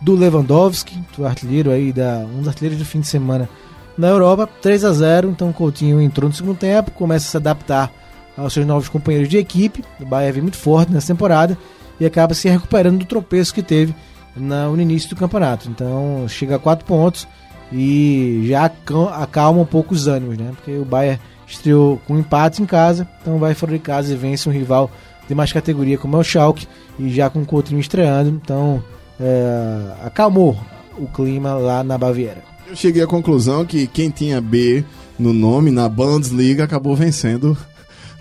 do 0.00 0.14
Lewandowski, 0.14 0.98
o 1.18 1.24
artilheiro 1.24 1.70
aí 1.70 1.92
da 1.92 2.26
um 2.34 2.38
dos 2.38 2.48
artilheiros 2.48 2.78
do 2.78 2.84
fim 2.84 3.00
de 3.00 3.06
semana 3.06 3.48
na 3.96 4.08
Europa, 4.08 4.48
3 4.60 4.84
a 4.84 4.92
0 4.92 5.30
então 5.30 5.48
o 5.48 5.54
Coutinho 5.54 6.00
entrou 6.00 6.28
no 6.28 6.34
segundo 6.34 6.58
tempo, 6.58 6.90
começa 6.90 7.26
a 7.26 7.30
se 7.30 7.36
adaptar 7.36 7.90
aos 8.36 8.52
seus 8.52 8.66
novos 8.66 8.88
companheiros 8.88 9.28
de 9.28 9.38
equipe, 9.38 9.82
o 9.98 10.04
Bayern 10.04 10.32
vem 10.32 10.42
muito 10.42 10.58
forte 10.58 10.92
nessa 10.92 11.06
temporada 11.06 11.56
e 12.00 12.06
acaba 12.06 12.34
se 12.34 12.48
recuperando 12.48 12.98
do 12.98 13.04
tropeço 13.04 13.54
que 13.54 13.62
teve 13.62 13.94
no 14.36 14.78
início 14.80 15.08
do 15.10 15.16
campeonato, 15.16 15.68
então 15.70 16.26
chega 16.28 16.56
a 16.56 16.58
4 16.58 16.84
pontos 16.84 17.26
e 17.72 18.44
já 18.48 18.66
aca- 18.66 19.14
acalma 19.22 19.60
um 19.62 19.66
pouco 19.66 19.94
os 19.94 20.06
ânimos, 20.06 20.36
né? 20.36 20.50
Porque 20.54 20.72
o 20.72 20.84
Bayern 20.84 21.18
estreou 21.46 21.98
com 22.06 22.18
empate 22.18 22.62
em 22.62 22.66
casa, 22.66 23.08
então 23.22 23.38
vai 23.38 23.54
fora 23.54 23.72
de 23.72 23.78
casa 23.78 24.12
e 24.12 24.16
vence 24.16 24.48
um 24.48 24.52
rival 24.52 24.90
de 25.28 25.34
mais 25.34 25.52
categoria 25.52 25.96
como 25.98 26.16
é 26.16 26.20
o 26.20 26.24
Schalke 26.24 26.66
e 26.98 27.08
já 27.10 27.30
com 27.30 27.40
o 27.42 27.46
Coutinho 27.46 27.80
estreando, 27.80 28.28
então 28.30 28.82
é, 29.18 29.92
acalmou 30.04 30.56
o 30.98 31.06
clima 31.06 31.54
lá 31.54 31.82
na 31.82 31.96
Baviera. 31.98 32.42
Eu 32.68 32.76
cheguei 32.76 33.02
à 33.02 33.06
conclusão 33.06 33.64
que 33.64 33.86
quem 33.86 34.10
tinha 34.10 34.40
B 34.40 34.84
no 35.18 35.32
nome, 35.32 35.70
na 35.70 35.88
Bundesliga, 35.88 36.64
acabou 36.64 36.94
vencendo 36.94 37.56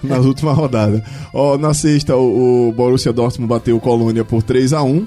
nas 0.09 0.25
últimas 0.25 0.55
rodadas. 0.55 1.01
Ó, 1.33 1.57
na 1.57 1.73
sexta, 1.73 2.15
o, 2.15 2.69
o 2.69 2.71
Borussia 2.71 3.11
Dortmund 3.13 3.49
bateu 3.49 3.75
o 3.75 3.79
Colônia 3.81 4.23
por 4.25 4.41
3 4.43 4.73
a 4.73 4.81
1 4.83 5.05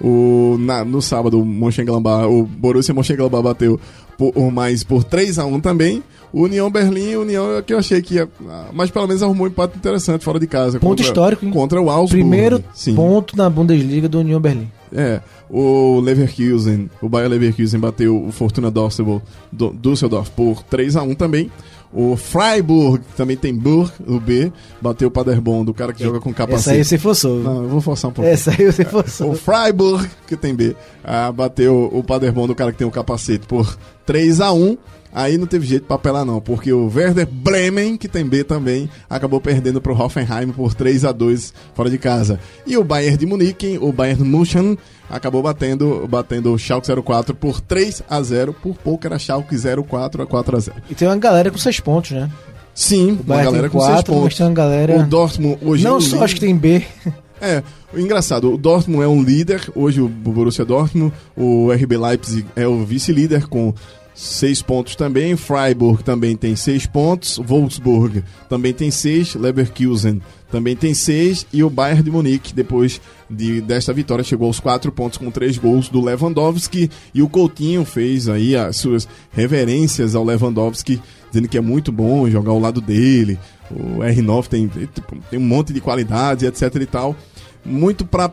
o, 0.00 0.56
na- 0.58 0.84
no 0.84 1.00
sábado, 1.00 1.40
o 1.40 1.44
Mönchengladbach, 1.44 2.26
o 2.26 2.42
Borussia 2.44 2.92
Mönchengladbach 2.94 3.42
bateu 3.44 3.78
por, 4.18 4.32
o 4.36 4.50
mais 4.50 4.82
por 4.82 5.04
3 5.04 5.38
a 5.38 5.44
1 5.46 5.60
também. 5.60 6.02
O 6.32 6.42
União 6.44 6.70
Berlim, 6.70 7.14
União 7.16 7.58
é 7.58 7.62
que 7.62 7.74
eu 7.74 7.78
achei 7.78 8.00
que 8.00 8.14
ia, 8.14 8.26
ah, 8.48 8.66
mas 8.72 8.90
pelo 8.90 9.06
menos 9.06 9.22
arrumou 9.22 9.46
um 9.46 9.50
empate 9.50 9.76
interessante 9.76 10.24
fora 10.24 10.40
de 10.40 10.46
casa. 10.46 10.78
Ponto 10.80 10.88
contra- 10.90 11.04
histórico, 11.04 11.44
hein? 11.44 11.52
Contra 11.52 11.80
o 11.80 11.90
Augsburg. 11.90 12.22
Primeiro 12.22 12.64
Sim. 12.74 12.94
ponto 12.94 13.36
na 13.36 13.48
Bundesliga 13.50 14.08
do 14.08 14.18
União 14.20 14.40
Berlim. 14.40 14.68
É, 14.94 15.20
o 15.50 16.00
Leverkusen, 16.00 16.90
o 17.02 17.08
Bayer 17.08 17.28
Leverkusen 17.28 17.78
bateu 17.78 18.24
o 18.26 18.32
Fortuna 18.32 18.70
Düsseldorf, 18.70 19.22
do- 19.52 19.70
Düsseldorf 19.74 20.30
por 20.30 20.62
3 20.64 20.96
a 20.96 21.02
1 21.02 21.14
também. 21.14 21.50
O 21.92 22.16
Freiburg, 22.16 23.04
que 23.04 23.16
também 23.16 23.36
tem 23.36 23.54
Burg, 23.54 23.92
o 24.06 24.18
B, 24.18 24.50
bateu 24.80 25.08
o 25.08 25.10
Paderborn, 25.10 25.64
do 25.66 25.74
cara 25.74 25.92
que 25.92 26.02
joga 26.02 26.20
com 26.20 26.30
Essa 26.30 26.36
capacete. 26.38 26.76
aí 26.76 26.84
você 26.84 26.96
forçou. 26.96 27.38
Não, 27.40 27.62
eu 27.64 27.68
vou 27.68 27.80
forçar 27.82 28.10
um 28.10 28.14
pouco. 28.14 28.30
Essa 28.30 28.50
aí 28.50 28.64
você 28.72 28.82
O 28.82 28.86
forçou. 28.86 29.34
Freiburg, 29.34 30.08
que 30.26 30.34
tem 30.36 30.54
B, 30.54 30.74
ah, 31.04 31.30
bateu 31.30 31.90
o 31.92 32.02
Paderborn 32.02 32.48
do 32.48 32.54
cara 32.54 32.72
que 32.72 32.78
tem 32.78 32.86
o 32.86 32.90
capacete 32.90 33.46
por 33.46 33.76
3 34.06 34.40
a 34.40 34.52
1 34.52 34.78
Aí 35.14 35.36
não 35.36 35.46
teve 35.46 35.66
jeito 35.66 35.84
pra 35.84 35.96
apelar 35.96 36.24
não, 36.24 36.40
porque 36.40 36.72
o 36.72 36.90
Werder 36.92 37.26
Bremen, 37.30 37.96
que 37.98 38.08
tem 38.08 38.24
B 38.24 38.42
também, 38.42 38.88
acabou 39.10 39.40
perdendo 39.40 39.80
pro 39.80 39.94
Hoffenheim 39.94 40.50
por 40.52 40.72
3 40.74 41.04
a 41.04 41.12
2 41.12 41.52
fora 41.74 41.90
de 41.90 41.98
casa. 41.98 42.40
E 42.66 42.76
o 42.78 42.84
Bayern 42.84 43.18
de 43.18 43.26
Munique, 43.26 43.78
o 43.80 43.92
Bayern 43.92 44.24
München, 44.24 44.78
acabou 45.10 45.42
batendo, 45.42 46.06
batendo 46.08 46.54
o 46.54 46.58
Schalke 46.58 46.88
04 47.02 47.34
por 47.34 47.60
3 47.60 48.02
a 48.08 48.22
0 48.22 48.54
Por 48.54 48.74
pouco 48.76 49.06
era 49.06 49.18
Schalke 49.18 49.54
04 49.86 50.22
a 50.22 50.26
4 50.26 50.56
a 50.56 50.60
0 50.60 50.76
E 50.90 50.94
tem 50.94 51.06
uma 51.06 51.16
galera 51.16 51.50
com 51.50 51.58
seis 51.58 51.78
pontos, 51.78 52.12
né? 52.12 52.30
Sim, 52.74 53.18
O 53.20 53.22
uma 53.30 53.42
galera 53.42 53.68
com 53.68 53.78
6 53.80 53.90
quatro, 53.92 54.14
mas 54.14 54.22
pontos. 54.22 54.36
tem 54.38 54.46
uma 54.46 54.54
galera... 54.54 54.96
O 54.96 55.02
Dortmund 55.02 55.58
hoje 55.60 55.84
é 55.86 55.88
Não 55.90 55.98
um 55.98 56.00
só 56.00 56.24
acho 56.24 56.34
que 56.34 56.40
tem 56.40 56.56
B. 56.56 56.82
É, 57.44 57.60
engraçado, 57.96 58.54
o 58.54 58.56
Dortmund 58.56 59.02
é 59.02 59.08
um 59.08 59.20
líder, 59.20 59.68
hoje 59.74 60.00
o 60.00 60.08
Borussia 60.08 60.64
Dortmund, 60.64 61.12
o 61.36 61.72
RB 61.72 61.96
Leipzig 61.96 62.46
é 62.54 62.68
o 62.68 62.84
vice-líder 62.84 63.48
com 63.48 63.74
seis 64.14 64.60
pontos 64.60 64.94
também, 64.94 65.36
Freiburg 65.36 66.02
também 66.02 66.36
tem 66.36 66.54
seis 66.54 66.86
pontos, 66.86 67.38
Wolfsburg 67.38 68.22
também 68.48 68.72
tem 68.72 68.90
seis, 68.90 69.34
Leverkusen 69.34 70.20
também 70.50 70.76
tem 70.76 70.92
seis 70.92 71.46
e 71.52 71.64
o 71.64 71.70
Bayern 71.70 72.02
de 72.02 72.10
Munique, 72.10 72.54
depois 72.54 73.00
de, 73.28 73.60
desta 73.62 73.92
vitória, 73.92 74.22
chegou 74.22 74.46
aos 74.46 74.60
quatro 74.60 74.92
pontos 74.92 75.18
com 75.18 75.30
três 75.30 75.56
gols 75.56 75.88
do 75.88 76.04
Lewandowski 76.04 76.90
e 77.14 77.22
o 77.22 77.28
Coutinho 77.28 77.84
fez 77.84 78.28
aí 78.28 78.54
as 78.54 78.76
suas 78.76 79.08
reverências 79.32 80.14
ao 80.14 80.24
Lewandowski, 80.24 81.00
dizendo 81.30 81.48
que 81.48 81.56
é 81.56 81.62
muito 81.62 81.90
bom 81.90 82.28
jogar 82.28 82.50
ao 82.50 82.60
lado 82.60 82.80
dele, 82.80 83.38
o 83.70 84.00
R9 84.00 84.46
tem, 84.48 84.68
tipo, 84.68 85.16
tem 85.30 85.38
um 85.38 85.42
monte 85.42 85.72
de 85.72 85.80
qualidades, 85.80 86.44
etc 86.44 86.82
e 86.82 86.86
tal. 86.86 87.16
Muito 87.64 88.04
para 88.04 88.30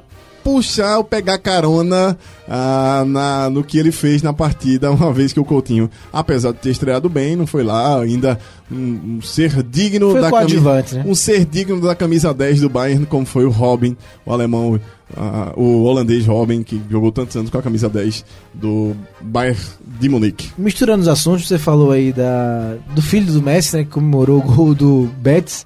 puxar 0.50 0.98
ou 0.98 1.04
pegar 1.04 1.38
carona 1.38 2.18
ah, 2.48 3.04
na, 3.06 3.50
no 3.50 3.64
que 3.64 3.78
ele 3.78 3.92
fez 3.92 4.24
na 4.24 4.34
partida, 4.34 4.90
uma 4.92 5.14
vez 5.14 5.32
que 5.32 5.40
o 5.40 5.46
Coutinho, 5.46 5.90
apesar 6.12 6.52
de 6.52 6.58
ter 6.58 6.72
estreado 6.72 7.08
bem, 7.08 7.36
não 7.36 7.46
foi 7.46 7.64
lá 7.64 8.02
ainda 8.02 8.40
um, 8.72 9.18
um 9.18 9.22
ser 9.22 9.62
digno 9.62 10.12
Foi 10.12 10.22
da 10.22 10.32
camisa, 10.32 10.86
né? 10.94 11.04
um 11.06 11.14
ser 11.14 11.46
digno 11.46 11.80
da 11.80 11.96
camisa 11.96 12.34
10 12.34 12.62
do 12.62 12.70
Bayern, 12.70 13.06
como 13.06 13.26
foi 13.26 13.46
o 13.46 13.50
Robin, 13.50 13.96
o 14.26 14.34
alemão, 14.34 14.80
ah, 15.16 15.54
o 15.56 15.84
holandês 15.84 16.26
Robin, 16.26 16.64
que 16.64 16.82
jogou 16.90 17.12
tantos 17.12 17.36
anos 17.36 17.52
com 17.52 17.58
a 17.58 17.62
camisa 17.62 17.88
10 17.88 18.26
do 18.54 18.96
Bayern 19.22 19.60
de 20.00 20.10
Munique. 20.10 20.50
Misturando 20.58 21.02
os 21.02 21.08
assuntos, 21.08 21.48
você 21.48 21.60
falou 21.60 21.92
aí 21.92 22.12
da, 22.12 22.76
do 22.96 23.02
filho 23.02 23.32
do 23.32 23.42
Messi, 23.42 23.78
né, 23.78 23.84
que 23.84 23.92
comemorou 23.92 24.40
o 24.40 24.42
gol 24.42 24.74
do 24.74 25.10
Betis 25.18 25.66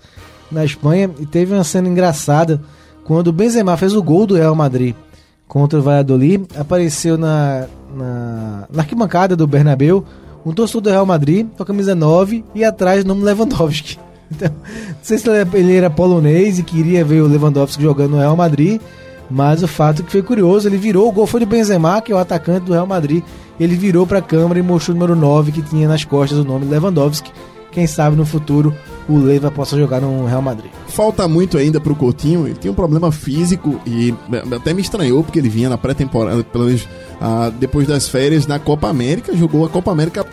na 0.52 0.66
Espanha, 0.66 1.10
e 1.20 1.26
teve 1.26 1.54
uma 1.54 1.64
cena 1.64 1.88
engraçada 1.88 2.62
quando 3.04 3.28
o 3.28 3.34
Benzema 3.34 3.76
fez 3.78 3.94
o 3.96 4.02
gol 4.04 4.26
do 4.26 4.36
Real 4.36 4.56
Madrid 4.56 4.96
contra 5.48 5.80
o 5.80 5.82
Valladolid, 5.82 6.46
apareceu 6.58 7.18
na, 7.18 7.66
na, 7.96 8.64
na 8.74 8.82
arquibancada 8.82 9.36
do 9.36 9.46
Bernabéu 9.46 10.04
um 10.46 10.52
torcedor 10.54 10.82
do 10.82 10.90
Real 10.90 11.06
Madrid 11.06 11.48
com 11.56 11.64
a 11.64 11.66
camisa 11.66 11.94
9 11.96 12.44
e 12.56 12.64
atrás 12.66 13.04
o 13.04 13.08
nome 13.08 13.24
Lewandowski. 13.24 13.98
Então, 14.36 14.50
não 14.50 14.96
sei 15.04 15.20
se 15.20 15.30
ele 15.30 15.38
era- 15.38 15.50
ele 15.60 15.76
era 15.76 15.90
polonês 15.92 16.58
e 16.58 16.64
queria 16.64 17.06
ver 17.06 17.22
o 17.22 17.28
Lewandowski 17.28 17.84
jogando 17.84 18.12
no 18.12 18.18
Real 18.18 18.36
Madrid, 18.36 18.82
mas 19.30 19.62
o 19.62 19.68
fato 19.68 20.02
é 20.02 20.06
que 20.06 20.12
foi 20.12 20.24
curioso, 20.24 20.68
ele 20.68 20.78
virou, 20.78 21.08
o 21.08 21.12
gol 21.12 21.28
foi 21.28 21.40
do 21.42 21.46
Benzema, 21.46 22.02
que 22.02 22.12
é 22.12 22.16
o 22.16 22.18
atacante 22.18 22.66
do 22.66 22.74
Real 22.74 22.88
Madrid, 22.88 23.24
ele 23.60 23.76
virou 23.76 24.08
para 24.08 24.18
a 24.18 24.22
câmera 24.24 24.60
e 24.60 24.64
mostrou 24.64 24.98
o 24.98 25.00
número 25.00 25.16
9 25.16 25.52
que 25.52 25.62
tinha 25.62 25.88
nas 25.88 26.04
costas 26.04 26.40
o 26.40 26.44
nome 26.44 26.66
Lewandowski. 26.66 27.32
Quem 27.72 27.86
sabe 27.86 28.16
no 28.16 28.26
futuro 28.26 28.74
o 29.08 29.18
Leva 29.18 29.52
possa 29.52 29.78
jogar 29.78 30.02
no 30.02 30.26
Real 30.26 30.42
Madrid. 30.42 30.72
Falta 30.88 31.28
muito 31.28 31.58
ainda 31.58 31.80
pro 31.80 31.96
Coutinho, 31.96 32.48
ele 32.48 32.56
tinha 32.56 32.72
um 32.72 32.76
problema 32.76 33.12
físico 33.12 33.80
e 33.86 34.14
até 34.56 34.74
me 34.74 34.82
estranhou 34.82 35.24
porque 35.24 35.40
ele 35.40 35.50
vinha 35.50 35.70
na 35.70 35.78
pré-temporada, 35.78 36.44
pelo 36.44 36.66
menos 36.66 36.88
ah, 37.20 37.52
depois 37.60 37.88
das 37.88 38.08
férias 38.08 38.48
na 38.48 38.60
Copa 38.60 38.88
América, 38.88 39.36
jogou 39.36 39.66
a 39.66 39.70
Copa 39.70 39.92
América 39.92 40.26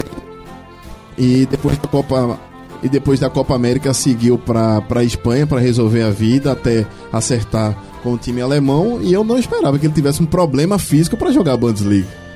e 1.19 1.47
depois 1.47 1.79
da 1.79 1.89
Copa 1.89 2.39
e 2.83 2.89
depois 2.89 3.21
da 3.21 3.29
Copa 3.29 3.55
América 3.55 3.93
seguiu 3.93 4.39
para 4.39 4.81
para 4.81 5.05
Espanha 5.05 5.47
para 5.47 5.61
resolver 5.61 6.03
a 6.03 6.11
vida 6.11 6.53
até 6.53 6.87
acertar 7.13 7.77
com 8.03 8.15
o 8.15 8.19
time 8.19 8.41
alemão 8.41 9.01
e 9.03 9.13
eu 9.13 9.23
não 9.23 9.39
esperava 9.39 9.79
que 9.79 9.87
ele 9.87 9.93
tivesse 9.93 10.23
um 10.23 10.27
problema 10.27 10.79
físico 10.79 11.17
para 11.17 11.31
jogar 11.31 11.55
a 11.55 11.57
Bundesliga. 11.57 12.30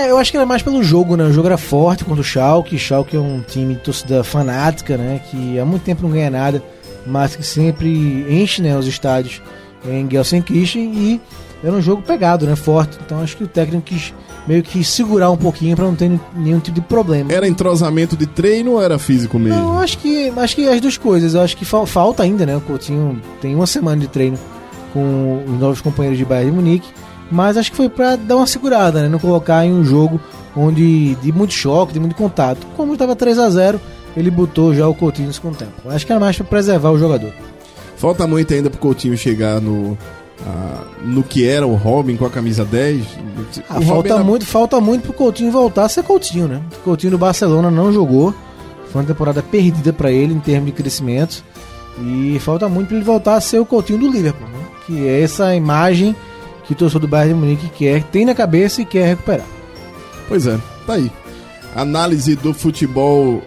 É, 0.00 0.10
eu 0.10 0.18
acho 0.18 0.30
que 0.30 0.36
era 0.36 0.46
mais 0.46 0.62
pelo 0.62 0.82
jogo, 0.82 1.16
né? 1.16 1.24
O 1.24 1.32
jogo 1.32 1.46
era 1.48 1.58
forte 1.58 2.04
contra 2.04 2.20
o 2.20 2.24
Schalke. 2.24 2.78
Schalke 2.78 3.16
é 3.16 3.20
um 3.20 3.40
time 3.40 3.74
de 3.74 3.80
torcida 3.80 4.22
fanática, 4.24 4.96
né? 4.96 5.20
Que 5.30 5.58
há 5.58 5.64
muito 5.64 5.82
tempo 5.82 6.02
não 6.02 6.10
ganha 6.10 6.30
nada, 6.30 6.62
mas 7.06 7.36
que 7.36 7.42
sempre 7.44 7.88
enche 8.28 8.62
né, 8.62 8.76
os 8.76 8.86
estádios 8.86 9.42
em 9.86 10.08
Gelsenkirchen 10.10 10.92
e 10.94 11.20
era 11.62 11.72
um 11.74 11.82
jogo 11.82 12.02
pegado, 12.02 12.46
né? 12.46 12.56
Forte. 12.56 12.98
Então 13.04 13.20
acho 13.22 13.36
que 13.36 13.44
o 13.44 13.48
técnico 13.48 13.82
quis 13.82 14.14
meio 14.46 14.62
que 14.62 14.82
segurar 14.82 15.30
um 15.30 15.36
pouquinho 15.36 15.76
para 15.76 15.84
não 15.84 15.94
ter 15.94 16.10
nenhum 16.34 16.60
tipo 16.60 16.76
de 16.80 16.86
problema. 16.86 17.30
Era 17.32 17.46
entrosamento 17.46 18.16
de 18.16 18.26
treino 18.26 18.72
ou 18.72 18.82
era 18.82 18.98
físico 18.98 19.38
mesmo? 19.38 19.58
Não, 19.60 19.74
eu 19.74 19.78
acho 19.80 19.98
que, 19.98 20.32
acho 20.34 20.56
que 20.56 20.66
as 20.68 20.80
duas 20.80 20.96
coisas. 20.96 21.34
Eu 21.34 21.42
acho 21.42 21.56
que 21.56 21.64
fal- 21.64 21.84
falta 21.86 22.22
ainda, 22.22 22.46
né? 22.46 22.56
O 22.56 22.60
Coutinho 22.62 23.20
tem 23.40 23.54
uma 23.54 23.66
semana 23.66 24.00
de 24.00 24.08
treino 24.08 24.38
com 24.92 25.44
os 25.46 25.60
novos 25.60 25.80
companheiros 25.80 26.18
de 26.18 26.24
Bayern 26.24 26.50
de 26.50 26.56
Munique, 26.56 26.88
mas 27.30 27.56
acho 27.56 27.70
que 27.70 27.76
foi 27.76 27.88
pra 27.88 28.16
dar 28.16 28.36
uma 28.36 28.46
segurada, 28.46 29.02
né? 29.02 29.08
Não 29.08 29.18
colocar 29.18 29.64
em 29.64 29.72
um 29.72 29.84
jogo 29.84 30.20
onde 30.56 31.14
de 31.16 31.32
muito 31.32 31.52
choque, 31.54 31.92
de 31.92 32.00
muito 32.00 32.16
contato. 32.16 32.66
Como 32.76 32.92
estava 32.92 33.14
3 33.14 33.38
a 33.38 33.48
0 33.50 33.80
ele 34.16 34.30
botou 34.30 34.74
já 34.74 34.88
o 34.88 34.94
Coutinho 34.94 35.28
no 35.28 35.34
segundo 35.34 35.56
tempo. 35.56 35.72
Acho 35.88 36.04
que 36.04 36.10
era 36.12 36.20
mais 36.20 36.36
pra 36.36 36.44
preservar 36.44 36.90
o 36.90 36.98
jogador. 36.98 37.32
Falta 37.96 38.26
muito 38.26 38.52
ainda 38.52 38.68
pro 38.68 38.80
Coutinho 38.80 39.16
chegar 39.16 39.60
no 39.60 39.96
ah, 40.44 40.84
no 41.04 41.22
que 41.22 41.46
era 41.46 41.66
o 41.66 41.74
Robin 41.76 42.16
com 42.16 42.24
a 42.24 42.30
camisa 42.30 42.64
10. 42.64 43.04
Ah, 43.68 43.78
O 43.78 43.82
falta 43.82 44.14
era- 44.14 44.24
muito, 44.24 44.44
falta 44.46 44.80
muito 44.80 45.02
pro 45.04 45.12
Coutinho 45.12 45.52
voltar 45.52 45.84
a 45.84 45.88
ser 45.88 46.02
Coutinho, 46.02 46.48
né? 46.48 46.60
O 46.80 46.82
Coutinho 46.84 47.12
do 47.12 47.18
Barcelona 47.18 47.70
não 47.70 47.92
jogou. 47.92 48.34
Foi 48.90 49.02
uma 49.02 49.06
temporada 49.06 49.42
perdida 49.42 49.92
pra 49.92 50.10
ele 50.10 50.34
em 50.34 50.40
termos 50.40 50.66
de 50.66 50.72
crescimento. 50.72 51.44
E 52.02 52.38
falta 52.40 52.68
muito 52.68 52.88
pra 52.88 52.96
ele 52.96 53.04
voltar 53.04 53.34
a 53.36 53.40
ser 53.40 53.58
o 53.60 53.66
Coutinho 53.66 53.98
do 54.00 54.08
Liverpool, 54.10 54.48
né? 54.48 54.58
Que 54.86 55.06
é 55.06 55.20
essa 55.22 55.54
imagem 55.54 56.16
que 56.70 56.74
o 56.74 56.76
torcedor 56.76 57.00
do 57.00 57.08
Bayern 57.08 57.34
de 57.34 57.40
Munique 57.40 57.68
quer, 57.68 58.04
tem 58.04 58.24
na 58.24 58.32
cabeça 58.32 58.80
e 58.80 58.84
quer 58.84 59.08
recuperar. 59.08 59.46
Pois 60.28 60.46
é, 60.46 60.56
tá 60.86 60.92
aí. 60.92 61.10
Análise 61.74 62.36
do 62.36 62.54
futebol 62.54 63.42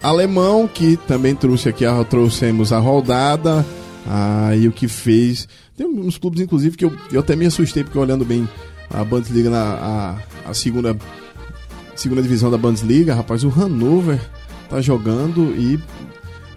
alemão, 0.00 0.68
que 0.68 0.96
também 0.96 1.34
trouxe 1.34 1.68
aqui, 1.68 1.84
trouxemos 2.08 2.72
a 2.72 2.78
rodada. 2.78 3.66
Ah, 4.06 4.54
e 4.54 4.68
o 4.68 4.72
que 4.72 4.86
fez. 4.86 5.48
Tem 5.76 5.84
uns 5.84 6.16
clubes, 6.16 6.40
inclusive, 6.40 6.76
que 6.76 6.84
eu, 6.84 6.92
eu 7.10 7.18
até 7.18 7.34
me 7.34 7.46
assustei, 7.46 7.82
porque 7.82 7.98
olhando 7.98 8.24
bem 8.24 8.48
a 8.88 9.02
Bundesliga 9.02 9.50
na 9.50 9.64
a, 10.44 10.50
a 10.50 10.54
segunda, 10.54 10.96
segunda 11.96 12.22
divisão 12.22 12.52
da 12.52 12.58
Bundesliga, 12.58 13.16
rapaz, 13.16 13.42
o 13.42 13.48
Hannover 13.48 14.20
tá 14.70 14.80
jogando 14.80 15.52
e 15.58 15.80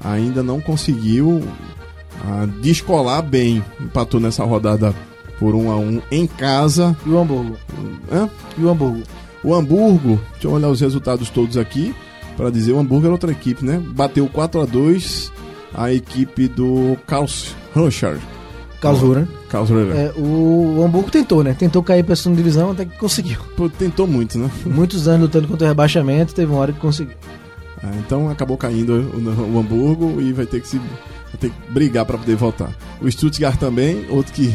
ainda 0.03 0.43
não 0.43 0.61
conseguiu 0.61 1.41
ah, 2.25 2.47
descolar 2.61 3.21
bem. 3.21 3.63
Empatou 3.79 4.19
nessa 4.19 4.43
rodada 4.43 4.93
por 5.39 5.55
1 5.55 5.71
a 5.71 5.77
1 5.77 6.01
em 6.11 6.27
casa. 6.27 6.95
E 7.05 7.09
o 7.09 7.19
Hamburgo? 7.19 7.57
Hã? 8.11 8.29
E 8.57 8.63
o 8.63 8.69
Hamburgo? 8.69 9.03
O 9.43 9.53
Hamburgo, 9.53 10.19
deixa 10.33 10.47
eu 10.47 10.51
olhar 10.51 10.69
os 10.69 10.81
resultados 10.81 11.29
todos 11.29 11.57
aqui 11.57 11.93
para 12.37 12.51
dizer, 12.51 12.71
o 12.71 12.79
Hamburgo 12.79 13.07
era 13.07 13.13
outra 13.13 13.31
equipe, 13.31 13.65
né? 13.65 13.81
Bateu 13.83 14.27
4 14.27 14.61
a 14.61 14.65
2 14.65 15.33
a 15.73 15.91
equipe 15.91 16.47
do 16.47 16.95
Karls 17.07 17.55
Rucher. 17.75 18.19
Karlsruhe. 18.79 19.27
Karlsruhe. 19.49 19.89
É, 19.89 20.13
o 20.15 20.83
Hamburgo 20.85 21.09
tentou, 21.09 21.43
né? 21.43 21.55
Tentou 21.57 21.81
cair 21.81 22.03
pra 22.03 22.15
segunda 22.15 22.37
divisão 22.37 22.71
até 22.71 22.85
que 22.85 22.95
conseguiu. 22.97 23.39
Pô, 23.55 23.67
Tentou 23.67 24.05
muito, 24.05 24.37
né? 24.37 24.51
Muitos 24.63 25.07
anos 25.07 25.21
lutando 25.21 25.47
contra 25.47 25.65
o 25.65 25.67
rebaixamento, 25.67 26.35
teve 26.35 26.51
uma 26.51 26.61
hora 26.61 26.71
que 26.71 26.79
conseguiu. 26.79 27.15
Ah, 27.83 27.91
então 27.97 28.29
acabou 28.29 28.55
caindo 28.55 28.93
o, 28.93 29.55
o 29.55 29.59
Hamburgo 29.59 30.21
e 30.21 30.31
vai 30.31 30.45
ter 30.45 30.61
que 30.61 30.67
se 30.67 30.79
ter 31.39 31.49
que 31.49 31.71
brigar 31.71 32.05
para 32.05 32.17
poder 32.17 32.35
voltar. 32.35 32.71
O 33.01 33.11
Stuttgart 33.11 33.57
também, 33.59 34.05
outro 34.09 34.33
que 34.33 34.53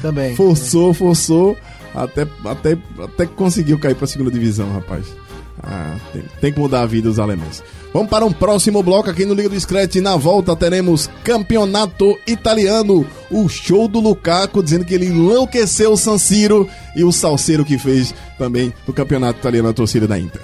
Também. 0.00 0.34
forçou, 0.34 0.94
forçou 0.94 1.56
até 1.94 2.26
até 2.44 2.78
até 3.02 3.26
conseguiu 3.26 3.78
cair 3.78 3.94
para 3.94 4.04
a 4.04 4.08
segunda 4.08 4.30
divisão, 4.30 4.72
rapaz. 4.72 5.06
Ah, 5.60 5.96
tem, 6.12 6.22
tem 6.40 6.52
que 6.52 6.60
mudar 6.60 6.82
a 6.82 6.86
vida 6.86 7.08
dos 7.08 7.18
alemães. 7.18 7.62
Vamos 7.92 8.08
para 8.08 8.24
um 8.24 8.32
próximo 8.32 8.82
bloco 8.82 9.10
aqui 9.10 9.24
no 9.24 9.34
Liga 9.34 9.48
do 9.48 9.58
Scratch. 9.58 9.96
Na 9.96 10.16
volta 10.16 10.54
teremos 10.54 11.10
campeonato 11.24 12.16
italiano. 12.26 13.04
O 13.30 13.48
show 13.48 13.88
do 13.88 13.98
Lukaku 13.98 14.62
dizendo 14.62 14.84
que 14.84 14.94
ele 14.94 15.06
enlouqueceu 15.06 15.92
o 15.92 15.96
San 15.96 16.16
Siro 16.18 16.68
e 16.94 17.02
o 17.02 17.10
salseiro 17.10 17.64
que 17.64 17.76
fez 17.78 18.14
também 18.38 18.72
no 18.86 18.92
campeonato 18.94 19.40
italiano 19.40 19.68
a 19.68 19.72
torcida 19.72 20.06
da 20.06 20.18
Inter. 20.18 20.42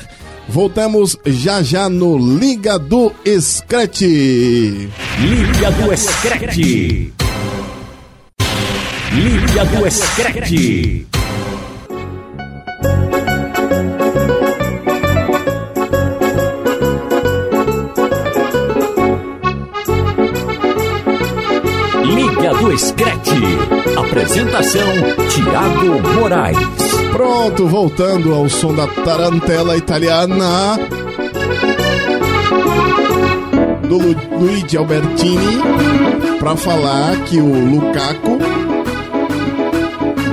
Voltamos 0.49 1.17
já 1.25 1.63
já 1.63 1.89
no 1.89 2.19
Liga 2.19 2.79
do 2.79 3.13
Scratch. 3.41 4.03
Liga 4.03 5.71
do 5.71 5.97
Scratch. 5.97 6.57
Liga 9.13 9.65
do 9.65 9.91
Scratch. 9.91 10.51
Liga 22.05 22.55
do 22.61 22.79
Scratch. 22.79 23.31
Apresentação: 23.97 24.89
Tiago 25.29 26.01
Moraes. 26.15 26.94
Pronto, 27.25 27.67
voltando 27.67 28.35
ao 28.35 28.51
som 28.51 28.75
da 28.75 28.87
tarantela 28.87 29.79
italiana 29.79 30.79
do 33.89 33.97
Lu 33.97 34.15
Luigi 34.39 34.77
Albertini 34.77 35.59
para 36.39 36.55
falar 36.55 37.17
que 37.25 37.39
o 37.39 37.47
Lukaku 37.47 38.39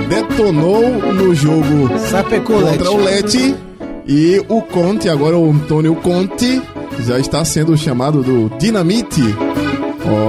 detonou 0.09 0.81
no 1.13 1.33
jogo 1.33 1.97
Sapecou 2.09 2.61
contra 2.61 2.91
o 2.91 3.01
Lecce 3.01 3.55
e 4.05 4.43
o 4.49 4.61
Conte, 4.61 5.07
agora 5.07 5.37
o 5.37 5.49
Antônio 5.49 5.95
Conte, 5.95 6.61
já 7.05 7.17
está 7.17 7.45
sendo 7.45 7.77
chamado 7.77 8.21
do 8.21 8.49
Dinamite. 8.57 9.23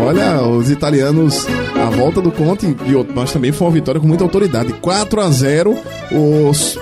Olha, 0.07 0.41
os 0.47 0.71
italianos, 0.71 1.45
a 1.75 1.91
volta 1.91 2.21
do 2.21 2.31
Conte, 2.31 2.67
e 2.67 3.33
também 3.33 3.51
foi 3.51 3.67
uma 3.67 3.75
vitória 3.75 4.01
com 4.01 4.07
muita 4.07 4.23
autoridade. 4.23 4.73
4 4.75 5.21
a 5.21 5.29
0 5.29 5.77
os, 6.15 6.79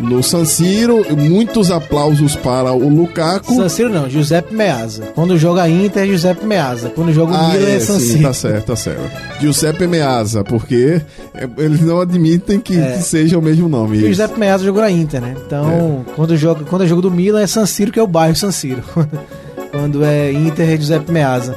no 0.00 0.22
San 0.22 0.44
Siro, 0.44 1.04
muitos 1.16 1.70
aplausos 1.70 2.36
para 2.36 2.72
o 2.72 2.88
Lukaku. 2.88 3.54
San 3.56 3.68
Siro 3.68 3.88
não, 3.90 4.08
Giuseppe 4.08 4.54
Meazza. 4.54 5.04
Quando 5.14 5.36
joga 5.38 5.68
Inter 5.68 6.02
é 6.04 6.06
Giuseppe 6.06 6.44
Meazza. 6.46 6.90
Quando 6.90 7.12
joga 7.12 7.32
o 7.32 7.36
Ah, 7.36 7.48
Milan 7.54 7.68
é, 7.68 7.76
é, 7.76 7.80
San 7.80 7.98
sim, 7.98 8.06
Siro. 8.12 8.22
tá 8.22 8.32
certo, 8.32 8.64
tá 8.66 8.76
certo. 8.76 9.10
Giuseppe 9.40 9.86
Meazza, 9.86 10.44
porque 10.44 11.00
é, 11.34 11.48
eles 11.58 11.80
não 11.80 12.00
admitem 12.00 12.60
que, 12.60 12.78
É. 12.78 12.98
seja 13.00 13.38
o 13.38 13.42
mesmo 13.42 13.68
nome. 13.68 13.96
E 13.96 14.00
Giuseppe 14.00 14.38
Meazza 14.38 14.64
jogou 14.64 14.82
na 14.82 14.90
Inter, 14.90 15.20
né? 15.20 15.34
Então, 15.46 16.04
quando, 16.14 16.36
joga, 16.36 16.64
quando 16.64 16.84
é 16.84 16.86
jogo 16.86 17.02
do 17.02 17.10
Milan 17.10 17.40
é 17.40 17.46
San 17.46 17.66
Siro, 17.66 17.90
que 17.90 17.98
é 17.98 18.02
o 18.02 18.06
bairro 18.06 18.36
San 18.36 18.50
Siro. 18.52 18.82
quando 19.72 20.04
é 20.04 20.30
Inter 20.32 20.68
é 20.70 20.76
Giuseppe 20.76 21.10
Meazza. 21.10 21.56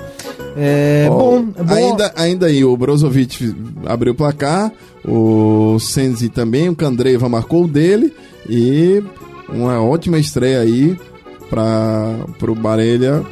É, 0.57 1.07
Ó, 1.09 1.17
bom, 1.17 1.47
é 1.55 1.63
bom. 1.63 1.73
Ainda, 1.73 2.13
ainda 2.15 2.45
aí, 2.47 2.63
o 2.63 2.75
Brozovic 2.75 3.55
abriu 3.85 4.13
o 4.13 4.15
placar, 4.15 4.71
o 5.05 5.77
Senzi 5.79 6.29
também, 6.29 6.69
o 6.69 6.75
Candreva 6.75 7.29
marcou 7.29 7.65
o 7.65 7.67
dele 7.67 8.13
e 8.47 9.03
uma 9.47 9.81
ótima 9.81 10.17
estreia 10.17 10.59
aí 10.59 10.97
para 11.49 12.51
o 12.51 12.55
Barelha. 12.55 13.23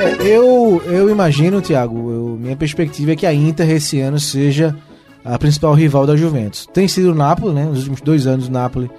É, 0.00 0.26
eu, 0.26 0.82
eu 0.86 1.10
imagino, 1.10 1.60
Thiago, 1.60 2.38
minha 2.40 2.56
perspectiva 2.56 3.12
é 3.12 3.16
que 3.16 3.26
a 3.26 3.34
Inter 3.34 3.70
esse 3.70 4.00
ano 4.00 4.18
seja 4.18 4.76
a 5.24 5.38
principal 5.38 5.74
rival 5.74 6.06
da 6.06 6.16
Juventus. 6.16 6.66
Tem 6.72 6.88
sido 6.88 7.12
o 7.12 7.14
Napoli, 7.14 7.54
né? 7.54 7.64
Nos 7.64 7.78
últimos 7.78 8.00
dois 8.00 8.26
anos 8.26 8.48
o 8.48 8.52
Napoli, 8.52 8.90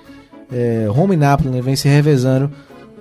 é, 0.52 0.88
Roma 0.90 1.14
e 1.14 1.18
Napoli, 1.18 1.50
né, 1.50 1.62
vem 1.62 1.76
se 1.76 1.88
revezando 1.88 2.52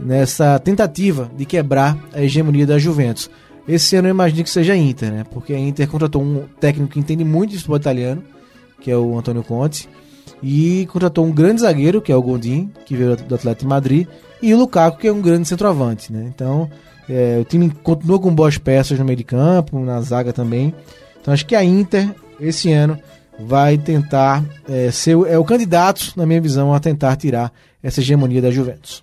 nessa 0.00 0.58
tentativa 0.58 1.30
de 1.36 1.44
quebrar 1.44 1.96
a 2.12 2.20
hegemonia 2.20 2.66
da 2.66 2.78
Juventus. 2.78 3.30
Esse 3.66 3.94
ano 3.96 4.08
eu 4.08 4.12
imagino 4.12 4.42
que 4.42 4.50
seja 4.50 4.72
a 4.72 4.76
Inter, 4.76 5.12
né? 5.12 5.24
Porque 5.30 5.52
a 5.52 5.58
Inter 5.58 5.88
contratou 5.88 6.22
um 6.22 6.44
técnico 6.60 6.92
que 6.92 6.98
entende 6.98 7.24
muito 7.24 7.50
de 7.50 7.56
futebol 7.58 7.76
italiano, 7.76 8.22
que 8.80 8.90
é 8.90 8.96
o 8.96 9.16
Antônio 9.16 9.44
Conte, 9.44 9.88
e 10.42 10.86
contratou 10.90 11.24
um 11.24 11.30
grande 11.30 11.60
zagueiro, 11.60 12.02
que 12.02 12.10
é 12.10 12.16
o 12.16 12.22
Gondim, 12.22 12.70
que 12.84 12.96
veio 12.96 13.16
do 13.16 13.34
Atlético 13.34 13.62
de 13.62 13.68
Madrid, 13.68 14.08
e 14.42 14.52
o 14.52 14.58
Lukaku, 14.58 14.98
que 14.98 15.06
é 15.06 15.12
um 15.12 15.22
grande 15.22 15.46
centroavante, 15.46 16.12
né? 16.12 16.28
Então, 16.34 16.68
é, 17.08 17.38
o 17.40 17.44
time 17.44 17.70
continua 17.70 18.18
com 18.18 18.34
boas 18.34 18.58
peças 18.58 18.98
no 18.98 19.04
meio 19.04 19.16
de 19.16 19.24
campo, 19.24 19.78
na 19.78 20.00
zaga 20.00 20.32
também. 20.32 20.74
Então, 21.20 21.32
acho 21.32 21.46
que 21.46 21.54
a 21.54 21.62
Inter, 21.62 22.12
esse 22.40 22.72
ano, 22.72 22.98
vai 23.38 23.78
tentar 23.78 24.44
é, 24.68 24.90
ser 24.90 25.16
é 25.28 25.38
o 25.38 25.44
candidato, 25.44 26.12
na 26.16 26.26
minha 26.26 26.40
visão, 26.40 26.74
a 26.74 26.80
tentar 26.80 27.14
tirar 27.16 27.52
essa 27.80 28.00
hegemonia 28.00 28.42
da 28.42 28.50
Juventus. 28.50 29.02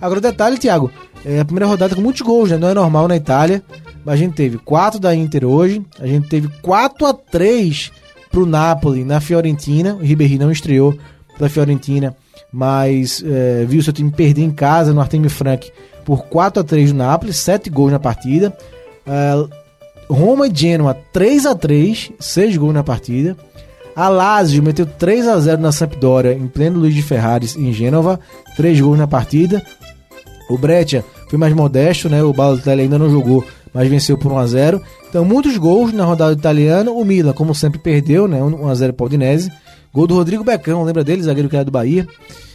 Agora, 0.00 0.20
detalhe, 0.20 0.58
Thiago, 0.58 0.90
é 1.24 1.40
a 1.40 1.44
primeira 1.44 1.66
rodada 1.66 1.94
com 1.94 2.00
muitos 2.00 2.22
gols, 2.22 2.50
né? 2.50 2.56
Não 2.56 2.68
é 2.68 2.74
normal 2.74 3.06
na 3.06 3.16
Itália, 3.16 3.62
mas 4.04 4.14
a 4.14 4.16
gente 4.16 4.34
teve 4.34 4.58
4 4.58 4.98
da 4.98 5.14
Inter 5.14 5.44
hoje, 5.44 5.84
a 5.98 6.06
gente 6.06 6.28
teve 6.28 6.48
4 6.62 7.06
a 7.06 7.12
3 7.12 7.92
pro 8.30 8.46
Napoli 8.46 9.04
na 9.04 9.20
Fiorentina. 9.20 9.94
O 9.94 9.98
Ribéry 9.98 10.38
não 10.38 10.50
estreou 10.50 10.96
pela 11.36 11.50
Fiorentina, 11.50 12.16
mas 12.52 13.22
é, 13.26 13.64
viu 13.66 13.82
seu 13.82 13.92
time 13.92 14.10
perder 14.10 14.42
em 14.42 14.50
casa 14.50 14.94
no 14.94 15.00
Artemio 15.00 15.30
Frank 15.30 15.70
por 16.04 16.24
4 16.24 16.60
a 16.60 16.64
3 16.64 16.92
do 16.92 16.98
Napoli, 16.98 17.32
7 17.32 17.68
gols 17.68 17.92
na 17.92 17.98
partida. 17.98 18.56
É, 19.06 19.60
Roma 20.08 20.48
e 20.48 20.52
Genoa 20.54 20.94
3 21.12 21.46
a 21.46 21.54
3 21.54 22.12
6 22.18 22.56
gols 22.56 22.74
na 22.74 22.82
partida. 22.82 23.36
A 23.94 24.08
Lazio 24.08 24.62
meteu 24.62 24.86
3 24.86 25.28
a 25.28 25.38
0 25.38 25.60
na 25.60 25.72
Sampdoria 25.72 26.32
em 26.32 26.46
pleno 26.46 26.78
Luiz 26.78 26.94
de 26.94 27.02
Ferraris 27.02 27.56
em 27.56 27.72
Gênova, 27.72 28.18
3 28.56 28.80
gols 28.80 28.98
na 28.98 29.06
partida. 29.06 29.62
O 30.50 30.58
Breccia 30.58 31.04
foi 31.28 31.38
mais 31.38 31.54
modesto, 31.54 32.08
né? 32.08 32.22
O 32.22 32.32
Balotelli 32.32 32.82
ainda 32.82 32.98
não 32.98 33.08
jogou, 33.10 33.44
mas 33.72 33.88
venceu 33.88 34.18
por 34.18 34.32
1 34.32 34.38
a 34.38 34.46
0. 34.46 34.82
Então, 35.08 35.24
muitos 35.24 35.56
gols 35.56 35.92
na 35.92 36.04
rodada 36.04 36.32
italiana. 36.32 36.90
O 36.90 37.04
Milan, 37.04 37.32
como 37.32 37.54
sempre, 37.54 37.78
perdeu, 37.78 38.26
né? 38.28 38.42
1 38.42 38.68
a 38.68 38.74
0 38.74 38.92
para 38.92 39.04
o 39.04 39.06
Udinese. 39.06 39.50
Gol 39.92 40.06
do 40.06 40.14
Rodrigo 40.14 40.44
Becão, 40.44 40.82
lembra 40.84 41.02
dele, 41.02 41.22
zagueiro 41.22 41.48
que 41.48 41.56
era 41.56 41.64
do 41.64 41.70
Bahia. 41.70 42.06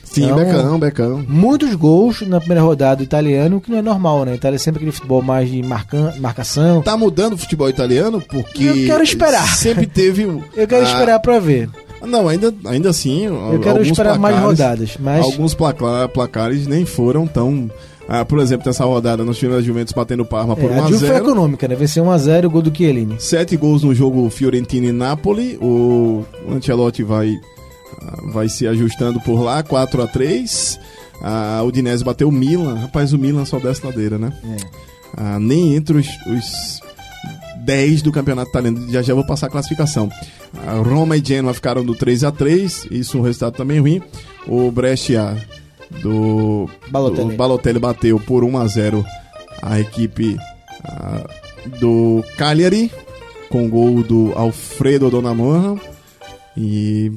Sim, 0.04 0.26
Então, 0.26 0.38
Becão, 0.38 0.80
Becão. 0.80 1.26
Muitos 1.28 1.76
gols 1.76 2.22
na 2.22 2.40
primeira 2.40 2.62
rodada 2.62 2.98
do 2.98 3.04
italiano, 3.04 3.58
o 3.58 3.62
que 3.62 3.70
não 3.70 3.80
é 3.80 3.82
normal, 3.82 4.24
né? 4.24 4.32
A 4.32 4.36
Itália 4.36 4.56
é 4.56 4.60
sempre 4.60 4.78
aquele 4.80 4.92
futebol 4.94 5.22
mais 5.22 5.50
de 5.52 5.62
marcan 5.62 6.14
marcação. 6.20 6.82
Tá 6.82 6.96
mudando 6.96 7.34
o 7.34 7.38
futebol 7.38 7.68
italiano 7.68 8.22
porque 8.22 8.64
Eu 8.64 8.74
quero 8.86 9.04
esperar. 9.04 9.46
sempre 9.58 9.86
teve 9.86 10.26
um- 10.26 10.42
Eu 10.56 10.66
quero 10.68 10.86
ah, 10.86 10.90
esperar 10.90 11.20
pra 11.20 11.40
ver. 11.40 11.70
Não, 12.06 12.28
ainda, 12.28 12.54
ainda 12.66 12.90
assim, 12.90 13.26
Eu 13.26 13.60
quero 13.62 13.82
esperar 13.82 14.18
mais 14.20 14.38
rodadas, 14.40 14.98
mas 15.00 15.24
Alguns 15.24 15.54
placa- 15.54 16.08
placares 16.10 16.68
nem 16.68 16.86
foram 16.86 17.26
tão. 17.28 17.70
ah, 18.08 18.24
por 18.24 18.40
exemplo, 18.40 18.66
nessa 18.68 18.86
rodada, 18.86 19.24
nós 19.24 19.38
tivemos 19.38 19.60
a 19.60 19.62
Juventus 19.62 19.94
batendo 19.94 20.24
o 20.24 20.26
Parma 20.26 20.56
por 20.56 20.72
é, 20.72 20.80
a 20.80 20.82
Juve 20.88 21.00
foi 21.08 21.10
1x0. 21.10 21.18
econômica, 21.18 21.68
né? 21.68 21.76
Venceu 21.76 22.04
1x0 22.06 22.46
o 22.46 22.50
gol 22.50 22.62
do 22.62 22.76
Chiellini. 22.76 23.16
Sete 23.20 23.58
gols 23.58 23.84
no 23.84 23.94
jogo 23.96 24.30
Fiorentina 24.30 24.88
e 24.88 24.92
Napoli. 24.92 25.58
O 25.62 26.24
Ancelotti 26.52 27.04
vai, 27.04 27.34
ah, 28.02 28.18
vai 28.32 28.48
se 28.50 28.68
ajustando 28.68 29.20
por 29.22 29.42
lá, 29.42 29.64
4 29.64 30.02
a 30.02 30.08
3 30.08 30.80
A 31.22 31.64
Udinese 31.64 32.04
bateu 32.04 32.28
o 32.28 32.32
Milan. 32.32 32.76
Rapaz, 32.76 33.14
o 33.14 33.18
Milan 33.18 33.46
só 33.46 33.58
desce 33.60 33.86
ladeira, 33.86 34.18
né? 34.18 34.32
É. 34.44 34.58
Ah, 35.18 35.40
nem 35.40 35.76
entre 35.76 35.98
os, 35.98 36.08
os 36.28 36.80
10 37.66 38.02
do 38.02 38.12
campeonato 38.12 38.50
italiano. 38.50 38.92
Já 38.92 39.02
já 39.02 39.14
vou 39.14 39.26
passar 39.26 39.48
a 39.48 39.50
classificação. 39.50 40.10
A 40.66 40.74
Roma 40.76 41.18
e 41.18 41.24
Genoa 41.24 41.54
ficaram 41.54 41.84
do 41.84 41.96
3 41.96 42.24
a 42.24 42.32
3 42.32 42.88
Isso 42.92 43.18
é 43.18 43.20
um 43.20 43.24
resultado 43.24 43.56
também 43.56 43.80
ruim. 43.80 44.02
O 44.48 44.72
Brescia 44.72 45.38
do 46.02 46.70
Balotelli. 46.90 47.30
do 47.30 47.36
Balotelli 47.36 47.80
bateu 47.80 48.20
por 48.20 48.44
1 48.44 48.58
a 48.58 48.68
0 48.68 49.06
a 49.62 49.80
equipe 49.80 50.38
ah, 50.84 51.28
do 51.80 52.24
Cagliari 52.38 52.92
com 53.50 53.70
gol 53.70 54.04
do 54.04 54.34
Alfredo 54.36 55.10
Donnarumma 55.10 55.80
e 56.58 57.12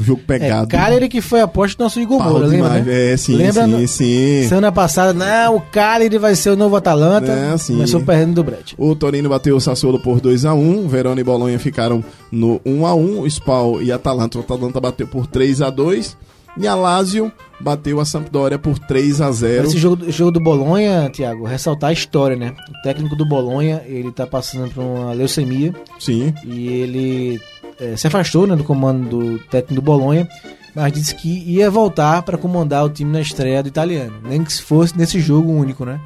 jogo 0.00 0.20
É, 0.24 0.26
pegado. 0.38 0.68
Cagliari 0.68 1.08
que 1.08 1.20
foi 1.20 1.40
a 1.40 1.44
aposta 1.44 1.76
do 1.78 1.84
nosso 1.84 2.00
Igor 2.00 2.22
Moura, 2.22 2.46
lembra, 2.46 2.68
né? 2.80 3.12
É, 3.12 3.16
sim, 3.16 3.34
Lembra 3.34 3.64
sim, 3.64 3.70
no- 3.70 3.88
sim. 3.88 4.46
Semana 4.48 4.70
passada, 4.70 5.12
não, 5.14 5.56
o 5.56 5.60
Cagliari 5.60 6.18
vai 6.18 6.34
ser 6.34 6.50
o 6.50 6.56
novo 6.56 6.76
Atalanta. 6.76 7.32
É, 7.32 7.56
sim. 7.56 7.74
Começou 7.74 8.00
perdendo 8.02 8.34
do 8.34 8.44
Brett. 8.44 8.74
O 8.78 8.94
Torino 8.94 9.28
bateu 9.28 9.56
o 9.56 9.60
Sassuolo 9.60 9.98
por 9.98 10.20
2x1. 10.20 10.86
Verona 10.86 11.20
e 11.20 11.24
Bolonha 11.24 11.58
ficaram 11.58 12.04
no 12.30 12.60
1x1. 12.60 13.20
O 13.22 13.26
Spal 13.26 13.82
e 13.82 13.90
Atalanta. 13.90 14.38
O 14.38 14.40
Atalanta 14.42 14.80
bateu 14.80 15.06
por 15.06 15.26
3x2. 15.26 16.16
E 16.56 16.68
a 16.68 16.74
Lazio 16.76 17.32
bateu 17.58 17.98
a 17.98 18.04
Sampdoria 18.04 18.56
por 18.58 18.78
3x0. 18.78 19.64
Esse 19.64 19.76
jogo, 19.76 20.04
esse 20.04 20.12
jogo 20.18 20.30
do 20.30 20.40
Bolonha, 20.40 21.10
Thiago, 21.10 21.44
ressaltar 21.44 21.90
a 21.90 21.92
história, 21.92 22.36
né? 22.36 22.54
O 22.70 22.82
técnico 22.82 23.16
do 23.16 23.26
Bolonha, 23.26 23.82
ele 23.86 24.12
tá 24.12 24.24
passando 24.24 24.70
por 24.72 24.80
uma 24.84 25.12
leucemia 25.12 25.74
Sim. 25.98 26.32
e 26.44 26.68
ele 26.68 27.40
eh, 27.80 27.96
se 27.96 28.06
afastou 28.06 28.46
né, 28.46 28.56
do 28.56 28.64
comando 28.64 29.08
do 29.08 29.38
técnico 29.50 29.74
do 29.74 29.82
Bolonha, 29.82 30.28
mas 30.74 30.92
disse 30.92 31.14
que 31.14 31.28
ia 31.46 31.70
voltar 31.70 32.22
para 32.22 32.36
comandar 32.36 32.84
o 32.84 32.90
time 32.90 33.12
na 33.12 33.20
estreia 33.20 33.62
do 33.62 33.68
italiano, 33.68 34.14
nem 34.22 34.42
que 34.42 34.52
se 34.52 34.62
fosse 34.62 34.96
nesse 34.96 35.20
jogo 35.20 35.52
único, 35.52 35.84
né? 35.84 36.00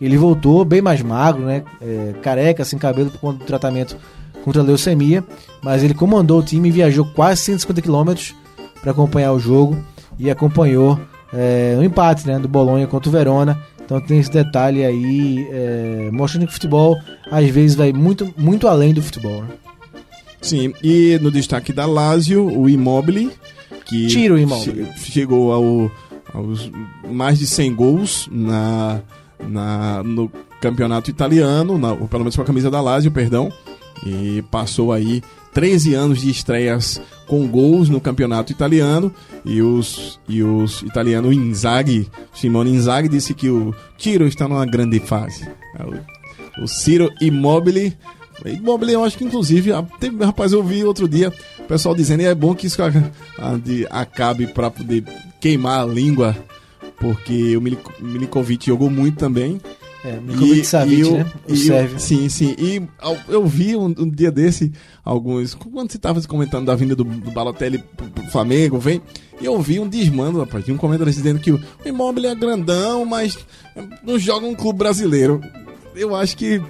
Ele 0.00 0.16
voltou 0.16 0.64
bem 0.64 0.82
mais 0.82 1.00
magro, 1.02 1.44
né? 1.44 1.62
eh, 1.80 2.14
careca, 2.22 2.64
sem 2.64 2.78
cabelo 2.78 3.10
por 3.10 3.20
conta 3.20 3.38
do 3.38 3.44
tratamento 3.44 3.96
contra 4.44 4.60
a 4.60 4.64
leucemia, 4.64 5.24
mas 5.62 5.82
ele 5.82 5.94
comandou 5.94 6.40
o 6.40 6.42
time 6.42 6.68
e 6.68 6.72
viajou 6.72 7.06
quase 7.14 7.42
150 7.42 7.80
quilômetros 7.80 8.34
para 8.80 8.90
acompanhar 8.90 9.32
o 9.32 9.38
jogo 9.38 9.78
e 10.18 10.30
acompanhou 10.30 11.00
é, 11.32 11.74
o 11.78 11.82
empate 11.82 12.26
né, 12.26 12.38
do 12.38 12.46
Bolonha 12.46 12.86
contra 12.86 13.08
o 13.08 13.12
Verona. 13.12 13.58
Então 13.82 14.00
tem 14.00 14.18
esse 14.18 14.30
detalhe 14.30 14.84
aí 14.84 15.46
é, 15.50 16.10
mostrando 16.12 16.46
que 16.46 16.50
o 16.50 16.54
futebol 16.54 16.96
às 17.30 17.48
vezes 17.48 17.74
vai 17.74 17.92
muito, 17.92 18.32
muito 18.36 18.68
além 18.68 18.92
do 18.94 19.02
futebol. 19.02 19.42
Né? 19.42 19.48
Sim. 20.44 20.72
E 20.82 21.18
no 21.22 21.30
destaque 21.30 21.72
da 21.72 21.86
Lazio, 21.86 22.46
o 22.46 22.68
Immobile. 22.68 23.30
Que 23.86 24.06
Tira 24.06 24.34
o 24.34 24.38
Immobile. 24.38 24.86
che- 24.96 25.10
chegou 25.12 25.52
ao, 25.52 25.90
aos 26.32 26.70
mais 27.10 27.38
de 27.38 27.46
100 27.46 27.74
gols 27.74 28.28
na, 28.32 29.00
na, 29.46 30.02
no 30.02 30.30
campeonato 30.60 31.10
italiano, 31.10 31.76
na, 31.78 31.92
ou 31.92 32.08
pelo 32.08 32.20
menos 32.24 32.36
com 32.36 32.42
a 32.42 32.44
camisa 32.46 32.70
da 32.70 32.80
Lazio, 32.80 33.10
perdão. 33.10 33.52
E 34.06 34.42
passou 34.50 34.92
aí 34.92 35.22
13 35.52 35.94
anos 35.94 36.20
de 36.20 36.30
estreias 36.30 37.00
com 37.26 37.46
gols 37.46 37.88
no 37.88 38.00
campeonato 38.00 38.52
italiano. 38.52 39.12
E 39.44 39.60
os, 39.62 40.18
e 40.28 40.42
os 40.42 40.82
italianos 40.82 41.34
Inzaghi, 41.34 42.08
Simone 42.32 42.70
Inzaghi, 42.70 43.08
disse 43.08 43.34
que 43.34 43.48
o 43.50 43.74
Tiro 43.98 44.26
está 44.26 44.48
numa 44.48 44.64
grande 44.66 44.98
fase. 45.00 45.46
O, 46.58 46.64
o 46.64 46.66
Ciro 46.68 47.10
Immobile. 47.20 47.94
Immobile, 48.46 48.92
eu 48.92 49.04
acho 49.04 49.16
que 49.16 49.24
inclusive, 49.24 49.72
a- 49.72 49.82
teve- 50.00 50.24
rapaz, 50.24 50.52
eu 50.52 50.62
vi 50.62 50.84
outro 50.84 51.08
dia 51.08 51.32
o 51.58 51.62
pessoal 51.64 51.94
dizendo 51.94 52.22
e 52.22 52.26
é 52.26 52.34
bom 52.34 52.54
que 52.54 52.66
isso 52.66 52.80
acabe 53.90 54.46
para 54.48 54.70
poder 54.70 55.04
queimar 55.40 55.80
a 55.82 55.86
língua, 55.86 56.36
porque 56.98 57.56
o 57.56 57.60
Milik- 57.60 58.00
Milikovic 58.00 58.66
jogou 58.66 58.90
muito 58.90 59.16
também. 59.18 59.60
É, 60.04 60.20
Milkovic 60.20 60.66
Savic, 60.66 61.02
o- 61.04 61.12
né? 61.16 61.32
O 61.48 61.52
e 61.54 61.56
sérvio. 61.56 61.98
Sim, 61.98 62.28
sim. 62.28 62.54
E 62.58 62.82
eu 63.26 63.46
vi 63.46 63.74
um, 63.74 63.86
um 63.86 64.10
dia 64.10 64.30
desse 64.30 64.70
alguns. 65.02 65.54
Quando 65.54 65.90
você 65.90 65.96
estava 65.96 66.20
comentando 66.22 66.66
da 66.66 66.74
vinda 66.74 66.94
do, 66.94 67.04
do 67.04 67.30
Balotelli 67.30 67.78
pro, 67.96 68.06
pro 68.10 68.24
Flamengo, 68.30 68.78
vem. 68.78 69.00
E 69.40 69.46
eu 69.46 69.58
vi 69.62 69.80
um 69.80 69.88
desmando, 69.88 70.40
rapaz, 70.40 70.62
de 70.64 70.72
um 70.72 70.76
comentarista 70.76 71.22
dizendo 71.22 71.40
que 71.40 71.50
o, 71.50 71.56
o 71.84 71.88
Immobile 71.88 72.26
é 72.26 72.34
grandão, 72.34 73.06
mas 73.06 73.38
não 74.06 74.18
joga 74.18 74.46
um 74.46 74.54
clube 74.54 74.78
brasileiro. 74.78 75.40
Eu 75.96 76.14
acho 76.14 76.36
que 76.36 76.60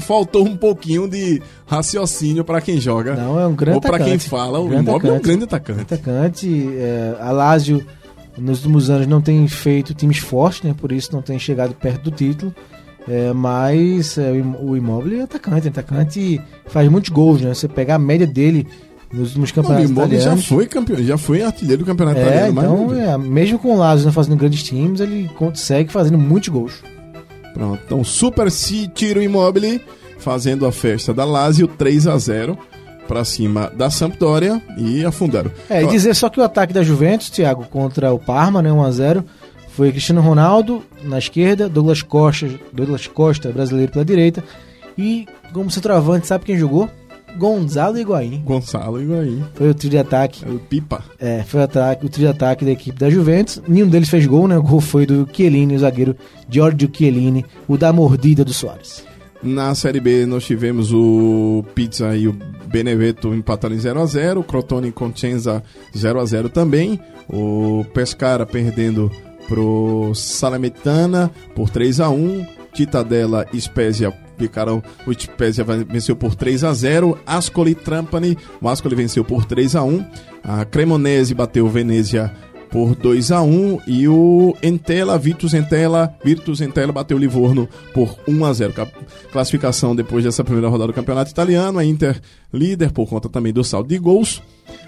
faltou 0.00 0.46
um 0.46 0.56
pouquinho 0.56 1.08
de 1.08 1.40
raciocínio 1.66 2.44
para 2.44 2.60
quem 2.60 2.80
joga. 2.80 3.14
Não, 3.14 3.38
é 3.38 3.46
um 3.46 3.54
grande 3.54 3.76
Ou 3.76 3.80
para 3.80 3.98
quem 3.98 4.18
fala, 4.18 4.58
o 4.60 4.68
Grande 4.68 4.88
Immobile 4.88 5.12
é 5.12 5.16
um 5.16 5.20
grande 5.20 5.44
atacante. 5.44 5.80
atacante. 5.80 6.68
É, 6.76 7.16
a 7.20 7.30
Lazio, 7.30 7.84
nos 8.38 8.58
últimos 8.58 8.90
anos, 8.90 9.06
não 9.06 9.20
tem 9.20 9.46
feito 9.48 9.94
times 9.94 10.18
fortes, 10.18 10.62
né? 10.62 10.74
Por 10.78 10.92
isso 10.92 11.10
não 11.12 11.22
tem 11.22 11.38
chegado 11.38 11.74
perto 11.74 12.02
do 12.04 12.10
título. 12.10 12.54
É, 13.08 13.32
mas 13.32 14.16
é, 14.16 14.30
o 14.30 14.36
Im- 14.36 14.56
o 14.60 14.76
Immobile 14.76 15.18
é 15.20 15.22
atacante, 15.24 15.66
é 15.66 15.70
atacante 15.70 16.40
faz 16.68 16.88
muitos 16.88 17.10
gols, 17.10 17.40
né? 17.40 17.52
Você 17.52 17.66
pegar 17.66 17.96
a 17.96 17.98
média 17.98 18.26
dele 18.28 18.66
nos 19.12 19.36
últimos 19.36 19.52
Não, 19.52 19.62
o 19.62 19.66
campeonatos 19.66 20.22
já 20.22 20.36
foi 20.36 20.66
campeão, 20.66 21.02
já 21.02 21.18
foi 21.18 21.42
artilheiro 21.42 21.82
do 21.82 21.86
campeonato 21.86 22.20
É, 22.20 22.48
italiano. 22.48 22.60
então, 22.86 22.94
é, 22.94 23.18
mesmo 23.18 23.58
com 23.58 23.74
o 23.74 23.76
Lazio 23.76 24.06
não 24.06 24.12
fazendo 24.12 24.36
grandes 24.36 24.62
times, 24.62 25.00
ele 25.00 25.28
consegue 25.36 25.92
fazendo 25.92 26.16
muitos 26.16 26.48
gols. 26.48 26.74
Pronto. 27.52 27.80
Então, 27.84 28.02
Super 28.04 28.50
Ciro 28.50 29.22
Immobile 29.22 29.80
fazendo 30.18 30.66
a 30.66 30.72
festa 30.72 31.12
da 31.12 31.24
Lazio 31.24 31.66
3 31.66 32.06
a 32.06 32.16
0 32.16 32.56
para 33.08 33.24
cima 33.24 33.70
da 33.74 33.90
Sampdoria 33.90 34.62
e 34.78 35.04
afundaram. 35.04 35.50
É, 35.68 35.82
e 35.82 35.86
dizer 35.88 36.14
só 36.14 36.28
que 36.28 36.40
o 36.40 36.42
ataque 36.42 36.72
da 36.72 36.82
Juventus, 36.82 37.28
Thiago, 37.28 37.64
contra 37.64 38.12
o 38.12 38.18
Parma, 38.18 38.62
né, 38.62 38.70
1x0, 38.70 39.24
foi 39.68 39.90
Cristiano 39.90 40.20
Ronaldo 40.20 40.82
na 41.02 41.18
esquerda, 41.18 41.68
Douglas 41.68 42.02
Costa, 42.02 42.48
Douglas 42.72 43.06
Costa, 43.06 43.50
brasileiro 43.50 43.90
pela 43.90 44.04
direita, 44.04 44.44
e 44.96 45.26
como 45.52 45.70
centroavante, 45.70 46.26
sabe 46.26 46.44
quem 46.44 46.56
jogou? 46.56 46.88
Gonzalo 47.36 47.98
Higuaín. 47.98 48.42
Gonçalo 48.44 49.00
Higuaín. 49.00 49.42
Foi 49.54 49.70
o 49.70 49.74
trio 49.74 49.90
de 49.90 49.98
ataque. 49.98 50.44
É 50.44 50.48
o 50.48 50.58
Pipa. 50.58 51.04
É, 51.18 51.42
foi 51.42 51.60
o, 51.60 51.64
ataque, 51.64 52.06
o 52.06 52.08
trio 52.08 52.26
de 52.26 52.30
ataque 52.30 52.64
da 52.64 52.70
equipe 52.70 52.98
da 52.98 53.10
Juventus. 53.10 53.62
Nenhum 53.66 53.88
deles 53.88 54.08
fez 54.08 54.26
gol, 54.26 54.46
né? 54.46 54.56
O 54.56 54.62
gol 54.62 54.80
foi 54.80 55.06
do 55.06 55.28
Chiellini, 55.32 55.76
o 55.76 55.78
zagueiro 55.78 56.16
Giorgio 56.48 56.90
Chiellini, 56.92 57.44
o 57.66 57.76
da 57.76 57.92
mordida 57.92 58.44
do 58.44 58.52
Soares. 58.52 59.04
Na 59.42 59.74
Série 59.74 59.98
B 59.98 60.24
nós 60.24 60.44
tivemos 60.44 60.92
o 60.92 61.64
Pizza 61.74 62.14
e 62.16 62.28
o 62.28 62.36
Benevento 62.66 63.34
empatando 63.34 63.74
em 63.74 63.78
0x0, 63.78 64.38
o 64.38 64.44
Crotone 64.44 64.88
e 64.88 64.92
Concenza 64.92 65.62
0x0 65.94 66.48
também, 66.48 67.00
o 67.28 67.84
Pescara 67.92 68.46
perdendo 68.46 69.10
pro 69.48 70.12
Salametana 70.14 71.30
por 71.56 71.68
3x1, 71.68 72.46
Titadella 72.72 73.44
e 73.52 73.60
Spezia 73.60 74.12
ficaram, 74.42 74.82
o 75.06 75.12
Spezia 75.12 75.64
venceu 75.64 76.16
por 76.16 76.34
3x0, 76.34 77.16
Ascoli 77.24 77.74
Trampani, 77.74 78.36
o 78.60 78.68
Ascoli 78.68 78.96
venceu 78.96 79.24
por 79.24 79.44
3x1, 79.44 80.04
a 80.42 80.64
Cremonese 80.64 81.34
bateu 81.34 81.66
o 81.66 81.68
Venezia 81.68 82.32
por 82.70 82.96
2 82.96 83.30
a 83.30 83.42
1 83.42 83.80
e 83.86 84.08
o 84.08 84.56
Entela, 84.62 85.18
Virtus 85.18 85.52
Entela, 85.54 86.14
Virtus 86.24 86.60
Entela 86.60 86.90
bateu 86.90 87.16
o 87.16 87.20
Livorno 87.20 87.68
por 87.92 88.18
1 88.26 88.44
a 88.44 88.52
0. 88.52 88.74
Classificação 89.30 89.94
depois 89.94 90.24
dessa 90.24 90.42
primeira 90.42 90.68
rodada 90.68 90.90
do 90.90 90.94
Campeonato 90.94 91.30
Italiano, 91.30 91.78
a 91.78 91.84
Inter 91.84 92.20
líder 92.52 92.90
por 92.90 93.06
conta 93.06 93.28
também 93.28 93.52
do 93.52 93.62
saldo 93.62 93.90
de 93.90 93.98
gols. 93.98 94.42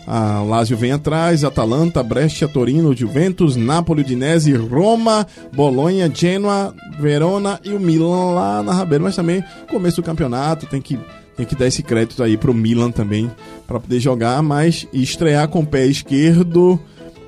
A 0.07 0.43
Lazio 0.43 0.77
vem 0.77 0.93
atrás, 0.93 1.45
Atalanta, 1.45 2.03
Brescia, 2.03 2.47
Torino, 2.47 2.95
Juventus, 2.95 3.57
Napoli, 3.57 4.03
Udinese, 4.03 4.53
Roma, 4.53 5.27
Bolonha, 5.55 6.11
Genoa, 6.13 6.75
Verona 6.99 7.59
e 7.65 7.71
o 7.71 7.81
Milan 7.81 8.35
lá 8.35 8.63
na 8.63 8.73
rabeira, 8.73 9.05
mas 9.05 9.17
também 9.17 9.43
começo 9.71 9.97
do 9.97 10.05
campeonato, 10.05 10.67
tem 10.67 10.81
que 10.81 10.99
tem 11.37 11.45
que 11.45 11.57
dar 11.57 11.67
esse 11.67 11.83
crédito 11.83 12.23
aí 12.23 12.37
pro 12.37 12.55
Milan 12.55 12.93
também 12.93 13.29
para 13.67 13.81
poder 13.81 13.99
jogar, 13.99 14.41
mas 14.41 14.87
estrear 14.93 15.49
com 15.49 15.61
o 15.61 15.67
pé 15.67 15.85
esquerdo 15.85 16.79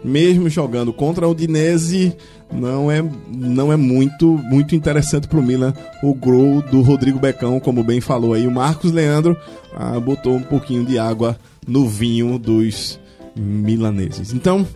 mesmo 0.06 0.48
jogando 0.48 0.92
contra 0.92 1.26
o 1.26 1.32
Udinese, 1.32 2.16
não 2.52 2.90
é, 2.90 3.04
não 3.28 3.72
é 3.72 3.76
muito 3.76 4.38
muito 4.44 4.74
interessante 4.74 5.26
para 5.26 5.38
o 5.38 5.42
Milan 5.42 5.74
o 6.02 6.14
gol 6.14 6.62
do 6.62 6.80
Rodrigo 6.82 7.18
Becão, 7.18 7.60
como 7.60 7.82
bem 7.82 8.00
falou 8.00 8.34
aí. 8.34 8.46
O 8.46 8.50
Marcos 8.50 8.92
Leandro 8.92 9.36
ah, 9.74 9.98
botou 10.00 10.34
um 10.34 10.42
pouquinho 10.42 10.84
de 10.84 10.98
água 10.98 11.38
no 11.66 11.88
vinho 11.88 12.38
dos 12.38 12.98
milaneses. 13.34 14.32
Então, 14.32 14.66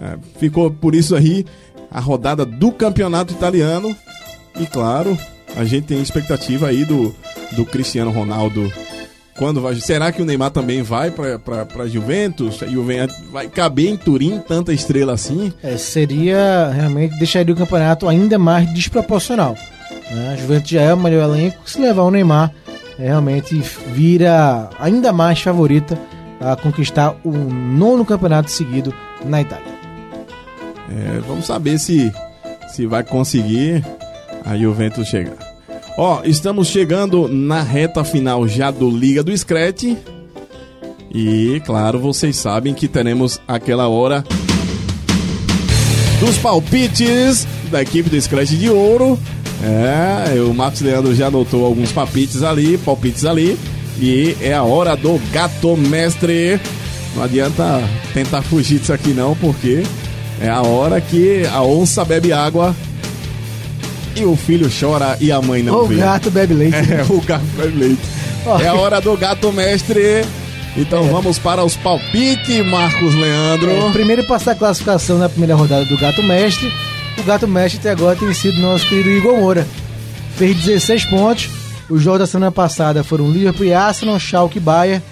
é, 0.00 0.18
ficou 0.38 0.70
por 0.70 0.94
isso 0.94 1.14
aí 1.14 1.46
a 1.90 2.00
rodada 2.00 2.44
do 2.44 2.70
campeonato 2.70 3.32
italiano. 3.32 3.94
E 4.58 4.66
claro, 4.66 5.16
a 5.56 5.64
gente 5.64 5.86
tem 5.86 6.02
expectativa 6.02 6.68
aí 6.68 6.84
do, 6.84 7.14
do 7.52 7.64
Cristiano 7.64 8.10
Ronaldo 8.10 8.70
quando 9.40 9.62
vai. 9.62 9.74
Será 9.76 10.12
que 10.12 10.20
o 10.20 10.24
Neymar 10.26 10.50
também 10.50 10.82
vai 10.82 11.10
para 11.10 11.88
Juventus? 11.88 12.60
E 12.68 12.76
o 12.76 12.86
vai 13.32 13.48
caber 13.48 13.88
em 13.88 13.96
Turim 13.96 14.38
tanta 14.38 14.70
estrela 14.70 15.14
assim? 15.14 15.50
É, 15.62 15.78
seria 15.78 16.70
realmente 16.74 17.18
deixaria 17.18 17.54
o 17.54 17.56
campeonato 17.56 18.06
ainda 18.06 18.38
mais 18.38 18.70
desproporcional. 18.74 19.56
Né? 20.10 20.34
A 20.34 20.36
Juventus 20.36 20.70
já 20.70 20.82
é 20.82 20.92
o 20.92 20.98
melhor 20.98 21.24
elenco. 21.24 21.58
Se 21.64 21.80
levar 21.80 22.02
o 22.02 22.10
Neymar, 22.10 22.52
é, 22.98 23.06
realmente 23.06 23.58
vira 23.94 24.68
ainda 24.78 25.10
mais 25.10 25.40
favorita 25.40 25.98
a 26.38 26.54
conquistar 26.54 27.16
o 27.24 27.32
nono 27.32 28.04
campeonato 28.04 28.50
seguido 28.50 28.92
na 29.24 29.40
Itália. 29.40 29.72
É, 30.90 31.18
vamos 31.26 31.46
saber 31.46 31.78
se, 31.78 32.12
se 32.68 32.86
vai 32.86 33.02
conseguir 33.02 33.82
a 34.44 34.54
Juventus 34.54 35.08
chegar. 35.08 35.49
Ó, 36.02 36.22
estamos 36.24 36.68
chegando 36.68 37.28
na 37.28 37.62
reta 37.62 38.02
final 38.02 38.48
já 38.48 38.70
do 38.70 38.88
Liga 38.88 39.22
do 39.22 39.36
Scratch. 39.36 39.98
E, 41.14 41.60
claro, 41.66 41.98
vocês 41.98 42.36
sabem 42.36 42.72
que 42.72 42.88
teremos 42.88 43.38
aquela 43.46 43.86
hora 43.86 44.24
dos 46.18 46.38
palpites 46.38 47.46
da 47.70 47.82
equipe 47.82 48.08
do 48.08 48.18
Scratch 48.18 48.52
de 48.52 48.70
Ouro. 48.70 49.18
É, 49.62 50.40
o 50.40 50.54
Marcos 50.54 50.80
Leandro 50.80 51.14
já 51.14 51.26
anotou 51.26 51.66
alguns 51.66 51.92
palpites 51.92 52.42
ali, 52.42 52.78
palpites 52.78 53.26
ali. 53.26 53.58
E 54.00 54.34
é 54.40 54.54
a 54.54 54.62
hora 54.62 54.96
do 54.96 55.20
gato 55.30 55.76
mestre. 55.76 56.58
Não 57.14 57.24
adianta 57.24 57.78
tentar 58.14 58.40
fugir 58.40 58.78
disso 58.78 58.94
aqui 58.94 59.10
não, 59.10 59.36
porque 59.36 59.82
é 60.40 60.48
a 60.48 60.62
hora 60.62 60.98
que 60.98 61.44
a 61.52 61.60
onça 61.60 62.02
bebe 62.06 62.32
água 62.32 62.74
e 64.16 64.24
o 64.24 64.36
filho 64.36 64.68
chora 64.68 65.16
e 65.20 65.30
a 65.30 65.40
mãe 65.40 65.62
não 65.62 65.82
o 65.82 65.86
vê. 65.86 65.96
O 65.96 65.98
gato 65.98 66.30
bebe 66.30 66.54
leite. 66.54 66.76
É, 66.90 67.02
o 67.08 67.20
gato 67.20 67.44
bebe 67.56 67.78
leite. 67.78 68.02
é 68.62 68.68
a 68.68 68.74
hora 68.74 69.00
do 69.00 69.16
gato 69.16 69.52
mestre. 69.52 70.24
Então 70.76 71.04
é. 71.04 71.08
vamos 71.08 71.38
para 71.38 71.64
os 71.64 71.76
palpites, 71.76 72.64
Marcos 72.66 73.14
Leandro. 73.14 73.70
É, 73.70 73.90
primeiro 73.92 74.24
passar 74.24 74.52
a 74.52 74.54
classificação 74.54 75.18
na 75.18 75.28
primeira 75.28 75.54
rodada 75.54 75.84
do 75.84 75.98
Gato 75.98 76.22
Mestre. 76.22 76.70
O 77.18 77.22
Gato 77.22 77.48
Mestre 77.48 77.80
até 77.80 77.90
agora 77.90 78.16
tem 78.16 78.32
sido 78.32 78.60
nosso 78.60 78.88
querido 78.88 79.10
Igor 79.10 79.36
Moura. 79.36 79.66
Fez 80.36 80.56
16 80.56 81.06
pontos. 81.06 81.50
Os 81.88 82.00
jogos 82.00 82.20
da 82.20 82.26
semana 82.26 82.52
passada 82.52 83.02
foram 83.02 83.30
Liverpool 83.30 83.66
e 83.66 83.74
Arsenal, 83.74 84.18
Schalke 84.20 84.58
e 84.58 84.60
Bayern, 84.60 85.02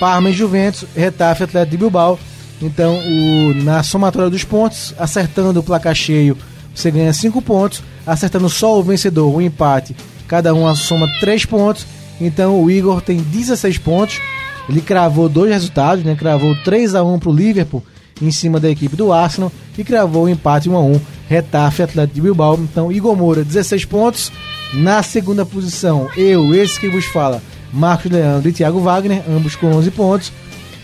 Parma 0.00 0.30
e 0.30 0.32
Juventus, 0.32 0.84
Retafe 0.96 1.42
e 1.42 1.44
Atlético 1.44 1.70
de 1.70 1.76
Bilbao. 1.78 2.18
Então, 2.60 2.98
o, 2.98 3.54
na 3.62 3.82
somatória 3.84 4.28
dos 4.28 4.42
pontos, 4.42 4.92
acertando 4.98 5.60
o 5.60 5.62
placar 5.62 5.94
cheio, 5.94 6.36
você 6.74 6.90
ganha 6.90 7.12
5 7.12 7.40
pontos 7.42 7.82
acertando 8.06 8.48
só 8.48 8.78
o 8.78 8.82
vencedor, 8.82 9.34
o 9.34 9.40
empate, 9.40 9.96
cada 10.26 10.52
um 10.54 10.74
soma 10.74 11.08
3 11.20 11.44
pontos. 11.44 11.86
Então 12.20 12.62
o 12.62 12.70
Igor 12.70 13.00
tem 13.00 13.18
16 13.18 13.78
pontos. 13.78 14.20
Ele 14.68 14.80
cravou 14.80 15.28
dois 15.28 15.52
resultados, 15.52 16.04
né? 16.04 16.14
Cravou 16.14 16.54
3 16.64 16.94
a 16.94 17.02
1 17.02 17.18
para 17.18 17.28
o 17.28 17.34
Liverpool 17.34 17.82
em 18.22 18.30
cima 18.30 18.60
da 18.60 18.70
equipe 18.70 18.96
do 18.96 19.12
Arsenal 19.12 19.52
e 19.76 19.84
cravou 19.84 20.24
o 20.24 20.28
empate 20.28 20.68
1 20.68 20.76
a 20.76 20.80
1 20.80 21.00
Retafe 21.28 21.82
Atlético 21.82 22.14
de 22.14 22.20
Bilbao. 22.20 22.58
Então 22.60 22.90
Igor 22.90 23.16
Moura 23.16 23.44
16 23.44 23.84
pontos. 23.84 24.32
Na 24.72 25.02
segunda 25.02 25.46
posição, 25.46 26.08
eu, 26.16 26.52
esse 26.54 26.80
que 26.80 26.88
vos 26.88 27.04
fala, 27.06 27.40
Marcos 27.72 28.10
Leandro 28.10 28.48
e 28.48 28.52
Thiago 28.52 28.80
Wagner, 28.80 29.22
ambos 29.28 29.54
com 29.54 29.68
11 29.68 29.90
pontos. 29.92 30.32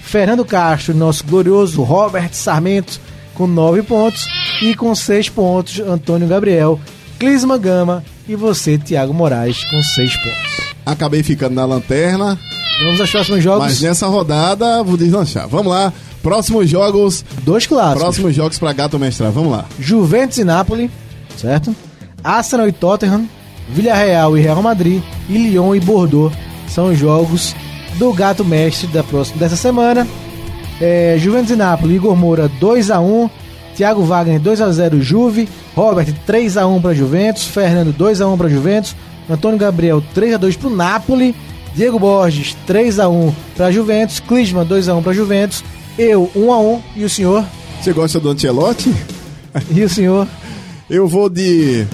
Fernando 0.03 0.45
Castro, 0.45 0.95
nosso 0.95 1.25
glorioso 1.25 1.83
Robert 1.83 2.33
Sarmento, 2.33 3.01
com 3.41 3.47
9 3.47 3.83
pontos. 3.85 4.27
E 4.61 4.75
com 4.75 4.95
6 4.95 5.31
pontos, 5.31 5.81
Antônio 5.81 6.29
Gabriel 6.29 6.79
Clisma 7.19 7.57
Gama 7.57 8.05
e 8.29 8.37
você, 8.37 8.77
Thiago 8.77 9.15
Moraes, 9.15 9.65
com 9.65 9.83
6 9.83 10.17
pontos. 10.17 10.75
Acabei 10.85 11.23
ficando 11.23 11.55
na 11.55 11.65
lanterna. 11.65 12.39
Vamos 12.83 13.01
aos 13.01 13.11
próximos 13.11 13.43
jogos. 13.43 13.65
Mas 13.65 13.81
nessa 13.81 14.07
rodada 14.07 14.83
vou 14.83 14.97
deslanchar. 14.97 15.49
Vamos 15.49 15.73
lá. 15.73 15.91
Próximos 16.23 16.69
jogos. 16.69 17.25
Dois 17.43 17.67
clássicos. 17.67 18.03
Próximos 18.03 18.35
jogos 18.35 18.59
para 18.59 18.73
Gato 18.75 18.99
Mestrar. 18.99 19.33
Vamos 19.33 19.53
lá. 19.53 19.65
Juventus 19.79 20.37
e 20.37 20.45
Napoli, 20.45 20.91
certo? 21.37 21.75
Arsenal 22.23 22.69
e 22.69 22.73
Tottenham, 22.73 23.27
Villarreal 23.71 24.37
e 24.37 24.43
Real 24.43 24.63
Madrid 24.63 25.03
e 25.29 25.33
Lyon 25.33 25.75
e 25.75 25.81
Bordeaux 25.81 26.35
são 26.69 26.89
os 26.89 26.99
jogos 26.99 27.55
do 27.99 28.13
Gato 28.13 28.45
Mestre 28.45 28.87
da 28.89 29.03
próxima 29.03 29.39
dessa 29.39 29.57
semana. 29.57 30.07
É, 30.81 31.17
Juventus 31.19 31.51
e 31.51 31.57
Napoli, 31.57 31.97
Igor 31.97 32.17
Moura 32.17 32.49
2 32.59 32.91
a 32.91 33.01
1 33.01 33.29
Thiago 33.81 34.03
Wagner 34.03 34.39
2 34.39 34.61
a 34.61 34.71
0 34.71 35.01
Juve, 35.01 35.49
Robert 35.75 36.13
3 36.27 36.57
a 36.57 36.67
1 36.67 36.83
para 36.83 36.95
Juventus, 36.95 37.45
Fernando 37.47 37.93
2 37.97 38.21
a 38.21 38.29
1 38.29 38.37
para 38.37 38.49
Juventus, 38.49 38.97
Antônio 39.29 39.59
Gabriel 39.59 40.03
3 40.15 40.35
a 40.35 40.37
2 40.37 40.57
para 40.57 40.69
o 40.69 40.77
Napoli, 40.77 41.35
Diego 41.75 41.99
Borges 41.99 42.57
3 42.67 42.99
a 42.99 43.09
1 43.09 43.33
para 43.57 43.71
Juventus, 43.71 44.21
Clisman 44.21 44.67
2 44.67 44.89
a 44.89 44.95
1 44.97 45.03
para 45.03 45.13
Juventus, 45.13 45.65
eu 45.99 46.31
1 46.35 46.53
a 46.53 46.61
1 46.61 46.83
e 46.97 47.05
o 47.05 47.09
senhor? 47.09 47.45
Você 47.81 47.93
gosta 47.93 48.21
do 48.21 48.31
Ancelotti? 48.31 48.93
E 49.69 49.83
o 49.83 49.89
senhor? 49.89 50.29
Eu 50.89 51.09
vou 51.09 51.29
de 51.29 51.85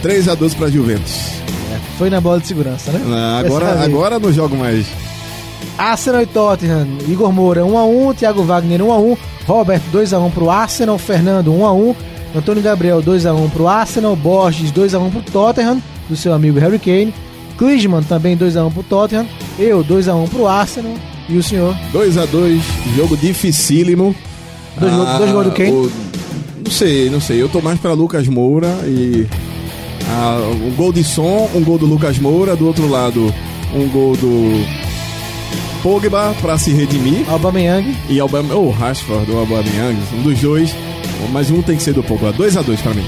3 0.00 0.28
a 0.28 0.34
2 0.34 0.54
para 0.54 0.70
Juventus. 0.70 1.12
É, 1.70 1.78
foi 1.98 2.08
na 2.08 2.22
bola 2.22 2.40
de 2.40 2.46
segurança, 2.46 2.90
né? 2.90 3.02
Não, 3.04 3.38
agora, 3.38 3.84
agora 3.84 4.18
não 4.18 4.32
jogo 4.32 4.56
mais. 4.56 4.86
Arsenal 5.78 6.22
e 6.22 6.26
Tottenham, 6.26 6.86
Igor 7.08 7.32
Moura 7.32 7.62
1x1, 7.62 8.16
Thiago 8.16 8.42
Wagner 8.44 8.80
1x1, 8.80 9.18
Robert 9.46 9.80
2x1 9.92 10.32
pro 10.32 10.50
Arsenal, 10.50 10.98
Fernando 10.98 11.52
1x1, 11.52 11.96
Antônio 12.36 12.62
Gabriel 12.62 13.02
2x1 13.02 13.50
pro 13.50 13.68
Arsenal, 13.68 14.16
Borges 14.16 14.72
2x1 14.72 15.10
pro 15.10 15.22
Tottenham, 15.32 15.82
do 16.08 16.16
seu 16.16 16.32
amigo 16.32 16.58
Harry 16.58 16.78
Kane, 16.78 17.14
Klinsmann 17.58 18.02
também 18.02 18.36
2x1 18.36 18.72
pro 18.72 18.82
Tottenham, 18.82 19.26
eu 19.58 19.84
2x1 19.84 20.28
pro 20.28 20.46
Arsenal 20.46 20.92
e 21.28 21.36
o 21.36 21.42
senhor? 21.42 21.74
2x2, 21.92 22.60
jogo 22.96 23.16
dificílimo. 23.16 24.14
Dois, 24.78 24.92
ah, 24.92 25.18
dois 25.18 25.30
gols 25.32 25.44
do 25.46 25.52
Kane? 25.52 25.70
O, 25.70 25.92
não 26.64 26.70
sei, 26.70 27.10
não 27.10 27.20
sei. 27.20 27.40
Eu 27.40 27.48
tô 27.48 27.60
mais 27.60 27.78
pra 27.78 27.92
Lucas 27.92 28.26
Moura 28.26 28.68
e 28.86 29.26
Ah, 30.08 30.38
um 30.52 30.70
gol 30.74 30.92
de 30.92 31.02
som, 31.04 31.48
um 31.54 31.62
gol 31.62 31.78
do 31.78 31.86
Lucas 31.86 32.18
Moura, 32.18 32.54
do 32.56 32.66
outro 32.66 32.88
lado, 32.88 33.32
um 33.74 33.88
gol 33.88 34.16
do 34.16 34.83
Pogba 35.82 36.34
para 36.40 36.56
se 36.58 36.72
redimir. 36.72 37.28
Aubameyang. 37.30 37.96
E 38.08 38.18
Aubame... 38.20 38.52
ou 38.52 38.70
Rashford 38.70 39.30
ou 39.30 39.38
Aubameyang, 39.40 39.98
um 40.14 40.22
dos 40.22 40.40
dois, 40.40 40.74
mas 41.32 41.50
um 41.50 41.62
tem 41.62 41.76
que 41.76 41.82
ser 41.82 41.92
do 41.92 42.02
Pogba. 42.02 42.32
2 42.32 42.56
a 42.56 42.62
2 42.62 42.80
para 42.80 42.94
mim. 42.94 43.04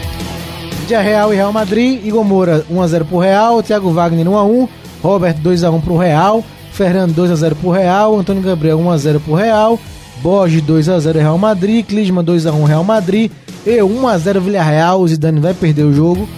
Dia 0.87 1.01
Real 1.01 1.33
e 1.33 1.37
Real 1.37 1.53
Madrid, 1.53 2.05
Igor 2.05 2.25
Moura 2.25 2.65
1x0 2.71 3.05
pro 3.05 3.19
Real, 3.19 3.63
Thiago 3.63 3.91
Wagner 3.91 4.27
1x1, 4.27 4.69
Robert 5.03 5.37
2x1 5.43 5.83
pro 5.83 5.97
Real, 5.97 6.45
Fernando 6.73 7.15
2x0 7.15 7.55
pro 7.57 7.71
Real, 7.71 8.17
Antônio 8.17 8.43
Gabriel 8.43 8.79
1x0 8.79 9.21
pro 9.21 9.35
Real, 9.35 9.81
Borges 10.23 10.63
2x0 10.63 11.15
Real 11.15 11.39
Madrid, 11.39 11.85
Clisma 11.85 12.23
2x1 12.23 12.65
Real 12.65 12.85
Madrid, 12.85 13.31
e 13.67 13.79
1x0 13.79 14.41
Villarreal, 14.41 15.01
o 15.01 15.09
Zidane 15.09 15.41
vai 15.41 15.53
perder 15.53 15.83
o 15.83 15.93
jogo. 15.93 16.29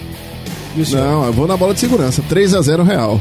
O 0.75 0.95
Não, 0.95 1.25
eu 1.25 1.33
vou 1.33 1.47
na 1.47 1.55
bola 1.55 1.73
de 1.73 1.79
segurança. 1.79 2.23
3 2.27 2.55
a 2.55 2.61
0 2.61 2.83
Real. 2.83 3.19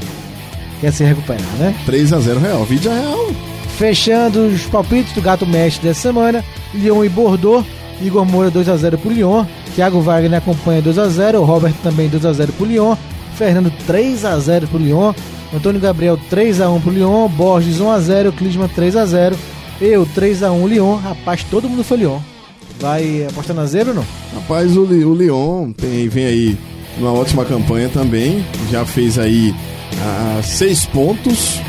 Quer 0.81 0.93
se 0.93 1.05
recuperar, 1.05 1.43
né? 1.59 1.75
3 1.87 2.13
a 2.13 2.21
0 2.21 2.41
Real. 2.41 2.65
Vídeo 2.65 2.91
Real. 2.91 3.31
Fechando 3.77 4.47
os 4.47 4.63
palpites 4.63 5.13
do 5.13 5.21
Gato 5.23 5.47
Mestre 5.47 5.87
dessa 5.89 6.01
semana, 6.01 6.45
Lyon 6.75 7.05
e 7.05 7.09
Bordeaux, 7.09 7.65
Igor 8.03 8.25
Moura 8.25 8.51
2x0 8.51 8.97
pro 8.97 9.11
Lyon, 9.11 9.45
Thiago 9.75 10.01
Wagner 10.01 10.39
acompanha 10.39 10.83
2x0, 10.83 11.45
Robert 11.45 11.75
também 11.83 12.09
2x0 12.11 12.49
pro 12.57 12.67
Lyon, 12.67 12.97
Fernando 13.37 13.73
3x0 13.89 14.67
pro 14.67 14.79
Lyon, 14.79 15.13
Antônio 15.55 15.81
Gabriel 15.81 16.19
3x1 16.31 16.81
pro 16.83 16.91
Lyon, 16.91 17.29
Borges 17.29 17.79
1x0, 17.79 18.33
Clisma 18.33 18.69
3x0, 18.69 19.35
eu 19.81 20.05
3x1 20.07 20.69
Lyon, 20.69 20.97
rapaz, 20.97 21.45
todo 21.49 21.69
mundo 21.69 21.85
foi 21.85 21.99
Lyon. 21.99 22.19
Vai 22.81 23.27
apostar 23.31 23.55
na 23.55 23.65
zebra 23.67 23.91
ou 23.93 23.97
não? 23.99 24.05
Rapaz, 24.35 24.77
o, 24.77 24.83
o 24.83 25.15
Lyon 25.15 25.73
tem- 25.73 26.09
vem 26.09 26.25
aí 26.27 26.59
numa 26.99 27.13
ótima 27.13 27.45
campanha 27.45 27.89
também. 27.89 28.45
Já 28.71 28.85
fez 28.85 29.19
aí 29.19 29.55
ah, 30.01 30.41
seis 30.43 30.85
pontos. 30.87 31.61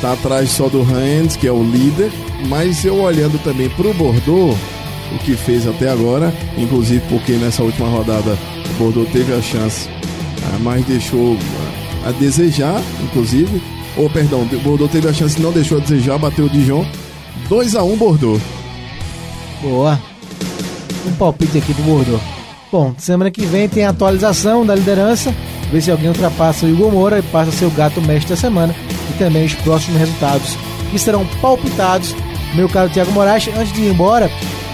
Tá 0.00 0.12
atrás 0.12 0.50
só 0.50 0.68
do 0.68 0.82
Rennes, 0.82 1.36
que 1.36 1.46
é 1.46 1.52
o 1.52 1.62
líder. 1.62 2.12
Mas 2.48 2.84
eu 2.84 3.00
olhando 3.00 3.42
também 3.42 3.68
pro 3.70 3.92
Bordeaux, 3.94 4.56
o 5.12 5.18
que 5.18 5.36
fez 5.36 5.66
até 5.66 5.90
agora, 5.90 6.32
inclusive 6.56 7.02
porque 7.08 7.32
nessa 7.32 7.62
última 7.62 7.88
rodada 7.88 8.38
o 8.70 8.74
Bordeaux 8.74 9.10
teve 9.10 9.32
a 9.32 9.42
chance, 9.42 9.88
ah, 10.44 10.58
mas 10.60 10.84
deixou 10.84 11.36
ah, 12.04 12.08
a 12.08 12.12
desejar, 12.12 12.80
inclusive. 13.02 13.60
Ou 13.96 14.08
perdão, 14.08 14.42
o 14.42 14.60
Bordeaux 14.60 14.90
teve 14.90 15.08
a 15.08 15.12
chance 15.12 15.38
e 15.38 15.42
não 15.42 15.50
deixou 15.50 15.78
a 15.78 15.80
desejar, 15.80 16.18
bateu 16.18 16.44
o 16.44 16.50
Dijon. 16.50 16.86
2 17.48 17.74
a 17.74 17.82
1 17.82 17.96
Bordeaux. 17.96 18.40
Boa. 19.60 20.00
Um 21.06 21.12
palpite 21.12 21.58
aqui 21.58 21.72
do 21.72 21.82
Bordeaux. 21.82 22.22
Bom, 22.70 22.94
semana 22.98 23.30
que 23.30 23.46
vem 23.46 23.68
tem 23.68 23.84
a 23.84 23.90
atualização 23.90 24.64
da 24.64 24.74
liderança. 24.74 25.34
Ver 25.70 25.82
se 25.82 25.90
alguém 25.90 26.08
ultrapassa 26.08 26.64
o 26.66 26.68
Igor 26.70 26.90
Moura 26.90 27.18
e 27.18 27.22
passa 27.22 27.50
a 27.50 27.52
ser 27.52 27.66
o 27.66 27.70
gato 27.70 28.00
mestre 28.00 28.30
da 28.30 28.36
semana. 28.40 28.74
E 29.10 29.18
também 29.18 29.44
os 29.44 29.54
próximos 29.54 29.98
resultados 29.98 30.56
que 30.90 30.98
serão 30.98 31.26
palpitados. 31.40 32.14
Meu 32.54 32.68
caro 32.68 32.88
Thiago 32.88 33.12
Moraes, 33.12 33.48
antes 33.48 33.72
de 33.72 33.82
ir 33.82 33.90
embora, 33.90 34.30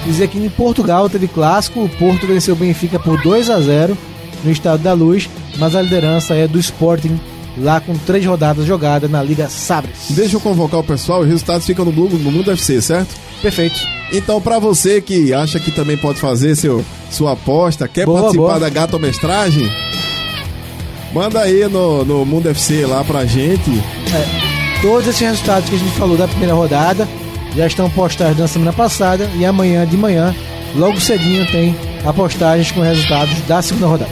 dizer 0.06 0.28
que 0.28 0.38
em 0.38 0.48
Portugal 0.48 1.08
teve 1.10 1.26
clássico. 1.26 1.82
O 1.84 1.88
Porto 1.88 2.26
venceu 2.26 2.54
o 2.54 2.58
Benfica 2.58 2.98
por 2.98 3.20
2 3.22 3.50
a 3.50 3.60
0 3.60 3.98
no 4.44 4.50
Estado 4.52 4.82
da 4.82 4.92
Luz. 4.92 5.28
Mas 5.58 5.74
a 5.74 5.82
liderança 5.82 6.34
é 6.34 6.46
do 6.46 6.58
Sporting, 6.60 7.18
lá 7.58 7.80
com 7.80 7.94
três 7.98 8.24
rodadas 8.24 8.64
jogadas 8.66 9.10
na 9.10 9.22
Liga 9.22 9.48
Sabres. 9.48 9.96
Deixa 10.10 10.36
eu 10.36 10.40
convocar 10.40 10.78
o 10.80 10.84
pessoal, 10.84 11.20
os 11.22 11.28
resultados 11.28 11.66
ficam 11.66 11.84
no, 11.84 11.92
Blue- 11.92 12.08
no 12.10 12.30
Mundo 12.30 12.50
FC, 12.52 12.80
certo? 12.82 13.14
Perfeito. 13.42 13.76
Então, 14.12 14.40
pra 14.40 14.58
você 14.60 15.00
que 15.00 15.32
acha 15.34 15.58
que 15.60 15.70
também 15.70 15.96
pode 15.96 16.18
fazer 16.20 16.54
seu, 16.56 16.84
sua 17.10 17.32
aposta, 17.32 17.86
quer 17.88 18.04
Boa, 18.06 18.20
participar 18.20 18.44
boa. 18.46 18.60
da 18.60 18.68
Gato 18.68 18.98
Mestragem, 18.98 19.68
manda 21.14 21.40
aí 21.40 21.66
no, 21.68 22.04
no 22.04 22.26
Mundo 22.26 22.48
FC 22.50 22.84
lá 22.84 23.04
pra 23.04 23.24
gente. 23.24 23.70
É, 24.12 24.82
todos 24.82 25.06
esses 25.06 25.20
resultados 25.20 25.70
que 25.70 25.76
a 25.76 25.78
gente 25.78 25.92
falou 25.92 26.16
da 26.16 26.26
primeira 26.26 26.54
rodada 26.54 27.08
já 27.54 27.66
estão 27.66 27.88
postados 27.88 28.36
na 28.36 28.48
semana 28.48 28.72
passada 28.72 29.30
e 29.36 29.46
amanhã 29.46 29.86
de 29.86 29.96
manhã, 29.96 30.34
logo 30.74 31.00
cedinho, 31.00 31.46
tem 31.50 31.76
a 32.04 32.12
postagem 32.12 32.74
com 32.74 32.80
resultados 32.80 33.40
da 33.42 33.62
segunda 33.62 33.86
rodada. 33.86 34.10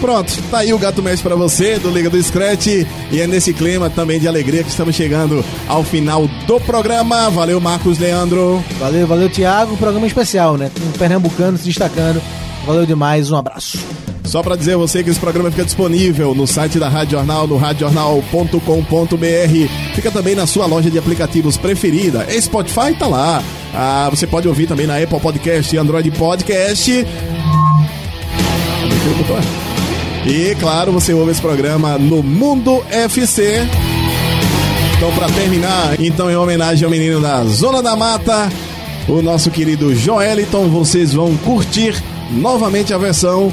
Pronto, 0.00 0.36
tá 0.50 0.58
aí 0.58 0.74
o 0.74 0.78
Gato 0.80 1.00
Mestre 1.00 1.28
pra 1.28 1.36
você, 1.36 1.78
do 1.78 1.88
Liga 1.88 2.10
do 2.10 2.20
Scratch. 2.20 2.66
E 2.66 3.20
é 3.20 3.26
nesse 3.28 3.52
clima 3.52 3.88
também 3.88 4.18
de 4.18 4.26
alegria 4.26 4.64
que 4.64 4.68
estamos 4.68 4.96
chegando 4.96 5.44
ao 5.68 5.84
final 5.84 6.26
do 6.44 6.58
programa. 6.58 7.30
Valeu, 7.30 7.60
Marcos 7.60 8.00
Leandro. 8.00 8.64
Valeu, 8.80 9.06
valeu, 9.06 9.30
Thiago. 9.30 9.74
Um 9.74 9.76
programa 9.76 10.04
especial, 10.04 10.56
né? 10.56 10.72
Com 10.76 10.88
um 10.88 10.92
pernambucano 10.92 11.56
se 11.56 11.66
destacando. 11.66 12.20
Valeu 12.66 12.84
demais, 12.84 13.30
um 13.30 13.36
abraço. 13.36 13.78
Só 14.32 14.42
pra 14.42 14.56
dizer 14.56 14.72
a 14.72 14.76
você 14.78 15.04
que 15.04 15.10
esse 15.10 15.20
programa 15.20 15.50
fica 15.50 15.62
disponível 15.62 16.34
no 16.34 16.46
site 16.46 16.78
da 16.78 16.88
Rádio 16.88 17.18
Jornal, 17.18 17.46
no 17.46 17.58
radiojornal.com.br. 17.58 19.94
Fica 19.94 20.10
também 20.10 20.34
na 20.34 20.46
sua 20.46 20.64
loja 20.64 20.90
de 20.90 20.98
aplicativos 20.98 21.58
preferida. 21.58 22.26
Spotify 22.40 22.94
tá 22.98 23.06
lá. 23.06 23.42
Ah, 23.74 24.08
você 24.08 24.26
pode 24.26 24.48
ouvir 24.48 24.66
também 24.66 24.86
na 24.86 24.96
Apple 24.96 25.20
Podcast 25.20 25.76
e 25.76 25.78
Android 25.78 26.10
Podcast. 26.12 27.06
E 30.24 30.56
claro, 30.58 30.92
você 30.92 31.12
ouve 31.12 31.32
esse 31.32 31.42
programa 31.42 31.98
no 31.98 32.22
Mundo 32.22 32.82
FC. 32.88 33.68
Então, 34.96 35.12
pra 35.12 35.28
terminar, 35.28 36.00
então 36.00 36.30
em 36.30 36.36
homenagem 36.36 36.86
ao 36.86 36.90
menino 36.90 37.20
da 37.20 37.44
Zona 37.44 37.82
da 37.82 37.94
Mata, 37.94 38.50
o 39.06 39.20
nosso 39.20 39.50
querido 39.50 39.94
Joeliton, 39.94 40.70
vocês 40.70 41.12
vão 41.12 41.36
curtir 41.36 42.02
novamente 42.30 42.94
a 42.94 42.98
versão 42.98 43.52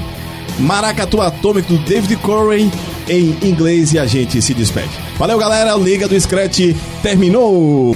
Maracatu 0.59 1.21
Atômico 1.21 1.73
do 1.73 1.79
David 1.79 2.15
Corey 2.17 2.69
em 3.07 3.35
inglês 3.41 3.93
e 3.93 3.99
a 3.99 4.05
gente 4.05 4.41
se 4.41 4.53
despede. 4.53 4.89
Valeu, 5.17 5.37
galera. 5.37 5.75
Liga 5.75 6.07
do 6.07 6.19
Scratch 6.19 6.75
terminou. 7.01 7.95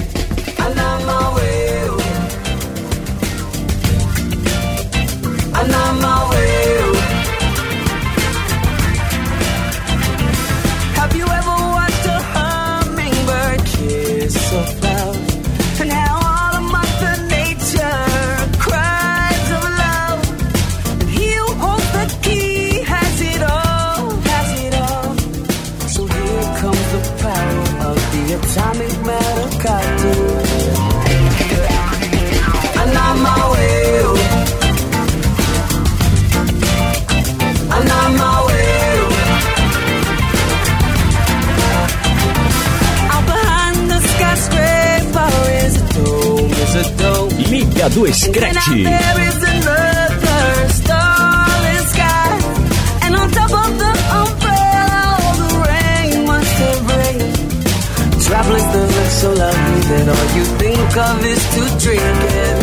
Travelers 58.43 58.67
that 58.73 58.87
look 58.91 59.09
so 59.09 59.29
lovely 59.31 59.81
that 59.87 60.07
all 60.11 60.27
you 60.35 60.43
think 60.59 60.97
of 60.97 61.23
is 61.23 61.43
to 61.55 61.61
drink 61.79 62.19
it. 62.35 62.57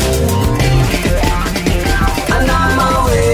I'm 2.28 2.51
on 2.51 2.70
my 2.76 2.93
way. 3.07 3.31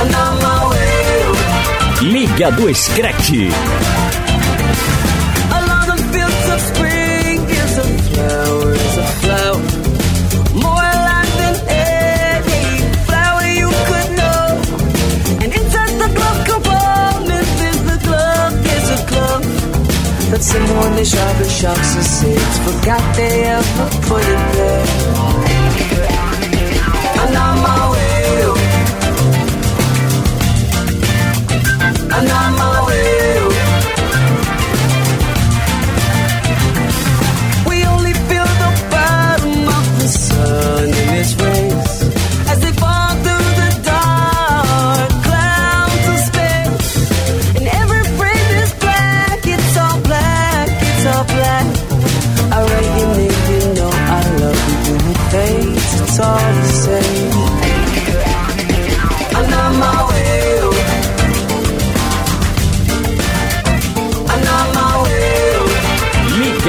I'm 0.00 0.14
my. 0.18 0.50
Liga 2.12 2.48
do 2.56 2.74
Scratch. 2.74 3.99
That 20.40 20.46
someone 20.46 20.96
they 20.96 21.04
sharp 21.04 21.36
and 21.36 21.50
sharks 21.50 21.96
and 21.96 22.04
six 22.06 22.58
forgot 22.64 23.14
they 23.14 23.44
ever 23.44 23.90
put 24.08 24.22
it 24.24 24.52
there. 24.56 24.86
I'm 27.20 27.36
on 27.44 27.56
my 27.60 27.90
way. 27.92 28.08
I'm 32.10 32.30
on 32.40 32.52
my 32.58 32.86
way. 32.86 33.39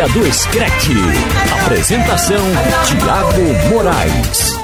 Dia 0.01 0.09
do 0.09 0.25
Escrete. 0.25 0.95
Apresentação: 1.63 2.39
Tiago 2.85 3.69
Moraes. 3.69 4.59